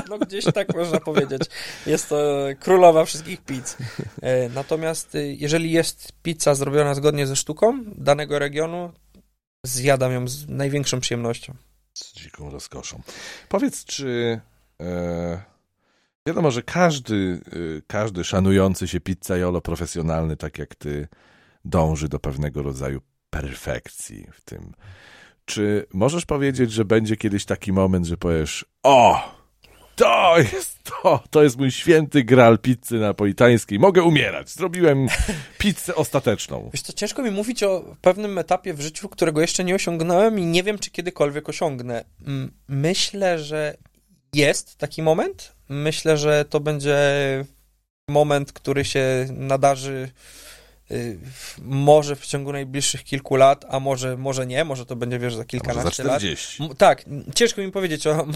No 0.09 0.17
gdzieś 0.19 0.45
tak 0.45 0.75
można 0.75 0.99
powiedzieć. 0.99 1.41
Jest 1.85 2.09
to 2.09 2.17
królowa 2.59 3.05
wszystkich 3.05 3.41
pizz. 3.41 3.77
E, 4.21 4.49
Natomiast 4.49 5.15
y, 5.15 5.35
jeżeli 5.39 5.71
jest 5.71 6.11
pizza 6.23 6.55
zrobiona 6.55 6.93
zgodnie 6.93 7.27
ze 7.27 7.35
sztuką 7.35 7.83
danego 7.85 8.39
regionu, 8.39 8.91
zjadam 9.65 10.11
ją 10.11 10.27
z 10.27 10.47
największą 10.47 10.99
przyjemnością. 10.99 11.53
Z 11.93 12.13
dziką 12.13 12.49
rozkoszą. 12.49 13.01
Powiedz, 13.49 13.85
czy 13.85 14.41
e, 14.81 15.41
wiadomo, 16.27 16.51
że 16.51 16.61
każdy, 16.63 17.41
e, 17.77 17.81
każdy 17.87 18.23
szanujący 18.23 18.87
się 18.87 18.99
pizzaiolo 18.99 19.61
profesjonalny, 19.61 20.37
tak 20.37 20.57
jak 20.57 20.75
ty, 20.75 21.07
dąży 21.65 22.09
do 22.09 22.19
pewnego 22.19 22.63
rodzaju 22.63 23.01
perfekcji 23.31 24.27
w 24.33 24.41
tym. 24.41 24.73
Czy 25.45 25.85
możesz 25.93 26.25
powiedzieć, 26.25 26.71
że 26.71 26.85
będzie 26.85 27.17
kiedyś 27.17 27.45
taki 27.45 27.73
moment, 27.73 28.05
że 28.05 28.17
powiesz, 28.17 28.65
o, 28.83 29.31
to 29.95 30.35
jest 30.39 30.83
to, 30.83 31.23
to 31.29 31.43
jest 31.43 31.57
mój 31.57 31.71
święty 31.71 32.23
gral 32.23 32.59
pizzy 32.59 32.99
napolitańskiej, 32.99 33.79
mogę 33.79 34.03
umierać, 34.03 34.49
zrobiłem 34.49 35.07
pizzę 35.57 35.95
ostateczną. 35.95 36.69
Wiesz 36.73 36.83
to 36.83 36.93
ciężko 36.93 37.23
mi 37.23 37.31
mówić 37.31 37.63
o 37.63 37.95
pewnym 38.01 38.37
etapie 38.37 38.73
w 38.73 38.81
życiu, 38.81 39.09
którego 39.09 39.41
jeszcze 39.41 39.63
nie 39.63 39.75
osiągnąłem 39.75 40.39
i 40.39 40.45
nie 40.45 40.63
wiem, 40.63 40.79
czy 40.79 40.91
kiedykolwiek 40.91 41.49
osiągnę. 41.49 42.05
Myślę, 42.67 43.39
że 43.39 43.77
jest 44.33 44.77
taki 44.77 45.01
moment. 45.01 45.55
Myślę, 45.69 46.17
że 46.17 46.45
to 46.45 46.59
będzie 46.59 46.99
moment, 48.09 48.53
który 48.53 48.85
się 48.85 49.27
nadarzy 49.29 50.11
może 51.61 52.15
w 52.15 52.25
ciągu 52.25 52.51
najbliższych 52.51 53.03
kilku 53.03 53.35
lat, 53.35 53.65
a 53.69 53.79
może, 53.79 54.17
może 54.17 54.45
nie, 54.47 54.63
może 54.65 54.85
to 54.85 54.95
będzie, 54.95 55.19
wiesz, 55.19 55.35
za 55.35 55.45
kilkanaście 55.45 56.03
lat. 56.03 56.17
40. 56.17 56.63
M- 56.63 56.69
Tak, 56.77 57.03
ciężko 57.35 57.61
mi 57.61 57.71
powiedzieć 57.71 58.07
o... 58.07 58.27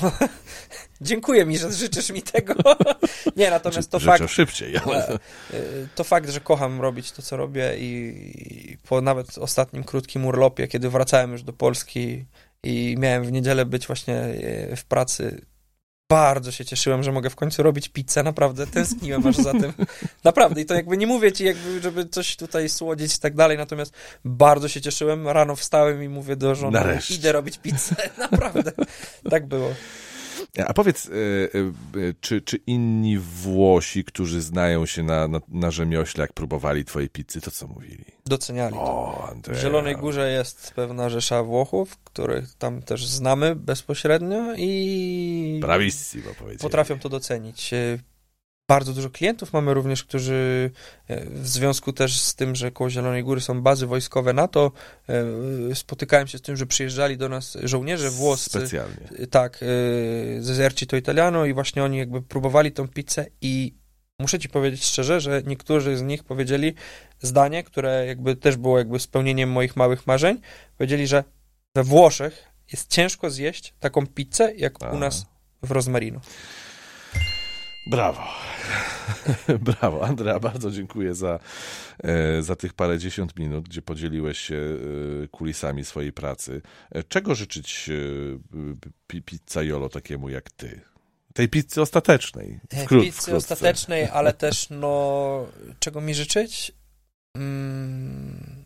Dziękuję 1.01 1.45
mi, 1.45 1.58
że 1.58 1.72
życzysz 1.74 2.10
mi 2.10 2.22
tego. 2.22 2.53
nie, 3.38 3.49
natomiast 3.49 3.91
to 3.91 3.99
Życzę 3.99 4.18
fakt, 4.18 4.32
szybciej, 4.32 4.78
ale... 4.78 5.14
Y, 5.53 5.88
To 5.95 6.03
fakt, 6.03 6.30
że 6.30 6.39
kocham 6.39 6.82
robić 6.82 7.12
to, 7.12 7.22
co 7.22 7.38
robię 7.38 7.78
i, 7.78 8.78
po 8.88 9.01
nawet 9.01 9.38
ostatnim 9.38 9.84
krótkim 9.84 10.26
urlopie, 10.26 10.68
kiedy 10.68 10.89
wracałem 10.89 11.32
już 11.32 11.43
do 11.43 11.53
Polski 11.53 12.26
i 12.64 12.95
miałem 12.99 13.24
w 13.24 13.32
niedzielę 13.32 13.66
być 13.66 13.88
właśnie 13.88 14.24
y, 14.72 14.76
w 14.76 14.86
pracy, 14.86 15.45
bardzo 16.10 16.51
się 16.51 16.66
cieszyłem, 16.66 17.03
że 17.03 17.12
mogę 17.12 17.30
w 17.30 17.36
końcu 17.36 17.64
robić 17.64 17.89
pizzę, 17.89 18.24
naprawdę 18.24 18.68
tęskniłem 18.68 19.28
aż 19.28 19.36
za 19.36 19.51
tym. 19.51 19.74
Naprawdę 20.24 20.62
i 20.62 20.66
to 20.66 20.74
jakby 20.74 20.97
nie 20.97 21.08
mówię 21.08 21.32
ci, 21.32 21.43
jakby, 21.45 21.82
żeby 21.82 22.06
coś 22.06 22.36
tutaj 22.36 22.70
słodzić 22.70 23.16
i 23.16 23.20
tak 23.20 23.36
dalej, 23.36 23.58
natomiast 23.58 23.93
bardzo 24.26 24.68
się 24.68 24.82
cieszyłem, 24.82 25.28
rano 25.28 25.56
wstałem 25.56 26.03
i 26.03 26.10
mówię 26.10 26.36
do 26.36 26.56
żony, 26.56 26.80
Nareszcie. 26.80 27.16
idę 27.16 27.32
robić 27.32 27.58
pizzę, 27.58 27.95
naprawdę. 28.32 28.72
Tak 29.30 29.47
było. 29.47 29.70
A 30.67 30.73
powiedz, 30.73 31.09
czy, 32.21 32.41
czy 32.41 32.57
inni 32.67 33.17
Włosi, 33.19 34.03
którzy 34.03 34.41
znają 34.41 34.86
się 34.86 35.03
na, 35.03 35.27
na, 35.27 35.39
na 35.47 35.71
rzemiośle, 35.71 36.21
jak 36.21 36.33
próbowali 36.33 36.86
twojej 36.86 37.09
pizzy, 37.09 37.41
to 37.41 37.51
co 37.51 37.67
mówili? 37.67 38.05
Doceniali. 38.25 38.75
O, 38.77 39.33
w 39.47 39.57
Zielonej 39.61 39.95
Górze 39.95 40.31
jest 40.31 40.73
pewna 40.75 41.09
rzesza 41.09 41.43
Włochów, 41.43 41.97
których 41.97 42.53
tam 42.53 42.81
też 42.81 43.07
znamy 43.07 43.55
bezpośrednio 43.55 44.53
i 44.57 45.57
Bravissimo, 45.61 46.29
powiedzieli. 46.39 46.61
potrafią 46.61 46.99
to 46.99 47.09
docenić 47.09 47.71
bardzo 48.68 48.93
dużo 48.93 49.09
klientów 49.09 49.53
mamy 49.53 49.74
również, 49.74 50.03
którzy 50.03 50.72
e, 51.07 51.26
w 51.26 51.47
związku 51.47 51.93
też 51.93 52.20
z 52.20 52.36
tym, 52.36 52.55
że 52.55 52.72
koło 52.72 52.89
Zielonej 52.89 53.24
Góry 53.24 53.41
są 53.41 53.61
bazy 53.61 53.88
wojskowe 53.88 54.34
NATO, 54.34 54.72
e, 55.09 55.76
spotykałem 55.76 56.28
się 56.28 56.38
z 56.38 56.41
tym, 56.41 56.57
że 56.57 56.66
przyjeżdżali 56.66 57.18
do 57.18 57.30
nas 57.30 57.57
żołnierze 57.63 58.09
włoscy. 58.09 58.49
Specjalnie. 58.49 59.09
E, 59.20 59.28
tak, 59.28 59.57
z 60.39 60.49
Esercito 60.49 60.97
Italiano 60.97 61.45
i 61.45 61.53
właśnie 61.53 61.84
oni 61.84 61.97
jakby 61.97 62.22
próbowali 62.22 62.72
tą 62.72 62.88
pizzę 62.88 63.26
i 63.41 63.76
muszę 64.20 64.39
ci 64.39 64.49
powiedzieć 64.49 64.86
szczerze, 64.86 65.22
że 65.22 65.43
niektórzy 65.45 65.97
z 65.97 66.01
nich 66.01 66.24
powiedzieli 66.24 66.74
zdanie, 67.22 67.63
które 67.63 68.05
jakby 68.05 68.36
też 68.36 68.57
było 68.57 68.78
jakby 68.78 68.99
spełnieniem 68.99 69.51
moich 69.51 69.76
małych 69.76 70.07
marzeń. 70.07 70.41
Powiedzieli, 70.78 71.07
że 71.07 71.24
we 71.76 71.84
Włoszech 71.84 72.43
jest 72.72 72.91
ciężko 72.91 73.30
zjeść 73.30 73.74
taką 73.80 74.07
pizzę, 74.07 74.53
jak 74.55 74.84
A. 74.84 74.91
u 74.91 74.99
nas 74.99 75.26
w 75.61 75.72
Rosmarino. 75.72 76.22
Brawo. 77.88 78.23
Brawo. 79.59 80.05
Andrea, 80.05 80.39
bardzo 80.39 80.71
dziękuję 80.71 81.15
za, 81.15 81.39
e, 82.03 82.41
za 82.41 82.55
tych 82.55 82.73
parę 82.73 82.99
dziesiąt 82.99 83.39
minut, 83.39 83.69
gdzie 83.69 83.81
podzieliłeś 83.81 84.39
się 84.39 84.55
e, 85.23 85.27
kulisami 85.27 85.86
swojej 85.86 86.13
pracy. 86.13 86.61
E, 86.91 87.03
czego 87.03 87.36
życzyć 87.36 87.89
pizzaiolo 89.25 89.89
takiemu 89.89 90.29
jak 90.29 90.49
ty? 90.49 90.81
Tej 91.33 91.49
pizzy 91.49 91.81
ostatecznej. 91.81 92.59
Wkró- 92.73 93.01
pizzy 93.01 93.21
wkrótce. 93.21 93.36
ostatecznej, 93.36 94.05
ale 94.05 94.33
też 94.43 94.67
no, 94.69 95.45
czego 95.79 96.01
mi 96.01 96.13
życzyć? 96.15 96.71
Mm, 97.38 98.65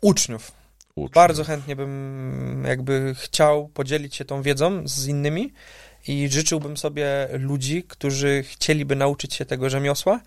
uczniów. 0.00 0.52
uczniów. 0.94 1.14
Bardzo 1.14 1.44
chętnie 1.44 1.76
bym 1.76 2.64
jakby 2.68 3.14
chciał 3.18 3.68
podzielić 3.68 4.14
się 4.14 4.24
tą 4.24 4.42
wiedzą 4.42 4.88
z 4.88 5.06
innymi 5.06 5.52
i 6.08 6.28
życzyłbym 6.28 6.76
sobie 6.76 7.28
ludzi, 7.32 7.82
którzy 7.88 8.42
chcieliby 8.42 8.96
nauczyć 8.96 9.34
się 9.34 9.44
tego 9.44 9.70
rzemiosła. 9.70 10.20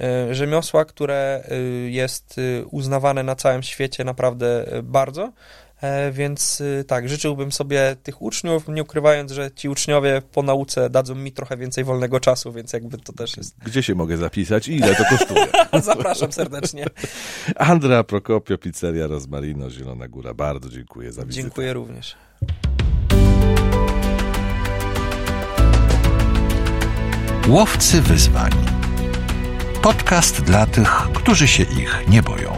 E, 0.00 0.34
rzemiosła, 0.34 0.84
które 0.84 1.42
e, 1.48 1.56
jest 1.90 2.36
e, 2.38 2.64
uznawane 2.64 3.22
na 3.22 3.36
całym 3.36 3.62
świecie 3.62 4.04
naprawdę 4.04 4.66
bardzo. 4.82 5.32
Więc 6.12 6.62
tak, 6.86 7.08
życzyłbym 7.08 7.52
sobie 7.52 7.96
tych 8.02 8.22
uczniów, 8.22 8.68
nie 8.68 8.82
ukrywając, 8.82 9.32
że 9.32 9.50
ci 9.50 9.68
uczniowie 9.68 10.22
po 10.32 10.42
nauce 10.42 10.90
dadzą 10.90 11.14
mi 11.14 11.32
trochę 11.32 11.56
więcej 11.56 11.84
wolnego 11.84 12.20
czasu, 12.20 12.52
więc 12.52 12.72
jakby 12.72 12.98
to 12.98 13.12
też 13.12 13.36
jest. 13.36 13.54
Gdzie 13.64 13.82
się 13.82 13.94
mogę 13.94 14.16
zapisać 14.16 14.68
i 14.68 14.76
ile 14.76 14.94
to 14.94 15.04
kosztuje? 15.04 15.46
Zapraszam 15.82 16.32
serdecznie. 16.32 16.86
Andrea 17.56 18.04
Prokopio, 18.04 18.58
Pizzeria 18.58 19.06
Rozmarino, 19.06 19.70
Zielona 19.70 20.08
Góra. 20.08 20.34
Bardzo 20.34 20.68
dziękuję 20.68 21.12
za 21.12 21.24
wizytę. 21.24 21.42
Dziękuję 21.42 21.72
również. 21.72 22.16
Łowcy 27.48 28.00
Wyzwań. 28.00 28.50
Podcast 29.82 30.42
dla 30.42 30.66
tych, 30.66 30.90
którzy 31.14 31.48
się 31.48 31.62
ich 31.62 32.04
nie 32.08 32.22
boją. 32.22 32.52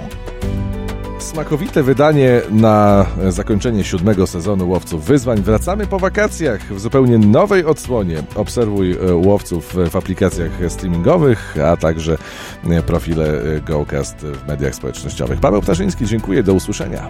Smakowite 1.19 1.83
wydanie 1.83 2.41
na 2.51 3.07
zakończenie 3.29 3.85
siódmego 3.85 4.27
sezonu 4.27 4.69
Łowców 4.69 5.05
Wyzwań. 5.05 5.43
Wracamy 5.43 5.87
po 5.87 5.99
wakacjach 5.99 6.75
w 6.75 6.81
zupełnie 6.81 7.19
nowej 7.19 7.65
odsłonie. 7.65 8.23
Obserwuj 8.35 8.93
e, 8.93 9.15
łowców 9.15 9.75
w 9.91 9.97
aplikacjach 9.97 10.51
streamingowych, 10.69 11.57
a 11.73 11.77
także 11.77 12.19
e, 12.71 12.83
profile 12.83 13.43
e, 13.57 13.61
GoCast 13.61 14.17
w 14.17 14.49
mediach 14.49 14.75
społecznościowych. 14.75 15.41
Paweł 15.41 15.63
Ptaszyński, 15.63 16.07
dziękuję. 16.07 16.43
Do 16.43 16.55
usłyszenia. 16.55 17.09